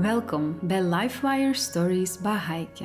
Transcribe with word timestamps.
Welkom 0.00 0.58
bij 0.60 0.82
Lifewire 0.82 1.54
Stories 1.54 2.20
bij 2.20 2.36
Heike, 2.36 2.84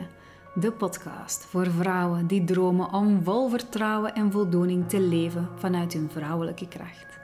de 0.54 0.72
podcast 0.72 1.46
voor 1.46 1.66
vrouwen 1.66 2.28
die 2.28 2.44
dromen 2.44 2.94
om 2.94 3.24
vol 3.24 3.50
vertrouwen 3.50 4.14
en 4.14 4.32
voldoening 4.32 4.90
te 4.90 5.00
leven 5.00 5.50
vanuit 5.56 5.94
hun 5.94 6.10
vrouwelijke 6.12 6.68
kracht. 6.68 7.20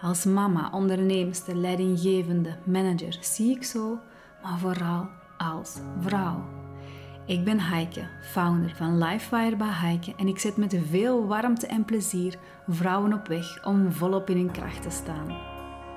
Als 0.00 0.24
mama, 0.24 0.70
onderneemster, 0.72 1.56
leidinggevende, 1.56 2.56
manager 2.64 3.16
zie 3.20 3.56
ik 3.56 3.64
zo, 3.64 3.98
maar 4.42 4.58
vooral 4.58 5.08
als 5.36 5.76
vrouw. 6.00 6.44
Ik 7.26 7.44
ben 7.44 7.60
Heike, 7.60 8.08
founder 8.22 8.74
van 8.76 8.98
Lifewire 8.98 9.56
bij 9.56 9.68
Heike 9.70 10.14
en 10.16 10.28
ik 10.28 10.38
zet 10.38 10.56
met 10.56 10.76
veel 10.90 11.26
warmte 11.26 11.66
en 11.66 11.84
plezier 11.84 12.38
vrouwen 12.68 13.12
op 13.12 13.26
weg 13.26 13.64
om 13.64 13.92
volop 13.92 14.30
in 14.30 14.36
hun 14.36 14.50
kracht 14.50 14.82
te 14.82 14.90
staan. 14.90 15.36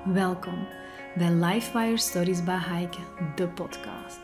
Welkom 0.04 0.66
bij 1.18 1.32
Lifewire 1.32 1.96
Stories 1.96 2.44
bij 2.44 2.58
Heike, 2.58 2.98
de 3.34 3.48
podcast. 3.48 4.20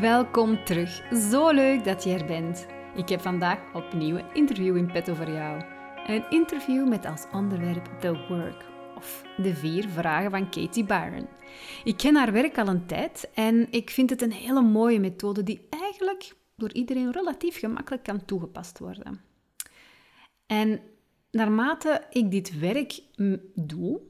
Welkom 0.00 0.64
terug. 0.64 1.02
Zo 1.30 1.50
leuk 1.50 1.84
dat 1.84 2.04
je 2.04 2.12
er 2.12 2.26
bent. 2.26 2.66
Ik 2.96 3.08
heb 3.08 3.20
vandaag 3.20 3.74
opnieuw 3.74 4.16
een 4.16 4.34
interview 4.34 4.76
in 4.76 4.92
petto 4.92 5.14
voor 5.14 5.30
jou. 5.30 5.62
Een 6.06 6.24
interview 6.30 6.88
met 6.88 7.06
als 7.06 7.26
onderwerp 7.32 7.90
The 8.00 8.26
Work, 8.28 8.64
of 8.96 9.22
de 9.36 9.54
vier 9.54 9.88
vragen 9.88 10.30
van 10.30 10.50
Katie 10.50 10.84
Byron. 10.84 11.28
Ik 11.84 11.96
ken 11.96 12.16
haar 12.16 12.32
werk 12.32 12.58
al 12.58 12.68
een 12.68 12.86
tijd 12.86 13.30
en 13.34 13.66
ik 13.70 13.90
vind 13.90 14.10
het 14.10 14.22
een 14.22 14.32
hele 14.32 14.62
mooie 14.62 15.00
methode 15.00 15.42
die 15.42 15.66
eigenlijk 15.70 16.34
door 16.56 16.72
iedereen 16.72 17.12
relatief 17.12 17.58
gemakkelijk 17.58 18.02
kan 18.02 18.24
toegepast 18.24 18.78
worden. 18.78 19.20
En 20.46 20.80
naarmate 21.32 22.06
ik 22.10 22.30
dit 22.30 22.58
werk 22.58 23.02
doe, 23.54 24.00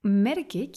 merk 0.00 0.52
ik 0.52 0.76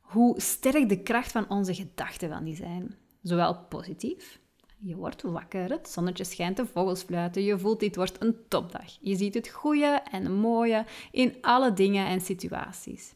hoe 0.00 0.40
sterk 0.40 0.88
de 0.88 1.02
kracht 1.02 1.32
van 1.32 1.48
onze 1.48 1.74
gedachten 1.74 2.28
van 2.28 2.44
die 2.44 2.56
zijn. 2.56 2.94
Zowel 3.22 3.58
positief, 3.68 4.40
je 4.78 4.96
wordt 4.96 5.22
wakker, 5.22 5.70
het 5.70 5.88
zonnetje 5.88 6.24
schijnt, 6.24 6.56
de 6.56 6.66
vogels 6.66 7.02
fluiten, 7.02 7.42
je 7.42 7.58
voelt 7.58 7.80
dit 7.80 7.96
wordt 7.96 8.22
een 8.22 8.36
topdag. 8.48 8.98
Je 9.00 9.16
ziet 9.16 9.34
het 9.34 9.48
goede 9.48 10.02
en 10.10 10.32
mooie 10.32 10.84
in 11.10 11.34
alle 11.40 11.72
dingen 11.72 12.06
en 12.06 12.20
situaties. 12.20 13.14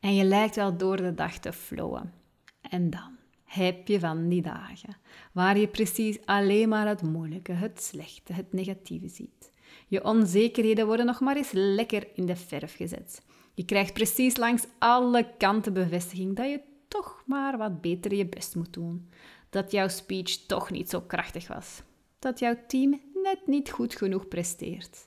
En 0.00 0.14
je 0.14 0.24
lijkt 0.24 0.56
wel 0.56 0.76
door 0.76 0.96
de 0.96 1.14
dag 1.14 1.38
te 1.38 1.52
flowen. 1.52 2.12
En 2.60 2.90
dan 2.90 3.16
heb 3.44 3.88
je 3.88 4.00
van 4.00 4.28
die 4.28 4.42
dagen 4.42 4.96
waar 5.32 5.58
je 5.58 5.68
precies 5.68 6.26
alleen 6.26 6.68
maar 6.68 6.88
het 6.88 7.02
moeilijke, 7.02 7.52
het 7.52 7.82
slechte, 7.82 8.32
het 8.32 8.52
negatieve 8.52 9.08
ziet. 9.08 9.51
Je 9.88 10.04
onzekerheden 10.04 10.86
worden 10.86 11.06
nog 11.06 11.20
maar 11.20 11.36
eens 11.36 11.50
lekker 11.52 12.06
in 12.14 12.26
de 12.26 12.36
verf 12.36 12.76
gezet. 12.76 13.22
Je 13.54 13.64
krijgt 13.64 13.92
precies 13.92 14.36
langs 14.36 14.66
alle 14.78 15.34
kanten 15.38 15.72
bevestiging 15.72 16.36
dat 16.36 16.50
je 16.50 16.60
toch 16.88 17.22
maar 17.26 17.58
wat 17.58 17.80
beter 17.80 18.14
je 18.14 18.26
best 18.26 18.54
moet 18.54 18.72
doen. 18.72 19.08
Dat 19.50 19.70
jouw 19.70 19.88
speech 19.88 20.46
toch 20.46 20.70
niet 20.70 20.90
zo 20.90 21.00
krachtig 21.00 21.48
was. 21.48 21.82
Dat 22.18 22.38
jouw 22.38 22.56
team 22.66 23.00
net 23.22 23.46
niet 23.46 23.70
goed 23.70 23.94
genoeg 23.94 24.28
presteert. 24.28 25.04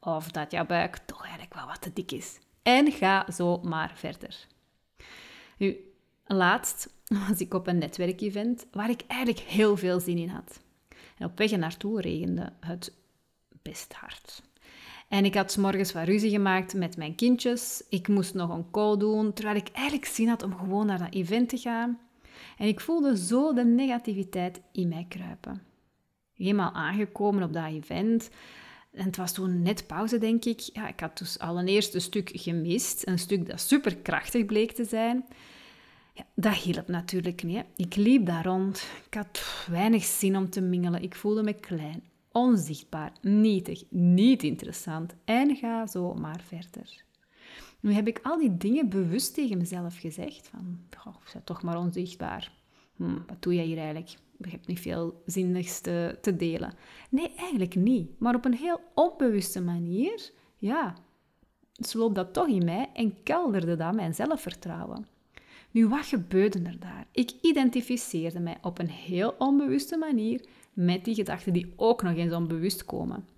Of 0.00 0.30
dat 0.30 0.50
jouw 0.50 0.66
buik 0.66 0.96
toch 0.96 1.20
eigenlijk 1.20 1.54
wel 1.54 1.66
wat 1.66 1.80
te 1.82 1.92
dik 1.92 2.12
is. 2.12 2.38
En 2.62 2.92
ga 2.92 3.30
zo 3.30 3.60
maar 3.62 3.92
verder. 3.94 4.46
Nu, 5.58 5.92
laatst 6.26 6.94
was 7.28 7.40
ik 7.40 7.54
op 7.54 7.66
een 7.66 7.78
netwerkevent 7.78 8.66
waar 8.70 8.90
ik 8.90 9.02
eigenlijk 9.06 9.40
heel 9.40 9.76
veel 9.76 10.00
zin 10.00 10.18
in 10.18 10.28
had. 10.28 10.60
En 11.18 11.26
op 11.26 11.38
weg 11.38 11.50
naartoe 11.50 12.00
regende 12.00 12.52
het 12.60 12.92
best 13.68 13.92
hard. 13.92 14.42
En 15.08 15.24
ik 15.24 15.34
had 15.34 15.52
s 15.52 15.56
morgens 15.56 15.92
wat 15.92 16.04
ruzie 16.04 16.30
gemaakt 16.30 16.74
met 16.74 16.96
mijn 16.96 17.14
kindjes. 17.14 17.82
Ik 17.88 18.08
moest 18.08 18.34
nog 18.34 18.50
een 18.50 18.70
call 18.70 18.96
doen, 18.96 19.32
terwijl 19.32 19.56
ik 19.56 19.68
eigenlijk 19.72 20.06
zin 20.06 20.28
had 20.28 20.42
om 20.42 20.56
gewoon 20.56 20.86
naar 20.86 20.98
dat 20.98 21.14
event 21.14 21.48
te 21.48 21.56
gaan. 21.56 21.98
En 22.58 22.66
ik 22.66 22.80
voelde 22.80 23.16
zo 23.16 23.52
de 23.52 23.64
negativiteit 23.64 24.60
in 24.72 24.88
mij 24.88 25.06
kruipen. 25.08 25.62
Eenmaal 26.36 26.72
aangekomen 26.72 27.42
op 27.42 27.52
dat 27.52 27.66
event, 27.66 28.30
en 28.92 29.04
het 29.04 29.16
was 29.16 29.32
toen 29.32 29.62
net 29.62 29.86
pauze, 29.86 30.18
denk 30.18 30.44
ik. 30.44 30.60
Ja, 30.60 30.88
ik 30.88 31.00
had 31.00 31.18
dus 31.18 31.38
al 31.38 31.58
een 31.58 31.82
stuk 31.82 32.30
gemist. 32.32 33.06
Een 33.06 33.18
stuk 33.18 33.46
dat 33.46 33.60
superkrachtig 33.60 34.46
bleek 34.46 34.72
te 34.72 34.84
zijn. 34.84 35.26
Ja, 36.14 36.24
dat 36.34 36.54
hielp 36.54 36.88
natuurlijk 36.88 37.42
niet. 37.42 37.64
Ik 37.76 37.96
liep 37.96 38.26
daar 38.26 38.44
rond. 38.44 38.86
Ik 39.06 39.14
had 39.14 39.64
weinig 39.70 40.04
zin 40.04 40.36
om 40.36 40.50
te 40.50 40.60
mingelen. 40.60 41.02
Ik 41.02 41.14
voelde 41.14 41.42
me 41.42 41.52
klein 41.52 42.02
onzichtbaar, 42.38 43.12
nietig, 43.20 43.84
niet 43.90 44.42
interessant 44.42 45.14
en 45.24 45.56
ga 45.56 45.86
zo 45.86 46.14
maar 46.14 46.40
verder. 46.46 47.04
Nu 47.80 47.92
heb 47.92 48.06
ik 48.06 48.20
al 48.22 48.38
die 48.38 48.56
dingen 48.56 48.88
bewust 48.88 49.34
tegen 49.34 49.58
mezelf 49.58 49.98
gezegd. 49.98 50.48
Van, 50.48 50.78
zijn 51.24 51.44
toch 51.44 51.62
maar 51.62 51.78
onzichtbaar. 51.78 52.52
Hm, 52.96 53.18
wat 53.26 53.42
doe 53.42 53.54
jij 53.54 53.64
hier 53.64 53.76
eigenlijk? 53.76 54.08
Je 54.38 54.50
hebt 54.50 54.66
niet 54.66 54.80
veel 54.80 55.22
zinnigs 55.26 55.80
te, 55.80 56.34
delen. 56.36 56.74
Nee, 57.10 57.32
eigenlijk 57.36 57.74
niet. 57.74 58.20
Maar 58.20 58.34
op 58.34 58.44
een 58.44 58.54
heel 58.54 58.80
onbewuste 58.94 59.60
manier, 59.60 60.30
ja, 60.56 60.94
sloop 61.72 62.14
dat 62.14 62.32
toch 62.32 62.48
in 62.48 62.64
mij 62.64 62.90
en 62.94 63.22
kelderde 63.22 63.76
dat 63.76 63.94
mijn 63.94 64.14
zelfvertrouwen. 64.14 65.06
Nu, 65.70 65.88
wat 65.88 66.06
gebeurde 66.06 66.62
er 66.62 66.78
daar? 66.78 67.06
Ik 67.12 67.32
identificeerde 67.40 68.40
mij 68.40 68.58
op 68.62 68.78
een 68.78 68.90
heel 68.90 69.34
onbewuste 69.38 69.96
manier 69.96 70.44
met 70.84 71.04
die 71.04 71.14
gedachten 71.14 71.52
die 71.52 71.72
ook 71.76 72.02
nog 72.02 72.14
eens 72.14 72.32
onbewust 72.32 72.84
komen. 72.84 73.28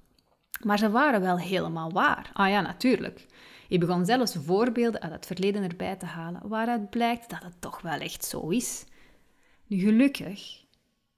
Maar 0.65 0.79
ze 0.79 0.91
waren 0.91 1.21
wel 1.21 1.39
helemaal 1.39 1.93
waar. 1.93 2.31
Ah 2.33 2.49
ja, 2.49 2.61
natuurlijk. 2.61 3.27
Ik 3.69 3.81
begon 3.81 4.05
zelfs 4.05 4.35
voorbeelden 4.35 5.01
uit 5.01 5.13
het 5.13 5.27
verleden 5.27 5.63
erbij 5.63 5.97
te 5.97 6.07
halen, 6.07 6.49
waaruit 6.49 6.91
blijkt 6.91 7.31
dat 7.31 7.43
het 7.43 7.61
toch 7.61 7.81
wel 7.81 7.99
echt 7.99 8.25
zo 8.25 8.49
is. 8.49 8.85
Nu, 9.67 9.79
gelukkig 9.79 10.65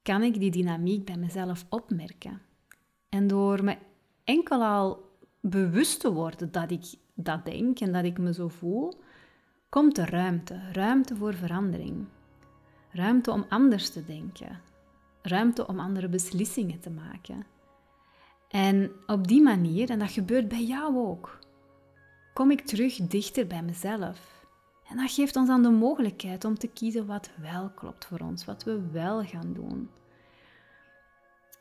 kan 0.03 0.23
ik 0.23 0.41
die 0.41 0.51
dynamiek 0.51 1.05
bij 1.05 1.17
mezelf 1.17 1.65
opmerken. 1.69 2.41
En 3.09 3.27
door 3.27 3.65
me 3.65 3.77
enkel 4.25 4.63
al 4.63 5.11
bewust 5.41 6.01
te 6.01 6.13
worden 6.13 6.53
dat 6.53 6.71
ik 6.71 6.85
dat 7.15 7.45
denk 7.45 7.81
en 7.81 7.93
dat 7.93 8.05
ik 8.05 8.19
me 8.19 8.33
zo 8.33 8.49
voel, 8.49 9.01
komt 9.69 9.99
er 9.99 10.11
ruimte, 10.11 10.61
ruimte 10.73 11.17
voor 11.17 11.35
verandering. 11.35 12.07
Ruimte 12.91 13.31
om 13.31 13.45
anders 13.49 13.91
te 13.91 14.05
denken, 14.05 14.61
ruimte 15.23 15.67
om 15.67 15.79
andere 15.79 16.09
beslissingen 16.09 16.81
te 16.81 16.91
maken. 16.91 17.47
En 18.49 18.93
op 19.07 19.29
die 19.29 19.43
manier, 19.43 19.91
en 19.91 19.99
dat 19.99 20.11
gebeurt 20.11 20.49
bij 20.49 20.65
jou 20.65 20.97
ook, 20.97 21.39
kom 22.35 22.51
ik 22.51 22.61
terug 22.61 22.97
dichter 22.97 23.47
bij 23.47 23.63
mezelf. 23.63 24.47
En 24.89 24.97
dat 24.97 25.11
geeft 25.11 25.37
ons 25.37 25.49
dan 25.49 25.63
de 25.63 25.71
mogelijkheid 25.71 26.45
om 26.45 26.59
te 26.59 26.69
kiezen 26.69 27.07
wat 27.07 27.31
wel 27.41 27.71
klopt 27.71 28.05
voor 28.05 28.19
ons, 28.19 28.45
wat 28.45 28.65
we 28.65 28.91
wel 28.91 29.25
gaan 29.25 29.53
doen. 29.53 29.91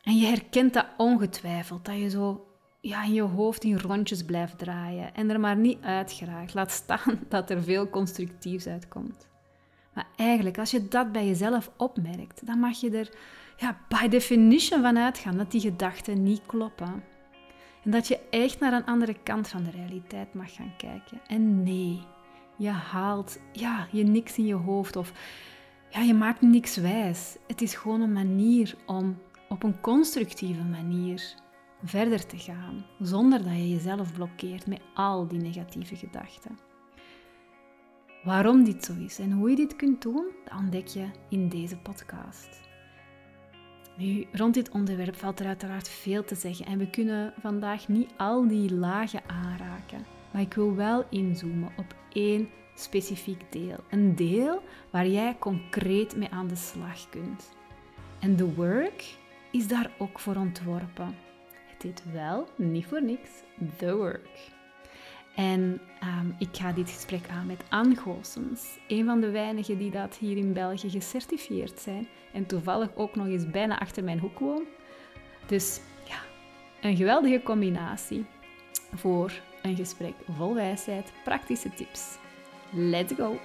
En 0.04 0.18
je 0.18 0.26
herkent 0.26 0.74
dat 0.74 0.86
ongetwijfeld, 0.98 1.86
dat 1.86 1.98
je 1.98 2.10
zo 2.10 2.46
ja, 2.82 3.04
in 3.04 3.14
je 3.14 3.22
hoofd 3.22 3.64
in 3.64 3.78
rondjes 3.78 4.24
blijft 4.24 4.58
draaien 4.58 5.14
en 5.14 5.30
er 5.30 5.40
maar 5.40 5.58
niet 5.58 5.82
uit 5.82 6.12
geraakt. 6.12 6.54
Laat 6.54 6.72
staan 6.72 7.20
dat 7.30 7.50
er 7.50 7.64
veel 7.64 7.90
constructiefs 7.90 8.68
uitkomt. 8.68 9.30
Maar 9.94 10.08
eigenlijk, 10.16 10.58
als 10.58 10.72
je 10.72 10.88
dat 10.88 11.12
bij 11.12 11.28
jezelf 11.28 11.72
opmerkt, 11.78 12.46
dan 12.46 12.60
mag 12.60 12.80
je 12.80 12.90
er 12.90 13.10
ja, 13.58 13.78
by 13.88 14.08
definition 14.08 14.82
van 14.82 14.98
uitgaan 14.98 15.38
dat 15.38 15.52
die 15.52 15.62
gedachten 15.62 16.24
niet 16.24 16.42
kloppen. 16.46 17.04
En 17.84 17.92
dat 17.92 18.08
je 18.08 18.20
echt 18.30 18.60
naar 18.60 18.74
een 18.74 18.86
andere 18.86 19.16
kant 19.24 19.48
van 19.48 19.64
de 19.64 19.70
realiteit 19.70 20.34
mag 20.34 20.54
gaan 20.54 20.74
kijken. 20.78 21.22
En 21.28 21.64
nee, 21.64 22.02
je 22.58 22.70
haalt 22.70 23.40
ja, 23.52 23.88
je 23.92 24.04
niks 24.04 24.38
in 24.38 24.46
je 24.46 24.54
hoofd 24.54 24.96
of 24.96 25.14
ja, 25.90 26.02
je 26.02 26.14
maakt 26.14 26.42
niks 26.42 26.76
wijs. 26.76 27.38
Het 27.48 27.62
is 27.62 27.76
gewoon 27.76 28.02
een 28.02 28.14
manier 28.14 28.76
om 28.86 29.18
op 29.50 29.64
een 29.64 29.82
constructieve 29.82 30.64
manier 30.64 31.36
verder 31.84 32.26
te 32.26 32.38
gaan, 32.38 32.86
zonder 33.00 33.44
dat 33.44 33.54
je 33.54 33.70
jezelf 33.70 34.14
blokkeert 34.14 34.68
met 34.68 34.82
al 34.94 35.28
die 35.28 35.40
negatieve 35.40 35.96
gedachten. 35.96 36.71
Waarom 38.24 38.64
dit 38.64 38.86
zo 38.86 38.94
is 39.06 39.20
en 39.20 39.32
hoe 39.32 39.50
je 39.50 39.56
dit 39.56 39.76
kunt 39.76 40.02
doen, 40.02 40.26
dat 40.44 40.58
ontdek 40.60 40.88
je 40.88 41.06
in 41.30 41.50
deze 41.50 41.78
podcast. 41.78 42.62
Nu, 43.98 44.28
rond 44.32 44.54
dit 44.54 44.70
onderwerp 44.70 45.16
valt 45.16 45.40
er 45.40 45.46
uiteraard 45.46 45.90
veel 45.90 46.24
te 46.24 46.36
zeggen 46.36 46.66
en 46.66 46.78
we 46.78 46.90
kunnen 46.90 47.34
vandaag 47.40 47.88
niet 47.88 48.10
al 48.18 48.48
die 48.48 48.74
lagen 48.74 49.22
aanraken. 49.28 50.06
Maar 50.32 50.42
ik 50.42 50.54
wil 50.54 50.76
wel 50.76 51.06
inzoomen 51.10 51.72
op 51.78 51.96
één 52.14 52.50
specifiek 52.76 53.52
deel. 53.52 53.78
Een 53.90 54.16
deel 54.16 54.62
waar 54.90 55.08
jij 55.08 55.36
concreet 55.40 56.16
mee 56.16 56.30
aan 56.30 56.48
de 56.48 56.56
slag 56.56 57.10
kunt. 57.10 57.52
En 58.20 58.36
de 58.36 58.54
work 58.54 59.16
is 59.52 59.68
daar 59.68 59.92
ook 59.98 60.20
voor 60.20 60.36
ontworpen. 60.36 61.16
Het 61.74 61.84
heet 61.84 62.04
wel, 62.14 62.48
niet 62.56 62.86
voor 62.86 63.04
niks, 63.04 63.30
The 63.78 63.96
Work. 63.96 64.30
En 65.36 65.82
ehm, 66.00 66.28
ik 66.38 66.50
ga 66.52 66.72
dit 66.72 66.90
gesprek 66.90 67.30
aan 67.30 67.46
met 67.46 67.64
Anne 67.70 67.96
Goossens, 67.96 68.80
een 68.88 69.06
van 69.06 69.22
de 69.22 69.30
weinigen 69.30 69.78
die 69.78 69.92
dat 69.92 70.16
hier 70.16 70.38
in 70.38 70.54
België 70.54 70.90
gecertificeerd 70.90 71.80
zijn 71.80 72.08
en 72.34 72.46
toevallig 72.46 72.90
ook 72.96 73.16
nog 73.16 73.28
eens 73.28 73.50
bijna 73.50 73.80
achter 73.80 74.04
mijn 74.04 74.20
hoek 74.20 74.40
woont. 74.40 74.68
Dus 75.46 75.82
ja, 76.08 76.20
een 76.82 76.96
geweldige 76.96 77.42
combinatie 77.44 78.26
voor 78.94 79.32
een 79.62 79.76
gesprek 79.76 80.14
vol 80.30 80.54
wijsheid, 80.54 81.12
praktische 81.24 81.70
tips 81.70 82.20
Let's 82.74 83.14
go! 83.14 83.40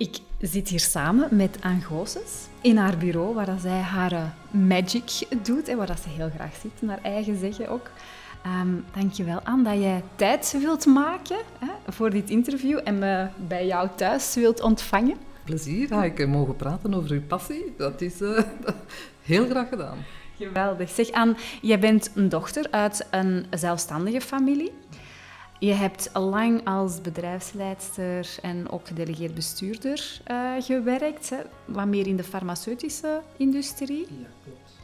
Ik 0.00 0.18
zit 0.38 0.68
hier 0.68 0.80
samen 0.80 1.36
met 1.36 1.58
Anne 1.60 1.80
Goossens 1.80 2.48
in 2.60 2.76
haar 2.76 2.96
bureau, 2.96 3.34
waar 3.34 3.46
dat 3.46 3.60
zij 3.60 3.80
haar 3.80 4.12
eh, 4.12 4.22
magic 4.50 5.26
doet 5.42 5.68
en 5.68 5.76
waar 5.76 5.86
dat 5.86 6.00
ze 6.00 6.08
heel 6.08 6.30
graag 6.34 6.54
zit, 6.62 6.82
naar 6.82 6.98
eigen 7.02 7.38
zeggen 7.38 7.68
ook. 7.68 7.90
Um, 8.46 8.84
dankjewel 8.96 9.40
Anne 9.40 9.62
dat 9.62 9.82
jij 9.82 10.02
tijd 10.14 10.56
wilt 10.60 10.86
maken 10.86 11.36
hè, 11.58 11.92
voor 11.92 12.10
dit 12.10 12.30
interview 12.30 12.80
en 12.84 12.98
me 12.98 13.28
bij 13.48 13.66
jou 13.66 13.88
thuis 13.96 14.34
wilt 14.34 14.60
ontvangen. 14.60 15.16
Plezier, 15.44 15.88
ga 15.88 16.04
ik 16.04 16.28
mogen 16.28 16.56
praten 16.56 16.94
over 16.94 17.10
uw 17.10 17.26
passie. 17.26 17.74
Dat 17.76 18.00
is 18.00 18.20
uh, 18.20 18.38
heel 19.22 19.46
graag 19.48 19.68
gedaan. 19.68 19.98
Geweldig. 20.36 20.90
Zeg 20.90 21.10
Anne, 21.10 21.34
jij 21.62 21.78
bent 21.78 22.10
een 22.14 22.28
dochter 22.28 22.66
uit 22.70 23.06
een 23.10 23.46
zelfstandige 23.50 24.20
familie. 24.20 24.72
Je 25.60 25.72
hebt 25.72 26.10
lang 26.12 26.64
als 26.64 27.00
bedrijfsleidster 27.00 28.38
en 28.42 28.70
ook 28.70 28.86
gedelegeerd 28.86 29.34
bestuurder 29.34 30.20
uh, 30.30 30.52
gewerkt, 30.58 31.30
hè? 31.30 31.36
wat 31.64 31.86
meer 31.86 32.06
in 32.06 32.16
de 32.16 32.24
farmaceutische 32.24 33.20
industrie. 33.36 34.06
Ja, 34.08 34.26
klopt. 34.44 34.78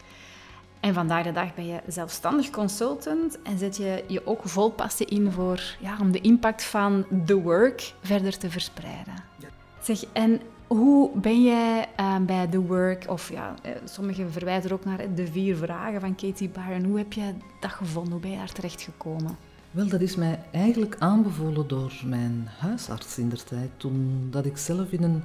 En 0.81 0.95
vandaag 0.95 1.25
de 1.25 1.33
dag 1.33 1.55
ben 1.55 1.67
je 1.67 1.81
zelfstandig 1.87 2.51
consultant 2.51 3.43
en 3.43 3.59
zet 3.59 3.77
je 3.77 4.05
je 4.07 4.27
ook 4.27 4.41
vol 4.45 4.71
passie 4.71 5.07
in 5.07 5.31
voor, 5.31 5.77
ja, 5.81 5.97
om 6.01 6.13
de 6.13 6.21
impact 6.21 6.65
van 6.65 7.07
the 7.25 7.41
work 7.41 7.93
verder 8.01 8.39
te 8.39 8.51
verspreiden. 8.51 9.15
Ja. 9.39 9.49
Zeg, 9.83 10.05
en 10.13 10.41
hoe 10.67 11.11
ben 11.15 11.43
jij 11.43 11.89
uh, 12.01 12.17
bij 12.19 12.47
The 12.47 12.61
Work, 12.61 13.05
of 13.09 13.31
ja, 13.31 13.55
eh, 13.63 13.73
sommigen 13.85 14.33
verwijzen 14.33 14.71
er 14.71 14.77
ook 14.77 14.85
naar 14.85 15.15
de 15.15 15.27
vier 15.27 15.57
vragen 15.57 16.01
van 16.01 16.15
Katie 16.15 16.49
Byron. 16.49 16.85
Hoe 16.85 16.99
heb 16.99 17.13
je 17.13 17.35
dat 17.61 17.71
gevonden? 17.71 18.13
Hoe 18.13 18.21
ben 18.21 18.31
je 18.31 18.37
daar 18.37 18.53
terecht 18.53 18.83
gekomen? 18.83 19.37
Wel, 19.71 19.89
dat 19.89 20.01
is 20.01 20.17
mij 20.17 20.41
eigenlijk 20.53 20.97
aanbevolen 20.99 21.69
door 21.69 21.93
mijn 22.05 22.49
huisarts 22.59 23.19
in 23.19 23.29
der 23.29 23.45
tijd. 23.45 23.71
Toen 23.77 24.29
dat 24.31 24.47
ik 24.47 24.57
zelf 24.57 24.93
in 24.93 25.03
een 25.03 25.23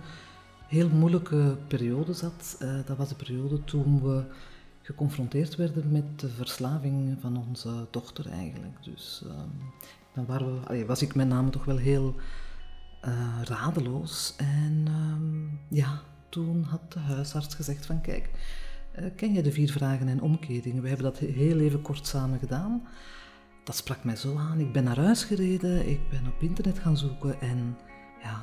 heel 0.68 0.90
moeilijke 0.90 1.58
periode 1.68 2.14
zat. 2.14 2.58
Uh, 2.62 2.74
dat 2.86 2.98
was 2.98 3.10
de 3.10 3.16
periode 3.16 3.64
toen 3.64 4.02
we 4.02 4.24
geconfronteerd 4.82 5.56
werden 5.56 5.92
met 5.92 6.20
de 6.20 6.30
verslaving 6.30 7.18
van 7.22 7.38
onze 7.48 7.88
dochter 7.90 8.30
eigenlijk. 8.30 8.84
Dus 8.84 9.24
uh, 9.26 9.32
dan 10.14 10.26
waren 10.26 10.68
we, 10.68 10.86
was 10.86 11.02
ik 11.02 11.16
met 11.16 11.28
name 11.28 11.50
toch 11.50 11.66
wel 11.66 11.78
heel 11.78 12.16
uh, 13.06 13.42
radeloos. 13.44 14.34
En 14.38 14.86
um, 14.88 15.60
ja, 15.68 16.02
toen 16.30 16.64
had 16.64 16.92
de 16.92 17.00
huisarts 17.00 17.56
gezegd 17.56 17.86
van 17.86 18.02
kijk, 18.02 18.30
ken 19.16 19.34
je 19.34 19.42
de 19.42 19.52
vier 19.52 19.72
vragen 19.72 20.08
en 20.08 20.22
omkeringen? 20.22 20.82
We 20.82 20.88
hebben 20.88 21.06
dat 21.06 21.18
heel 21.18 21.60
even 21.60 21.82
kort 21.82 22.08
samen 22.08 22.40
gedaan 22.40 22.88
dat 23.64 23.76
sprak 23.76 24.04
mij 24.04 24.16
zo 24.16 24.38
aan. 24.38 24.60
Ik 24.60 24.72
ben 24.72 24.84
naar 24.84 25.00
huis 25.00 25.24
gereden, 25.24 25.90
ik 25.90 26.10
ben 26.10 26.28
op 26.28 26.42
internet 26.42 26.80
gaan 26.80 26.98
zoeken 26.98 27.42
en 27.42 27.78
ja, 28.24 28.42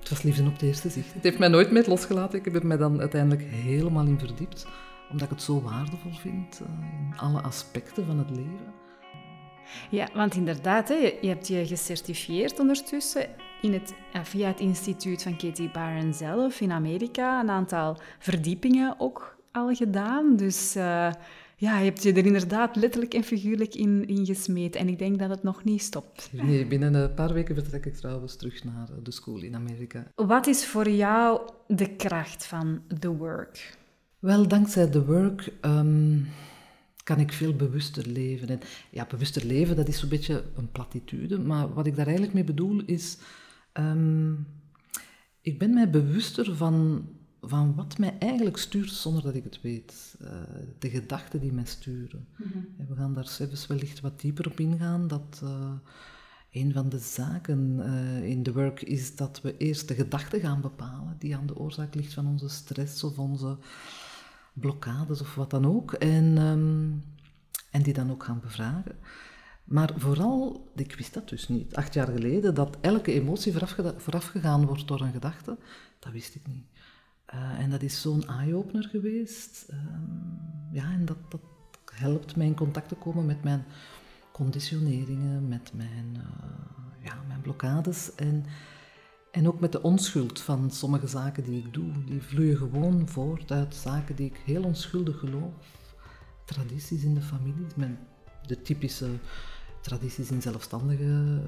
het 0.00 0.10
was 0.10 0.22
liefde 0.22 0.46
op 0.46 0.52
het 0.52 0.62
eerste 0.62 0.90
zicht. 0.90 1.14
Het 1.14 1.22
heeft 1.22 1.38
mij 1.38 1.48
nooit 1.48 1.70
meer 1.70 1.88
losgelaten. 1.88 2.38
Ik 2.38 2.44
heb 2.44 2.54
er 2.54 2.66
mij 2.66 2.76
dan 2.76 3.00
uiteindelijk 3.00 3.42
helemaal 3.42 4.06
in 4.06 4.18
verdiept, 4.18 4.66
omdat 5.10 5.24
ik 5.24 5.34
het 5.34 5.42
zo 5.42 5.62
waardevol 5.62 6.12
vind 6.12 6.60
uh, 6.62 6.68
in 7.10 7.18
alle 7.18 7.40
aspecten 7.40 8.06
van 8.06 8.18
het 8.18 8.30
leven. 8.30 8.80
Ja, 9.90 10.08
want 10.14 10.34
inderdaad, 10.34 10.88
hè, 10.88 10.94
je 11.20 11.28
hebt 11.28 11.48
je 11.48 11.66
gecertificeerd 11.66 12.58
ondertussen 12.60 13.26
in 13.60 13.72
het, 13.72 13.94
via 14.22 14.48
het 14.48 14.60
instituut 14.60 15.22
van 15.22 15.36
Katie 15.36 15.70
Barron 15.70 16.14
zelf 16.14 16.60
in 16.60 16.72
Amerika. 16.72 17.40
Een 17.40 17.50
aantal 17.50 18.00
verdiepingen 18.18 18.94
ook 18.98 19.36
al 19.52 19.74
gedaan. 19.74 20.36
Dus 20.36 20.76
uh, 20.76 21.12
ja, 21.62 21.78
je 21.78 21.84
hebt 21.84 22.02
je 22.02 22.12
er 22.12 22.26
inderdaad 22.26 22.76
letterlijk 22.76 23.14
en 23.14 23.22
figuurlijk 23.22 23.74
in, 23.74 24.06
in 24.06 24.26
gesmeed. 24.26 24.76
En 24.76 24.88
ik 24.88 24.98
denk 24.98 25.18
dat 25.18 25.30
het 25.30 25.42
nog 25.42 25.64
niet 25.64 25.82
stopt. 25.82 26.30
Nee, 26.32 26.66
binnen 26.66 26.94
een 26.94 27.14
paar 27.14 27.32
weken 27.32 27.54
vertrek 27.54 27.86
ik 27.86 27.94
trouwens 27.94 28.36
terug 28.36 28.64
naar 28.64 28.88
de 29.02 29.10
school 29.10 29.40
in 29.40 29.54
Amerika. 29.54 30.06
Wat 30.14 30.46
is 30.46 30.66
voor 30.66 30.90
jou 30.90 31.50
de 31.66 31.96
kracht 31.96 32.46
van 32.46 32.82
The 32.98 33.16
Work? 33.16 33.78
Wel, 34.18 34.48
dankzij 34.48 34.86
The 34.86 35.04
Work 35.04 35.52
um, 35.60 36.26
kan 37.04 37.18
ik 37.18 37.32
veel 37.32 37.56
bewuster 37.56 38.06
leven. 38.06 38.48
En 38.48 38.60
ja, 38.90 39.06
bewuster 39.06 39.46
leven, 39.46 39.76
dat 39.76 39.88
is 39.88 39.98
zo'n 39.98 40.08
beetje 40.08 40.44
een 40.56 40.70
platitude. 40.70 41.38
Maar 41.38 41.74
wat 41.74 41.86
ik 41.86 41.96
daar 41.96 42.06
eigenlijk 42.06 42.34
mee 42.34 42.44
bedoel 42.44 42.82
is... 42.86 43.18
Um, 43.78 44.46
ik 45.40 45.58
ben 45.58 45.74
mij 45.74 45.90
bewuster 45.90 46.56
van 46.56 47.04
van 47.44 47.74
wat 47.74 47.98
mij 47.98 48.16
eigenlijk 48.18 48.56
stuurt 48.56 48.90
zonder 48.90 49.22
dat 49.22 49.34
ik 49.34 49.44
het 49.44 49.60
weet. 49.60 50.16
Uh, 50.22 50.28
de 50.78 50.90
gedachten 50.90 51.40
die 51.40 51.52
mij 51.52 51.64
sturen. 51.64 52.26
Mm 52.36 52.46
-hmm. 52.52 52.86
We 52.88 52.94
gaan 52.94 53.14
daar 53.14 53.28
zelfs 53.28 53.66
wellicht 53.66 54.00
wat 54.00 54.20
dieper 54.20 54.46
op 54.46 54.60
ingaan. 54.60 55.08
Dat 55.08 55.40
uh, 55.44 55.72
een 56.50 56.72
van 56.72 56.88
de 56.88 56.98
zaken 56.98 57.78
uh, 57.78 58.28
in 58.28 58.42
de 58.42 58.52
work 58.52 58.82
is 58.82 59.16
dat 59.16 59.40
we 59.40 59.56
eerst 59.56 59.88
de 59.88 59.94
gedachten 59.94 60.40
gaan 60.40 60.60
bepalen, 60.60 61.16
die 61.18 61.36
aan 61.36 61.46
de 61.46 61.56
oorzaak 61.56 61.94
ligt 61.94 62.12
van 62.12 62.26
onze 62.26 62.48
stress 62.48 63.04
of 63.04 63.18
onze 63.18 63.56
blokkades 64.52 65.20
of 65.20 65.34
wat 65.34 65.50
dan 65.50 65.66
ook. 65.66 65.92
En, 65.92 66.38
um, 66.38 67.04
en 67.70 67.82
die 67.82 67.92
dan 67.94 68.10
ook 68.10 68.24
gaan 68.24 68.40
bevragen. 68.40 68.96
Maar 69.64 69.92
vooral, 69.96 70.70
ik 70.76 70.94
wist 70.94 71.14
dat 71.14 71.28
dus 71.28 71.48
niet, 71.48 71.74
acht 71.74 71.94
jaar 71.94 72.06
geleden, 72.06 72.54
dat 72.54 72.76
elke 72.80 73.12
emotie 73.12 73.52
voorafgegaan 73.96 74.66
wordt 74.66 74.88
door 74.88 75.00
een 75.00 75.12
gedachte, 75.12 75.56
dat 75.98 76.12
wist 76.12 76.34
ik 76.34 76.46
niet. 76.46 76.71
Uh, 77.34 77.58
en 77.58 77.70
dat 77.70 77.82
is 77.82 78.00
zo'n 78.00 78.26
eye-opener 78.28 78.84
geweest. 78.84 79.66
Um, 79.70 80.40
ja, 80.70 80.92
en 80.92 81.04
dat, 81.04 81.16
dat 81.28 81.40
helpt 81.94 82.36
mij 82.36 82.46
in 82.46 82.54
contact 82.54 82.88
te 82.88 82.94
komen 82.94 83.26
met 83.26 83.42
mijn 83.42 83.64
conditioneringen, 84.32 85.48
met 85.48 85.72
mijn, 85.74 86.14
uh, 86.16 87.04
ja, 87.04 87.14
mijn 87.28 87.40
blokkades 87.40 88.14
en, 88.14 88.44
en 89.30 89.46
ook 89.46 89.60
met 89.60 89.72
de 89.72 89.82
onschuld 89.82 90.40
van 90.40 90.70
sommige 90.70 91.06
zaken 91.06 91.44
die 91.44 91.64
ik 91.64 91.74
doe. 91.74 92.04
Die 92.04 92.22
vloeien 92.22 92.56
gewoon 92.56 93.08
voort 93.08 93.52
uit 93.52 93.74
zaken 93.74 94.16
die 94.16 94.26
ik 94.26 94.40
heel 94.44 94.64
onschuldig 94.64 95.18
geloof. 95.18 95.54
Tradities 96.44 97.02
in 97.02 97.14
de 97.14 97.20
familie, 97.20 97.66
de 98.46 98.62
typische 98.62 99.10
tradities 99.80 100.30
in 100.30 100.42
zelfstandige 100.42 101.04
uh, 101.04 101.42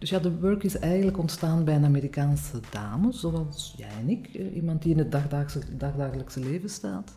Dus 0.00 0.10
ja, 0.10 0.18
de 0.18 0.38
work 0.38 0.62
is 0.62 0.78
eigenlijk 0.78 1.18
ontstaan 1.18 1.64
bij 1.64 1.74
een 1.74 1.84
Amerikaanse 1.84 2.60
dame, 2.70 3.12
zoals 3.12 3.74
jij 3.76 3.90
en 4.00 4.08
ik. 4.08 4.26
Eh, 4.26 4.54
iemand 4.54 4.82
die 4.82 4.92
in 4.92 4.98
het 4.98 5.12
dagdagelijkse, 5.12 5.76
dagdagelijkse 5.76 6.40
leven 6.40 6.68
staat. 6.68 7.16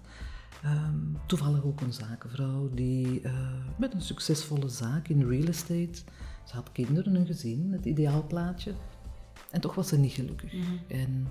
Um, 0.65 1.17
toevallig 1.25 1.63
ook 1.63 1.81
een 1.81 1.93
zakenvrouw 1.93 2.69
die 2.73 3.21
uh, 3.21 3.31
met 3.77 3.93
een 3.93 4.01
succesvolle 4.01 4.69
zaak 4.69 5.07
in 5.07 5.27
real 5.27 5.47
estate. 5.47 6.01
Ze 6.43 6.53
had 6.53 6.71
kinderen, 6.71 7.15
een 7.15 7.25
gezin, 7.25 7.69
het 7.71 7.85
ideaalplaatje. 7.85 8.73
En 9.51 9.61
toch 9.61 9.75
was 9.75 9.87
ze 9.87 9.97
niet 9.97 10.11
gelukkig. 10.11 10.53
Mm 10.53 10.61
-hmm. 10.61 10.79
En 10.87 11.27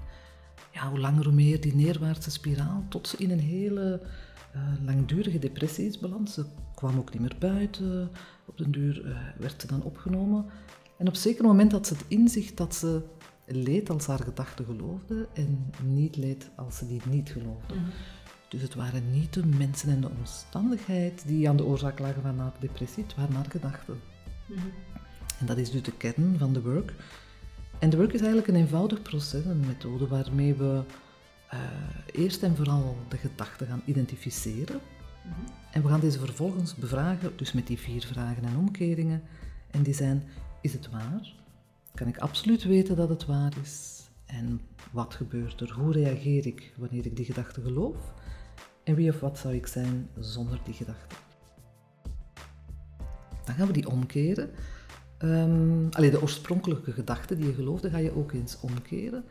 ja, 0.71 0.89
hoe 0.89 0.99
langer 0.99 1.25
hoe 1.25 1.35
meer 1.35 1.61
die 1.61 1.75
neerwaartse 1.75 2.31
spiraal, 2.31 2.85
tot 2.89 3.09
ze 3.09 3.17
in 3.17 3.31
een 3.31 3.41
hele 3.41 4.01
uh, 4.55 4.63
langdurige 4.85 5.39
depressie 5.39 5.87
is 5.87 5.99
beland. 5.99 6.31
Ze 6.31 6.45
kwam 6.75 6.99
ook 6.99 7.13
niet 7.13 7.23
meer 7.23 7.37
buiten. 7.39 8.11
Op 8.47 8.59
den 8.59 8.71
duur 8.71 9.05
uh, 9.05 9.17
werd 9.39 9.61
ze 9.61 9.67
dan 9.67 9.83
opgenomen 9.83 10.45
en 10.99 11.09
op 11.09 11.15
zeker 11.15 11.45
moment 11.45 11.73
had 11.73 11.87
ze 11.87 11.95
het 11.95 12.05
inzicht 12.09 12.57
dat 12.57 12.75
ze 12.75 13.03
leed 13.47 13.91
als 13.91 14.07
haar 14.07 14.23
gedachten 14.23 14.65
geloofde 14.65 15.29
en 15.33 15.71
niet 15.83 16.17
leed 16.17 16.51
als 16.57 16.77
ze 16.77 16.87
die 16.87 17.01
niet 17.11 17.31
geloofde. 17.31 17.75
Mm 17.75 17.81
-hmm. 17.81 17.93
Dus 18.49 18.63
het 18.63 18.75
waren 18.75 19.11
niet 19.11 19.33
de 19.33 19.47
mensen 19.47 19.89
en 19.89 20.01
de 20.01 20.11
omstandigheid 20.19 21.23
die 21.27 21.49
aan 21.49 21.57
de 21.57 21.65
oorzaak 21.65 21.99
lagen 21.99 22.23
van 22.23 22.39
haar 22.39 22.53
depressie, 22.61 23.03
het 23.03 23.15
waren 23.15 23.35
haar 23.35 23.51
gedachten. 23.51 24.01
Mm 24.47 24.57
-hmm. 24.57 24.73
En 25.39 25.47
dat 25.47 25.57
is 25.57 25.71
dus 25.71 25.83
de 25.83 25.97
kern 25.97 26.35
van 26.39 26.53
de 26.53 26.63
work. 26.63 26.95
En 27.79 27.91
de 27.91 27.97
work 27.97 28.13
is 28.13 28.21
eigenlijk 28.21 28.49
een 28.49 28.57
eenvoudig 28.57 29.03
proces, 29.03 29.45
een 29.45 29.67
methode 29.67 30.07
waarmee 30.07 30.55
we 30.55 30.83
uh, 31.55 31.61
eerst 32.13 32.43
en 32.43 32.57
vooral 32.57 32.97
de 33.09 33.17
gedachten 33.17 33.67
gaan 33.67 33.83
identificeren. 33.85 34.81
Mm 35.23 35.33
-hmm. 35.33 35.45
En 35.71 35.83
we 35.83 35.89
gaan 35.89 36.01
deze 36.01 36.19
vervolgens 36.19 36.75
bevragen, 36.75 37.33
dus 37.37 37.53
met 37.53 37.67
die 37.67 37.79
vier 37.79 38.07
vragen 38.07 38.45
en 38.45 38.57
omkeringen. 38.57 39.23
En 39.71 39.83
die 39.83 39.95
zijn, 39.95 40.23
is 40.63 40.73
het 40.73 40.91
waar? 40.91 41.35
Kan 41.95 42.09
ik 42.09 42.19
absoluut 42.19 42.63
weten 42.63 42.97
dat 42.97 43.09
het 43.09 43.27
waar 43.27 43.53
is? 43.63 44.03
En 44.27 44.61
wat 44.91 45.15
gebeurt 45.15 45.61
er? 45.61 45.73
Hoe 45.73 45.93
reageer 45.93 46.47
ik 46.47 46.73
wanneer 46.77 47.07
ik 47.07 47.17
die 47.17 47.25
gedachte 47.25 47.61
geloof? 47.61 48.15
En 48.85 48.95
wie 48.95 49.11
of 49.11 49.21
wat 49.21 49.39
zou 49.39 49.55
ik 49.55 49.67
zijn 49.67 50.09
zonder 50.19 50.61
die 50.65 50.75
gedachte? 50.75 51.15
Dan 53.45 53.55
gaan 53.55 53.67
we 53.67 53.73
die 53.73 53.89
omkeren. 53.89 54.51
Um, 55.19 55.89
allee, 55.91 56.11
de 56.11 56.23
oorspronkelijke 56.23 56.93
gedachte 56.93 57.37
die 57.37 57.47
je 57.47 57.55
geloofde, 57.55 57.91
ga 57.91 57.99
je 57.99 58.17
ook 58.17 58.33
eens 58.33 58.61
omkeren 58.61 59.25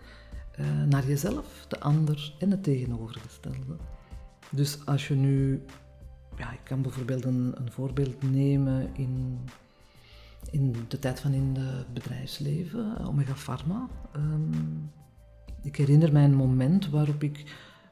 uh, 0.60 0.84
naar 0.84 1.08
jezelf, 1.08 1.66
de 1.68 1.80
ander 1.80 2.36
en 2.40 2.52
het 2.52 2.64
tegenovergestelde. 2.64 3.76
Dus 4.50 4.86
als 4.86 5.08
je 5.08 5.14
nu, 5.14 5.62
ja, 6.38 6.52
ik 6.52 6.60
kan 6.64 6.82
bijvoorbeeld 6.82 7.26
een, 7.26 7.52
een 7.56 7.72
voorbeeld 7.72 8.32
nemen 8.32 8.90
in 8.96 9.40
in 10.50 10.86
de 10.88 11.00
tijd 11.00 11.20
van 11.20 11.34
in 11.34 11.56
het 11.56 11.94
bedrijfsleven, 11.94 13.06
Omega 13.06 13.36
Pharma. 13.36 13.88
Um, 14.16 14.92
ik 15.64 15.76
herinner 15.76 16.12
mij 16.12 16.24
een 16.24 16.36
moment 16.36 16.90
waarop 16.90 17.24
ik 17.24 17.44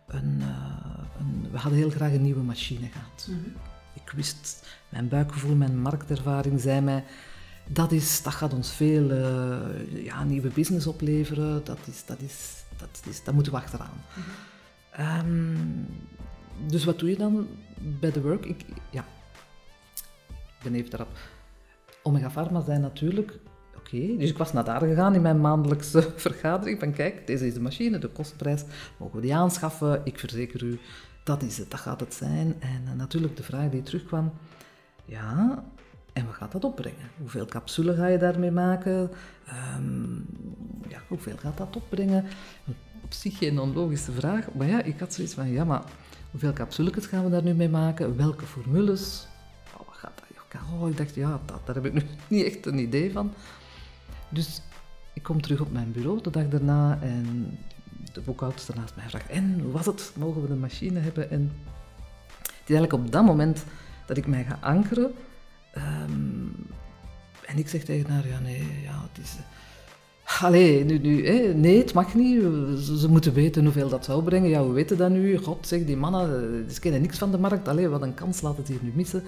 een, 0.07 0.37
uh, 0.39 1.03
een, 1.19 1.47
we 1.51 1.57
hadden 1.57 1.79
heel 1.79 1.89
graag 1.89 2.13
een 2.13 2.21
nieuwe 2.21 2.43
machine 2.43 2.87
gehad. 2.87 3.27
Mm 3.29 3.35
-hmm. 3.43 3.53
Ik 3.93 4.11
wist, 4.15 4.67
mijn 4.89 5.07
buikgevoel, 5.07 5.55
mijn 5.55 5.81
marktervaring 5.81 6.61
zei 6.61 6.81
mij, 6.81 7.03
dat, 7.67 7.91
is, 7.91 8.21
dat 8.21 8.33
gaat 8.33 8.53
ons 8.53 8.71
veel 8.71 9.11
uh, 9.11 10.03
ja, 10.03 10.23
nieuwe 10.23 10.49
business 10.49 10.87
opleveren, 10.87 11.63
dat, 11.63 11.79
is, 11.85 12.05
dat, 12.05 12.21
is, 12.21 12.63
dat, 12.77 13.01
is, 13.09 13.23
dat 13.23 13.33
moeten 13.33 13.51
we 13.51 13.57
achteraan. 13.57 14.03
Mm 14.15 14.23
-hmm. 14.91 15.19
um, 15.19 15.87
dus 16.67 16.83
wat 16.83 16.99
doe 16.99 17.09
je 17.09 17.17
dan 17.17 17.47
bij 17.77 18.11
de 18.11 18.21
work? 18.21 18.45
Ik, 18.45 18.65
ja, 18.89 19.05
ik 20.27 20.63
ben 20.63 20.73
even 20.73 20.89
daarop. 20.89 21.17
Omega 22.03 22.29
Pharma 22.29 22.61
zijn 22.61 22.81
natuurlijk 22.81 23.39
Oké, 23.93 24.17
dus 24.17 24.29
ik 24.29 24.37
was 24.37 24.53
naar 24.53 24.63
daar 24.63 24.81
gegaan 24.81 25.15
in 25.15 25.21
mijn 25.21 25.41
maandelijkse 25.41 26.01
vergadering. 26.15 26.79
Van 26.79 26.93
kijk, 26.93 27.27
deze 27.27 27.47
is 27.47 27.53
de 27.53 27.59
machine, 27.59 27.97
de 27.97 28.07
kostprijs, 28.07 28.63
mogen 28.97 29.15
we 29.15 29.21
die 29.21 29.35
aanschaffen? 29.35 30.01
Ik 30.03 30.19
verzeker 30.19 30.63
u, 30.63 30.79
dat 31.23 31.43
is 31.43 31.57
het, 31.57 31.71
dat 31.71 31.79
gaat 31.79 31.99
het 31.99 32.13
zijn. 32.13 32.55
En 32.59 32.83
uh, 32.85 32.93
natuurlijk 32.97 33.37
de 33.37 33.43
vraag 33.43 33.69
die 33.69 33.83
terugkwam, 33.83 34.31
ja, 35.05 35.63
en 36.13 36.25
wat 36.25 36.33
gaat 36.33 36.51
dat 36.51 36.63
opbrengen? 36.63 37.09
Hoeveel 37.17 37.45
capsulen 37.45 37.95
ga 37.95 38.07
je 38.07 38.17
daarmee 38.17 38.51
maken? 38.51 39.11
Um, 39.77 40.25
ja, 40.87 40.99
hoeveel 41.07 41.37
gaat 41.37 41.57
dat 41.57 41.75
opbrengen? 41.75 42.25
Op 43.03 43.13
zich 43.13 43.37
geen 43.37 43.59
onlogische 43.59 44.11
vraag, 44.11 44.53
maar 44.53 44.67
ja, 44.67 44.81
ik 44.81 44.99
had 44.99 45.13
zoiets 45.13 45.33
van, 45.33 45.51
ja, 45.51 45.63
maar 45.63 45.83
hoeveel 46.31 46.53
capsules 46.53 47.05
gaan 47.05 47.23
we 47.23 47.29
daar 47.29 47.43
nu 47.43 47.53
mee 47.53 47.69
maken? 47.69 48.17
Welke 48.17 48.45
formules? 48.45 49.28
Dat? 50.49 50.61
Oh, 50.73 50.89
ik 50.89 50.97
dacht, 50.97 51.15
ja, 51.15 51.39
dat, 51.45 51.59
daar 51.65 51.75
heb 51.75 51.85
ik 51.85 51.93
nu 51.93 52.01
niet 52.27 52.45
echt 52.45 52.65
een 52.65 52.79
idee 52.79 53.11
van. 53.11 53.33
Dus 54.29 54.61
ik 55.13 55.23
kom 55.23 55.41
terug 55.41 55.61
op 55.61 55.71
mijn 55.71 55.91
bureau 55.91 56.21
de 56.21 56.29
dag 56.29 56.47
daarna 56.47 56.99
en 57.01 57.57
de 58.13 58.21
boekhoudster 58.21 58.75
naast 58.75 58.95
mij 58.95 59.09
vraagt: 59.09 59.29
En 59.29 59.59
hoe 59.63 59.71
was 59.71 59.85
het? 59.85 60.11
Mogen 60.15 60.41
we 60.41 60.47
de 60.47 60.55
machine 60.55 60.99
hebben? 60.99 61.29
En 61.29 61.51
het 62.41 62.69
is 62.69 62.75
eigenlijk 62.75 62.93
op 62.93 63.11
dat 63.11 63.25
moment 63.25 63.63
dat 64.05 64.17
ik 64.17 64.27
mij 64.27 64.43
ga 64.43 64.57
ankeren. 64.61 65.11
Um, 65.77 66.55
en 67.45 67.57
ik 67.57 67.69
zeg 67.69 67.83
tegen 67.83 68.09
haar: 68.09 68.27
Ja, 68.27 68.39
nee, 68.39 68.81
ja, 68.83 69.07
het 69.11 69.23
is. 69.25 69.35
Uh, 69.37 70.43
allee, 70.43 70.85
nu, 70.85 70.99
nu, 70.99 71.21
nee, 71.53 71.77
het 71.77 71.93
mag 71.93 72.15
niet. 72.15 72.41
Ze, 72.99 73.05
moeten 73.09 73.33
weten 73.33 73.63
hoeveel 73.63 73.89
dat 73.89 74.05
zou 74.05 74.23
brengen. 74.23 74.49
Ja, 74.49 74.67
we 74.67 74.71
weten 74.71 74.97
dat 74.97 75.09
nu. 75.09 75.37
God, 75.37 75.67
zeg, 75.67 75.85
die 75.85 75.97
mannen, 75.97 76.71
ze 76.71 76.79
kennen 76.79 77.01
niks 77.01 77.17
van 77.17 77.31
de 77.31 77.37
markt. 77.37 77.67
Allee, 77.67 77.87
wat 77.87 78.01
een 78.01 78.13
kans, 78.13 78.41
laat 78.41 78.57
het 78.57 78.67
hier 78.67 78.79
nu 78.81 78.91
missen. 78.95 79.23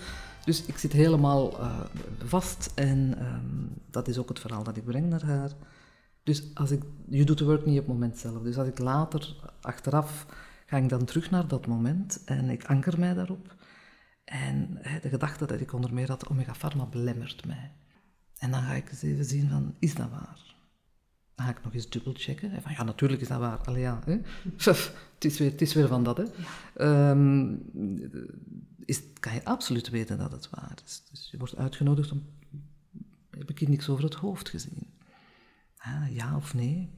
Dus 0.45 0.65
ik 0.65 0.77
zit 0.77 0.91
helemaal 0.91 1.59
uh, 1.59 1.79
vast 2.23 2.71
en 2.75 3.25
um, 3.25 3.69
dat 3.89 4.07
is 4.07 4.17
ook 4.17 4.29
het 4.29 4.39
verhaal 4.39 4.63
dat 4.63 4.77
ik 4.77 4.85
breng 4.85 5.09
naar 5.09 5.25
haar. 5.25 5.51
Dus 6.23 6.55
als 6.55 6.71
ik, 6.71 6.83
je 7.09 7.23
doet 7.23 7.37
de 7.37 7.45
work 7.45 7.65
niet 7.65 7.79
op 7.79 7.85
het 7.85 7.93
moment 7.93 8.17
zelf. 8.17 8.41
Dus 8.41 8.57
als 8.57 8.67
ik 8.67 8.79
later, 8.79 9.35
achteraf, 9.61 10.25
ga 10.65 10.77
ik 10.77 10.89
dan 10.89 11.05
terug 11.05 11.29
naar 11.29 11.47
dat 11.47 11.67
moment 11.67 12.23
en 12.25 12.49
ik 12.49 12.65
anker 12.65 12.99
mij 12.99 13.13
daarop. 13.13 13.55
En 14.25 14.79
de 15.01 15.09
gedachte 15.09 15.45
dat 15.45 15.59
ik 15.59 15.73
onder 15.73 15.93
meer 15.93 16.07
had, 16.07 16.27
Omega 16.27 16.53
Pharma 16.53 16.85
belemmert 16.85 17.45
mij. 17.45 17.71
En 18.37 18.51
dan 18.51 18.61
ga 18.61 18.73
ik 18.73 18.89
eens 18.89 19.01
even 19.01 19.25
zien 19.25 19.49
van, 19.49 19.75
is 19.79 19.95
dat 19.95 20.09
waar? 20.09 20.55
Dan 21.41 21.49
ga 21.49 21.57
ik 21.57 21.63
nog 21.63 21.73
eens 21.73 21.89
dubbelchecken. 21.89 22.61
Van, 22.61 22.71
ja, 22.71 22.83
natuurlijk 22.83 23.21
is 23.21 23.27
dat 23.27 23.39
waar. 23.39 23.57
Allee, 23.57 23.81
ja, 23.81 24.01
hè? 24.05 24.11
het, 25.13 25.25
is 25.25 25.37
weer, 25.37 25.51
het 25.51 25.61
is 25.61 25.73
weer 25.73 25.87
van 25.87 26.03
dat. 26.03 26.17
Hè? 26.17 26.23
Ja. 26.75 27.09
Um, 27.09 27.71
is, 28.85 29.01
kan 29.19 29.33
je 29.33 29.45
absoluut 29.45 29.89
weten 29.89 30.17
dat 30.17 30.31
het 30.31 30.49
waar 30.49 30.77
is. 30.85 31.03
Dus 31.11 31.27
je 31.31 31.37
wordt 31.37 31.55
uitgenodigd 31.55 32.11
om... 32.11 32.25
Heb 33.29 33.49
ik 33.49 33.59
hier 33.59 33.69
niks 33.69 33.89
over 33.89 34.03
het 34.03 34.13
hoofd 34.13 34.49
gezien? 34.49 34.93
Ah, 35.77 36.13
ja 36.15 36.35
of 36.35 36.53
nee? 36.53 36.89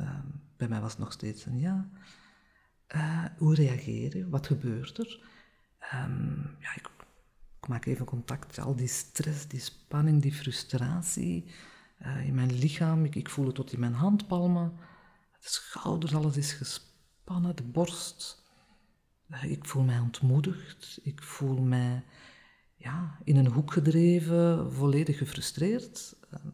Uh, 0.00 0.18
bij 0.56 0.68
mij 0.68 0.80
was 0.80 0.90
het 0.90 1.00
nog 1.00 1.12
steeds 1.12 1.46
een 1.46 1.58
ja. 1.58 1.88
Uh, 2.94 3.24
hoe 3.38 3.54
reageren? 3.54 4.30
Wat 4.30 4.46
gebeurt 4.46 4.98
er? 4.98 5.20
Um, 5.94 6.56
ja, 6.60 6.74
ik, 6.74 6.90
ik, 7.60 7.68
maak 7.68 7.84
even 7.84 8.06
contact. 8.06 8.58
Al 8.58 8.76
die 8.76 8.88
stress, 8.88 9.48
die 9.48 9.60
spanning, 9.60 10.22
die 10.22 10.34
frustratie 10.34 11.50
uh, 12.02 12.26
in 12.26 12.34
mijn 12.34 12.58
lichaam. 12.58 13.04
Ik, 13.04 13.14
ik, 13.14 13.28
voel 13.28 13.46
het 13.46 13.54
tot 13.54 13.72
in 13.72 13.80
mijn 13.80 13.94
handpalmen. 13.94 14.72
De 15.40 15.48
schouders, 15.48 16.14
alles 16.14 16.36
is 16.36 16.52
gespannen. 16.52 17.56
De 17.56 17.62
borst. 17.62 18.44
Ik 19.42 19.64
voel 19.64 19.82
mij 19.82 19.98
ontmoedigd, 19.98 20.98
ik 21.02 21.22
voel 21.22 21.60
mij 21.60 22.04
ja, 22.76 23.18
in 23.24 23.36
een 23.36 23.52
hoek 23.52 23.72
gedreven, 23.72 24.72
volledig 24.72 25.18
gefrustreerd. 25.18 26.16
Ehm, 26.30 26.48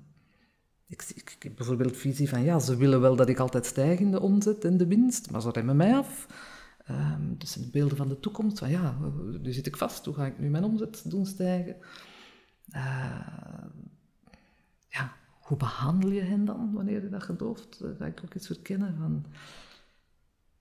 ik, 0.87 1.03
ik, 1.15 1.37
heb 1.39 1.57
bijvoorbeeld 1.57 1.97
visie 1.97 2.29
van, 2.29 2.43
ja, 2.43 2.59
ze 2.59 2.77
willen 2.77 3.01
wel 3.01 3.17
dat 3.17 3.29
ik 3.29 3.39
altijd 3.39 3.67
stijg 3.67 3.99
in 3.99 4.11
de 4.11 4.21
omzet 4.21 4.65
en 4.65 4.77
de 4.77 4.87
winst, 4.87 5.31
maar 5.31 5.41
ze 5.41 5.51
remmen 5.51 5.77
mij 5.77 5.95
af. 5.95 6.27
Um, 6.91 7.39
dus 7.39 7.53
zijn 7.53 7.71
beelden 7.71 7.97
van 7.97 8.09
de 8.09 8.21
toekomst, 8.21 8.59
van 8.59 8.71
ja, 8.71 8.99
nu 9.43 9.53
zit 9.53 9.67
ik 9.67 9.77
vast, 9.77 10.05
hoe 10.05 10.15
ga 10.15 10.27
ik 10.27 10.39
nu 10.39 10.51
mijn 10.51 10.65
omzet 10.65 11.11
doen 11.11 11.27
stijgen? 11.27 11.77
Hoe 15.53 15.61
behandel 15.61 16.11
je 16.11 16.21
hen 16.21 16.45
dan 16.45 16.73
wanneer 16.73 17.03
je 17.03 17.09
dat 17.09 17.23
gelooft? 17.23 17.81
Uh, 17.83 17.91
ga 17.99 18.07
ik 18.07 18.21
ook 18.25 18.35
iets 18.35 18.47
verkennen 18.47 18.97
van, 18.99 19.25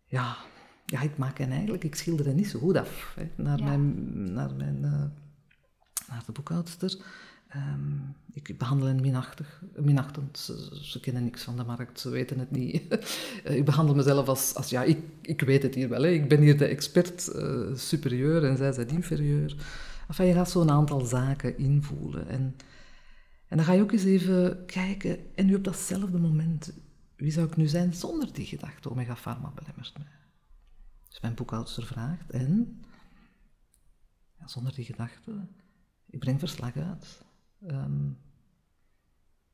ja, 0.06 0.38
ja, 0.86 1.02
ik 1.02 1.18
maak 1.18 1.38
hen 1.38 1.52
eigenlijk, 1.52 1.84
ik 1.84 1.96
schilder 1.96 2.26
hen 2.26 2.36
niet 2.36 2.50
zo 2.50 2.60
goed 2.60 2.78
af. 2.78 3.14
Hè, 3.16 3.44
naar, 3.44 3.58
ja. 3.58 3.66
mijn, 3.66 4.34
naar, 4.34 4.56
mijn, 4.56 4.76
uh, 4.76 5.04
naar 6.08 6.24
de 6.26 6.32
boekhoudster. 6.32 6.98
Um, 7.56 8.16
ik 8.34 8.58
behandel 8.58 8.88
hen 8.88 9.02
minachtig, 9.02 9.64
minachtend. 9.76 10.38
Ze, 10.38 10.80
ze, 10.82 11.00
kennen 11.00 11.24
niks 11.24 11.44
van 11.44 11.58
de 11.58 11.64
markt, 11.64 12.00
ze 12.00 12.10
weten 12.10 12.40
het 12.40 12.52
niet. 12.52 12.82
ik 13.44 13.66
behandel 13.66 13.96
mezelf 13.96 14.28
als, 14.28 14.56
als 14.56 14.70
ja, 14.70 14.84
ik, 14.84 15.00
ik 15.22 15.42
weet 15.42 15.64
het 15.64 15.76
hier 15.76 15.90
wel. 15.90 16.02
Hè. 16.02 16.10
Ik 16.10 16.30
ben 16.30 16.42
hier 16.42 16.58
de 16.58 16.66
expert 16.66 17.32
uh, 17.36 17.76
superieur 17.76 18.44
en 18.44 18.58
zij 18.58 18.72
zijn 18.72 18.90
inferieur. 18.90 19.56
Enfin, 20.08 20.26
je 20.26 20.34
gaat 20.34 20.50
zo'n 20.50 20.72
aantal 20.72 21.06
zaken 21.06 21.58
invoelen. 21.58 22.28
En, 22.28 22.56
en 23.52 23.58
dan 23.58 23.66
ga 23.66 23.74
je 23.74 23.82
ook 23.82 23.92
eens 23.92 24.04
even 24.04 24.66
kijken, 24.66 25.36
en 25.36 25.46
nu 25.46 25.56
op 25.56 25.64
datzelfde 25.64 26.20
moment, 26.20 26.74
wie 27.16 27.32
zou 27.32 27.48
ik 27.48 27.56
nu 27.56 27.68
zijn 27.68 27.94
zonder 27.94 28.34
die 28.34 28.46
gedachte? 28.46 28.90
Omega 28.90 29.16
Pharma 29.16 29.52
belemmert 29.52 29.98
mij. 29.98 30.08
Dus 31.08 31.20
mijn 31.20 31.34
boekhoudster 31.34 31.86
vraagt 31.86 32.32
en, 32.32 32.82
ja, 34.40 34.48
zonder 34.48 34.74
die 34.74 34.86
gedachte, 34.86 35.48
ik 36.06 36.20
breng 36.20 36.40
verslag 36.40 36.78
uit. 36.78 37.26
Um, 37.68 38.18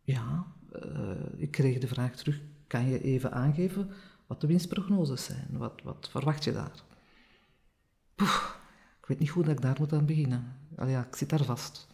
ja, 0.01 0.55
uh, 0.85 1.11
ik 1.35 1.51
kreeg 1.51 1.79
de 1.79 1.87
vraag 1.87 2.15
terug, 2.15 2.41
kan 2.67 2.85
je 2.85 3.01
even 3.01 3.31
aangeven 3.31 3.89
wat 4.27 4.41
de 4.41 4.47
winstprognoses 4.47 5.23
zijn? 5.23 5.47
Wat, 5.51 5.81
wat 5.83 6.09
verwacht 6.09 6.43
je 6.43 6.51
daar? 6.51 6.83
Ik 8.99 9.05
weet 9.07 9.19
niet 9.19 9.29
hoe 9.29 9.43
dat 9.43 9.53
ik 9.53 9.61
daar 9.61 9.75
moet 9.79 9.93
aan 9.93 10.05
beginnen. 10.05 10.57
Al 10.75 10.87
ja, 10.87 11.05
ik 11.05 11.15
zit 11.15 11.29
daar 11.29 11.43
vast. 11.43 11.87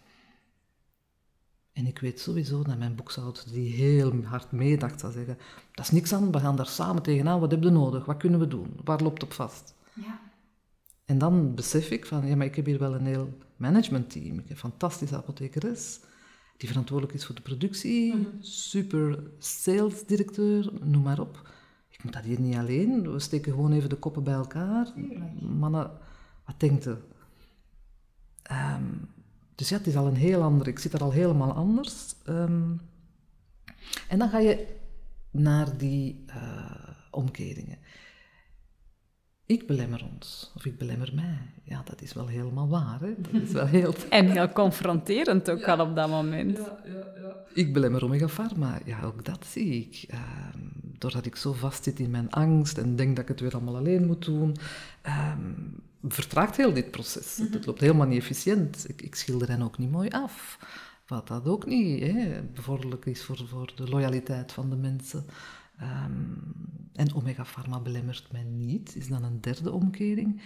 En 1.73 1.85
ik 1.85 1.99
weet 1.99 2.19
sowieso 2.19 2.63
dat 2.63 2.77
mijn 2.77 2.95
boekhoudster, 2.95 3.51
die 3.51 3.73
heel 3.73 4.23
hard 4.23 4.51
meedacht, 4.51 4.99
zou 4.99 5.13
zeggen: 5.13 5.37
Dat 5.71 5.85
is 5.85 5.91
niks 5.91 6.13
aan, 6.13 6.31
we 6.31 6.39
gaan 6.39 6.55
daar 6.55 6.67
samen 6.67 7.01
tegenaan. 7.01 7.39
Wat 7.39 7.51
heb 7.51 7.63
je 7.63 7.69
nodig? 7.69 8.05
Wat 8.05 8.17
kunnen 8.17 8.39
we 8.39 8.47
doen? 8.47 8.79
Waar 8.83 9.01
loopt 9.01 9.23
op 9.23 9.33
vast? 9.33 9.75
Ja. 9.93 10.19
En 11.05 11.17
dan 11.17 11.55
besef 11.55 11.89
ik 11.89 12.05
van: 12.05 12.27
Ja, 12.27 12.35
maar 12.35 12.45
ik 12.45 12.55
heb 12.55 12.65
hier 12.65 12.79
wel 12.79 12.93
een 12.95 13.05
heel 13.05 13.37
managementteam. 13.57 14.33
Ik 14.33 14.39
heb 14.39 14.49
een 14.49 14.57
fantastische 14.57 15.15
apothekeres 15.15 15.99
die 16.57 16.69
verantwoordelijk 16.69 17.17
is 17.17 17.25
voor 17.25 17.35
de 17.35 17.41
productie, 17.41 18.13
mm 18.13 18.23
-hmm. 18.23 18.41
super 18.41 19.23
salesdirecteur, 19.37 20.71
noem 20.81 21.01
maar 21.01 21.19
op. 21.19 21.49
Ik 21.89 22.03
moet 22.03 22.13
dat 22.13 22.23
hier 22.23 22.39
niet 22.39 22.55
alleen. 22.55 23.11
We 23.11 23.19
steken 23.19 23.53
gewoon 23.53 23.71
even 23.71 23.89
de 23.89 23.95
koppen 23.95 24.23
bij 24.23 24.33
elkaar. 24.33 24.93
Mannen, 25.39 25.91
wat 26.45 26.59
denkt 26.59 26.85
u? 26.85 26.95
Um, 28.51 29.09
dus 29.55 29.69
ja, 29.69 29.77
het 29.77 29.87
is 29.87 29.95
al 29.95 30.07
een 30.07 30.15
heel 30.15 30.41
ander. 30.41 30.67
Ik 30.67 30.79
zit 30.79 30.93
er 30.93 31.03
al 31.03 31.11
helemaal 31.11 31.51
anders. 31.51 32.15
Um, 32.29 32.81
en 34.07 34.19
dan 34.19 34.29
ga 34.29 34.39
je 34.39 34.67
naar 35.31 35.77
die 35.77 36.25
uh, 36.27 36.35
omkeringen. 37.11 37.77
Ik 39.45 39.67
belemmer 39.67 40.05
ons, 40.13 40.51
of 40.55 40.65
ik 40.65 40.77
belemmer 40.77 41.11
mij. 41.13 41.39
Ja, 41.63 41.81
dat 41.85 42.01
is 42.01 42.13
wel 42.13 42.27
helemaal 42.27 42.67
waar. 42.67 42.99
Hè? 42.99 43.13
Dat 43.17 43.41
is 43.41 43.51
wel 43.51 43.65
heel... 43.65 43.93
en 44.09 44.31
heel 44.31 44.49
confronterend 44.49 45.49
ook 45.49 45.59
ja. 45.59 45.75
al 45.75 45.87
op 45.87 45.95
dat 45.95 46.09
moment. 46.09 46.57
Ja, 46.57 46.79
ja, 46.85 47.21
ja. 47.21 47.35
Ik 47.53 47.73
belemmer 47.73 48.03
Omega 48.03 48.27
Pharma. 48.27 48.79
Ja, 48.85 49.01
ook 49.01 49.25
dat 49.25 49.45
zie 49.45 49.75
ik. 49.75 50.13
Uh, 50.13 50.19
doordat 50.97 51.25
ik 51.25 51.35
zo 51.35 51.53
vast 51.53 51.83
zit 51.83 51.99
in 51.99 52.11
mijn 52.11 52.29
angst 52.29 52.77
en 52.77 52.95
denk 52.95 53.15
dat 53.15 53.23
ik 53.23 53.27
het 53.27 53.39
weer 53.39 53.53
allemaal 53.53 53.75
alleen 53.75 54.05
moet 54.05 54.25
doen, 54.25 54.55
um, 55.05 55.83
vertraagt 56.07 56.57
heel 56.57 56.73
dit 56.73 56.91
proces. 56.91 57.37
Mm 57.37 57.45
-hmm. 57.45 57.53
Het 57.53 57.65
loopt 57.65 57.79
helemaal 57.79 58.07
niet 58.07 58.21
efficiënt. 58.21 58.89
Ik, 58.89 59.01
ik, 59.01 59.15
schilder 59.15 59.47
hen 59.47 59.61
ook 59.61 59.77
niet 59.77 59.91
mooi 59.91 60.09
af. 60.09 60.57
Wat 61.07 61.27
dat 61.27 61.47
ook 61.47 61.65
niet 61.65 62.03
hè, 62.03 62.41
bevorderlijk 62.41 63.05
is 63.05 63.23
voor, 63.23 63.47
voor 63.47 63.71
de 63.75 63.89
loyaliteit 63.89 64.51
van 64.51 64.69
de 64.69 64.75
mensen. 64.75 65.25
Um, 65.81 66.41
en 66.93 67.13
Omega 67.15 67.43
Pharma 67.43 67.79
belemmert 67.79 68.31
mij 68.31 68.43
niet, 68.43 68.95
is 68.95 69.07
dan 69.07 69.23
een 69.23 69.41
derde 69.41 69.71
omkering. 69.71 70.41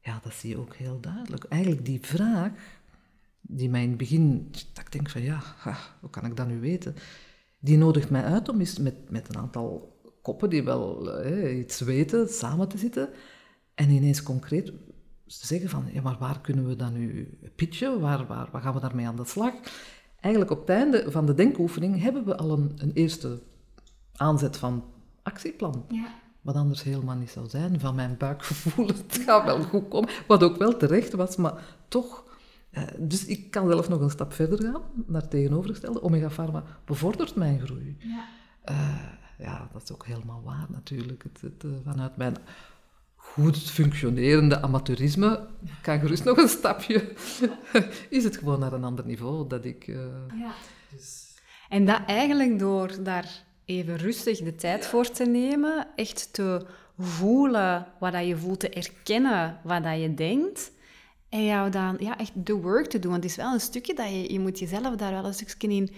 Ja, 0.00 0.20
dat 0.22 0.34
zie 0.34 0.50
je 0.50 0.58
ook 0.58 0.74
heel 0.74 1.00
duidelijk. 1.00 1.44
Eigenlijk 1.44 1.84
die 1.84 2.00
vraag, 2.00 2.50
die 3.40 3.70
mij 3.70 3.82
in 3.82 3.88
het 3.88 3.98
begin, 3.98 4.48
dat 4.50 4.84
ik 4.84 4.92
denk 4.92 5.10
van 5.10 5.22
ja, 5.22 5.42
hoe 6.00 6.10
kan 6.10 6.24
ik 6.24 6.36
dat 6.36 6.46
nu 6.46 6.60
weten? 6.60 6.94
Die 7.58 7.76
nodigt 7.76 8.10
mij 8.10 8.24
uit 8.24 8.48
om 8.48 8.60
eens 8.60 8.78
met, 8.78 9.10
met 9.10 9.28
een 9.28 9.36
aantal 9.36 9.98
koppen 10.22 10.50
die 10.50 10.62
wel 10.62 11.12
eh, 11.12 11.58
iets 11.58 11.80
weten, 11.80 12.28
samen 12.28 12.68
te 12.68 12.78
zitten 12.78 13.08
en 13.76 13.90
ineens 13.90 14.22
concreet 14.22 14.66
te 15.26 15.46
zeggen 15.46 15.68
van, 15.68 15.84
ja, 15.92 16.02
maar 16.02 16.16
waar 16.18 16.40
kunnen 16.40 16.66
we 16.66 16.76
dan 16.76 16.92
nu 16.92 17.38
pitchen? 17.56 18.00
Waar, 18.00 18.26
waar, 18.26 18.48
waar 18.52 18.62
gaan 18.62 18.74
we 18.74 18.80
daarmee 18.80 19.06
aan 19.06 19.16
de 19.16 19.24
slag? 19.24 19.52
Eigenlijk 20.20 20.54
op 20.54 20.60
het 20.60 20.68
einde 20.68 21.10
van 21.10 21.26
de 21.26 21.34
denkoefening 21.34 22.02
hebben 22.02 22.24
we 22.24 22.36
al 22.36 22.52
een, 22.52 22.72
een 22.76 22.92
eerste 22.92 23.42
aanzet 24.12 24.56
van 24.56 24.84
actieplan. 25.22 25.84
Ja. 25.88 26.14
Wat 26.40 26.54
anders 26.54 26.82
helemaal 26.82 27.16
niet 27.16 27.30
zou 27.30 27.48
zijn, 27.48 27.80
van 27.80 27.94
mijn 27.94 28.16
buikgevoel. 28.16 28.86
Het 29.06 29.22
gaat 29.24 29.44
wel 29.44 29.62
goed 29.62 29.88
komen. 29.88 30.10
Wat 30.26 30.42
ook 30.42 30.56
wel 30.56 30.76
terecht 30.76 31.12
was, 31.12 31.36
maar 31.36 31.64
toch. 31.88 32.24
Eh, 32.70 32.82
dus 32.98 33.24
ik 33.24 33.50
kan 33.50 33.70
zelf 33.70 33.88
nog 33.88 34.00
een 34.00 34.10
stap 34.10 34.32
verder 34.32 34.62
gaan, 34.62 34.82
naar 35.06 35.28
tegenovergestelde. 35.28 36.02
Omega 36.02 36.28
Pharma 36.28 36.64
bevordert 36.84 37.34
mijn 37.34 37.60
groei. 37.60 37.96
Ja. 37.98 38.24
Uh, 38.70 39.02
ja, 39.38 39.68
dat 39.72 39.82
is 39.82 39.92
ook 39.92 40.06
helemaal 40.06 40.42
waar 40.44 40.66
natuurlijk. 40.68 41.22
Het, 41.22 41.40
het, 41.40 41.64
uh, 41.64 41.72
vanuit 41.84 42.16
mijn 42.16 42.36
goed 43.42 43.58
functionerende 43.58 44.62
amateurisme 44.62 45.46
kan 45.82 46.00
gerust 46.00 46.24
nog 46.24 46.36
een 46.36 46.48
stapje. 46.48 47.12
is 48.08 48.24
het 48.24 48.36
gewoon 48.36 48.58
naar 48.58 48.72
een 48.72 48.84
ander 48.84 49.06
niveau 49.06 49.48
dat 49.48 49.64
ik. 49.64 49.86
Uh, 49.86 49.96
ja. 50.40 50.52
dus... 50.90 51.34
En 51.68 51.84
dat 51.84 52.00
eigenlijk 52.06 52.58
door 52.58 53.02
daar 53.02 53.44
even 53.64 53.96
rustig 53.96 54.38
de 54.38 54.54
tijd 54.54 54.86
voor 54.86 55.10
te 55.10 55.24
nemen, 55.24 55.86
echt 55.94 56.32
te 56.32 56.66
voelen 56.98 57.86
wat 58.00 58.12
dat 58.12 58.26
je 58.26 58.36
voelt, 58.36 58.60
te 58.60 58.68
erkennen 58.68 59.60
wat 59.64 59.82
dat 59.82 60.00
je 60.00 60.14
denkt. 60.14 60.72
En 61.28 61.44
jou 61.44 61.70
dan 61.70 61.96
ja, 61.98 62.18
echt 62.18 62.32
de 62.34 62.54
work 62.54 62.86
te 62.86 62.98
doen. 62.98 63.10
Want 63.10 63.22
het 63.22 63.32
is 63.32 63.38
wel 63.38 63.52
een 63.52 63.60
stukje 63.60 63.94
dat 63.94 64.08
je, 64.08 64.32
je 64.32 64.40
moet 64.40 64.58
jezelf 64.58 64.96
daar 64.96 65.12
wel 65.12 65.24
een 65.24 65.34
stukje 65.34 65.68
in 65.68 65.90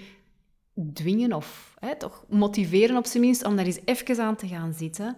dwingen 0.92 1.33
of 1.33 1.75
hè, 1.78 1.97
toch 1.97 2.25
motiveren 2.28 2.97
op 2.97 3.07
zijn 3.07 3.23
minst 3.23 3.45
om 3.45 3.57
daar 3.57 3.64
eens 3.64 3.80
even 3.85 4.25
aan 4.25 4.37
te 4.37 4.49
gaan 4.49 4.75
zitten. 4.75 5.16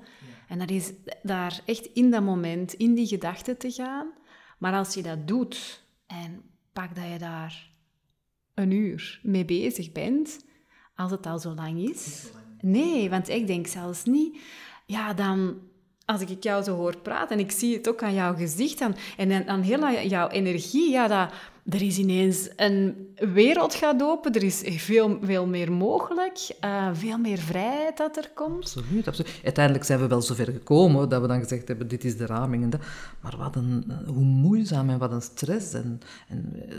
En 0.51 0.59
dat 0.59 0.71
is 0.71 0.93
daar 1.23 1.61
echt 1.67 1.87
in 1.87 2.11
dat 2.11 2.23
moment, 2.23 2.73
in 2.73 2.95
die 2.95 3.07
gedachten 3.07 3.59
te 3.59 3.71
gaan. 3.71 4.11
Maar 4.59 4.73
als 4.73 4.95
je 4.95 5.03
dat 5.03 5.29
doet 5.29 5.83
en 6.07 6.43
pak 6.73 6.95
dat 6.95 7.05
je 7.13 7.19
daar 7.19 7.71
een 8.55 8.71
uur 8.71 9.21
mee 9.23 9.45
bezig 9.45 9.93
bent, 9.93 10.45
als 10.95 11.11
het 11.11 11.27
al 11.27 11.39
zo 11.39 11.55
lang 11.55 11.89
is. 11.91 12.31
Nee, 12.61 13.11
want 13.11 13.29
ik 13.29 13.47
denk 13.47 13.67
zelfs 13.67 14.05
niet, 14.05 14.41
ja, 14.87 15.15
dan 15.15 15.59
als 16.05 16.21
ik 16.21 16.43
jou 16.43 16.63
zo 16.63 16.77
hoor 16.77 16.99
praten 16.99 17.37
en 17.37 17.45
ik 17.45 17.51
zie 17.51 17.77
het 17.77 17.89
ook 17.89 18.03
aan 18.03 18.15
jouw 18.15 18.35
gezicht 18.35 18.79
dan, 18.79 18.97
en 19.17 19.49
aan 19.49 19.63
heel 19.63 20.07
jouw 20.09 20.29
energie, 20.29 20.91
ja, 20.91 21.09
dat, 21.09 21.33
er 21.69 21.83
is 21.83 21.99
ineens 21.99 22.49
een 22.57 23.09
wereld 23.15 23.75
gaat 23.75 24.03
open, 24.03 24.33
er 24.33 24.43
is 24.43 24.63
veel, 24.67 25.19
veel 25.23 25.47
meer 25.47 25.73
mogelijk, 25.73 26.49
uh, 26.65 26.89
veel 26.93 27.19
meer 27.19 27.39
vrijheid 27.39 27.97
dat 27.97 28.17
er 28.17 28.31
komt. 28.35 28.63
Absoluut, 28.63 29.09
absoluut. 29.09 29.41
Uiteindelijk 29.45 29.85
zijn 29.85 30.01
we 30.01 30.07
wel 30.07 30.23
zover 30.23 30.47
gekomen 30.47 31.09
dat 31.09 31.21
we 31.21 31.27
dan 31.27 31.41
gezegd 31.41 31.69
hebben, 31.69 31.89
dit 31.89 32.05
is 32.05 32.17
de 32.17 32.27
raming. 32.27 32.63
En. 32.63 32.81
Maar 33.21 33.37
wat 33.37 33.57
een, 33.57 33.93
hoe 34.07 34.25
en 34.71 34.99
wat 34.99 35.13
een 35.13 35.23
stress 35.23 35.73
en, 35.73 36.01
en 36.29 36.53
uh, 36.55 36.77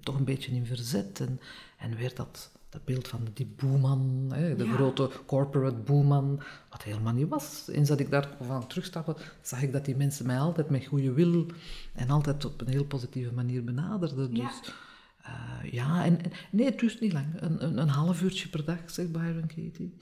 toch 0.00 0.18
een 0.18 0.24
beetje 0.24 0.52
in 0.52 0.66
verzet. 0.66 1.20
En, 1.20 1.40
en 1.78 1.96
weer 1.96 2.14
dat 2.14 2.50
dat 2.70 2.84
beeld 2.84 3.08
van 3.08 3.28
die 3.34 3.54
boeman, 3.56 4.30
hè, 4.34 4.56
de 4.56 4.68
grote 4.68 5.10
corporate 5.26 5.76
boeman, 5.76 6.42
wat 6.70 6.82
helemaal 6.82 7.12
niet 7.12 7.28
was. 7.28 7.68
Eens 7.72 7.88
dat 7.88 8.00
ik 8.00 8.10
daar 8.10 8.28
van 8.40 8.66
terugstapte, 8.66 9.16
zag 9.42 9.62
ik 9.62 9.72
dat 9.72 9.84
die 9.84 9.96
mensen 9.96 10.26
mij 10.26 10.38
altijd 10.38 10.70
met 10.70 10.86
goede 10.86 11.12
wil 11.12 11.46
en 11.94 12.10
altijd 12.10 12.44
op 12.44 12.60
een 12.60 12.68
heel 12.68 12.84
positieve 12.84 13.32
manier 13.32 13.64
benaderden. 13.64 14.34
Dus 14.34 14.60
ja, 14.62 15.62
uh, 15.62 15.72
ja 15.72 16.04
en, 16.04 16.18
nee, 16.50 16.66
het 16.66 16.78
duurt 16.78 17.00
niet 17.00 17.12
lang. 17.12 17.26
Een, 17.36 17.64
een, 17.64 17.78
een, 17.78 17.88
half 17.88 18.22
uurtje 18.22 18.48
per 18.48 18.64
dag, 18.64 18.78
zegt 18.86 19.12
Byron 19.12 19.46
Katie. 19.46 19.96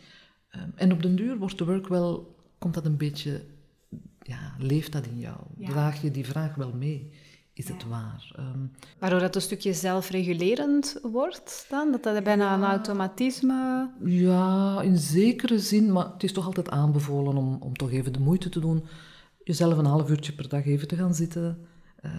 Um, 0.57 0.73
en 0.75 0.93
op 0.93 1.03
den 1.03 1.17
duur 1.17 1.39
wordt 1.39 1.59
de 1.59 1.65
work 1.65 1.89
wel, 1.89 2.37
komt 2.59 2.75
dat 2.75 2.87
een 2.87 2.97
beetje, 2.97 3.45
ja, 4.23 4.55
leeft 4.59 4.93
dat 4.93 5.07
in 5.07 5.19
jou? 5.19 5.37
Draag 5.59 6.03
je 6.03 6.11
die 6.11 6.27
vraag 6.27 6.55
wel 6.55 6.73
mee? 6.73 7.13
Is 7.59 7.69
het 7.69 7.89
waar. 7.89 8.33
Um, 8.39 8.71
Waardoor 8.99 9.21
dat 9.21 9.35
een 9.35 9.41
stukje 9.41 9.73
zelfregulerend 9.73 10.99
wordt 11.03 11.67
dan? 11.69 11.93
Dat 11.93 12.03
dat 12.03 12.25
bijna 12.25 12.55
een 12.55 12.65
automatisme... 12.65 13.91
Ja, 14.05 14.81
in 14.83 14.97
zekere 14.97 15.59
zin, 15.59 15.93
maar 15.93 16.13
het 16.13 16.23
is 16.23 16.33
toch 16.33 16.47
altijd 16.47 16.71
aanbevolen 16.71 17.37
om, 17.37 17.57
om 17.61 17.77
toch 17.77 17.91
even 17.91 18.13
de 18.13 18.21
moeite 18.21 18.49
te 18.49 18.61
doen. 18.61 18.85
Jezelf 19.45 19.79
een 19.79 19.85
half 19.85 20.11
uurtje 20.11 20.33
per 20.33 20.49
dag 20.49 20.67
even 20.67 20.89
te 20.89 20.97
gaan 20.97 21.15
zitten 21.15 21.67
uh, 22.05 22.13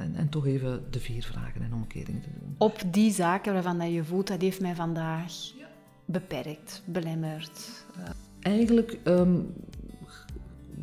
en, 0.00 0.14
en, 0.16 0.28
toch 0.28 0.46
even 0.46 0.84
de 0.90 1.00
vier 1.00 1.22
vragen 1.22 1.62
en 1.62 1.74
omkeringen 1.74 2.22
te 2.22 2.28
doen. 2.38 2.54
Op 2.58 2.82
die 2.90 3.12
zaken 3.12 3.52
waarvan 3.52 3.78
dat 3.78 3.92
je 3.92 4.04
voelt, 4.04 4.26
dat 4.26 4.40
heeft 4.40 4.60
mij 4.60 4.74
vandaag 4.74 5.32
beperkt, 6.04 6.82
belemmerd. 6.84 7.84
Uh. 7.98 8.04
Eigenlijk, 8.40 8.98
um, 9.04 9.54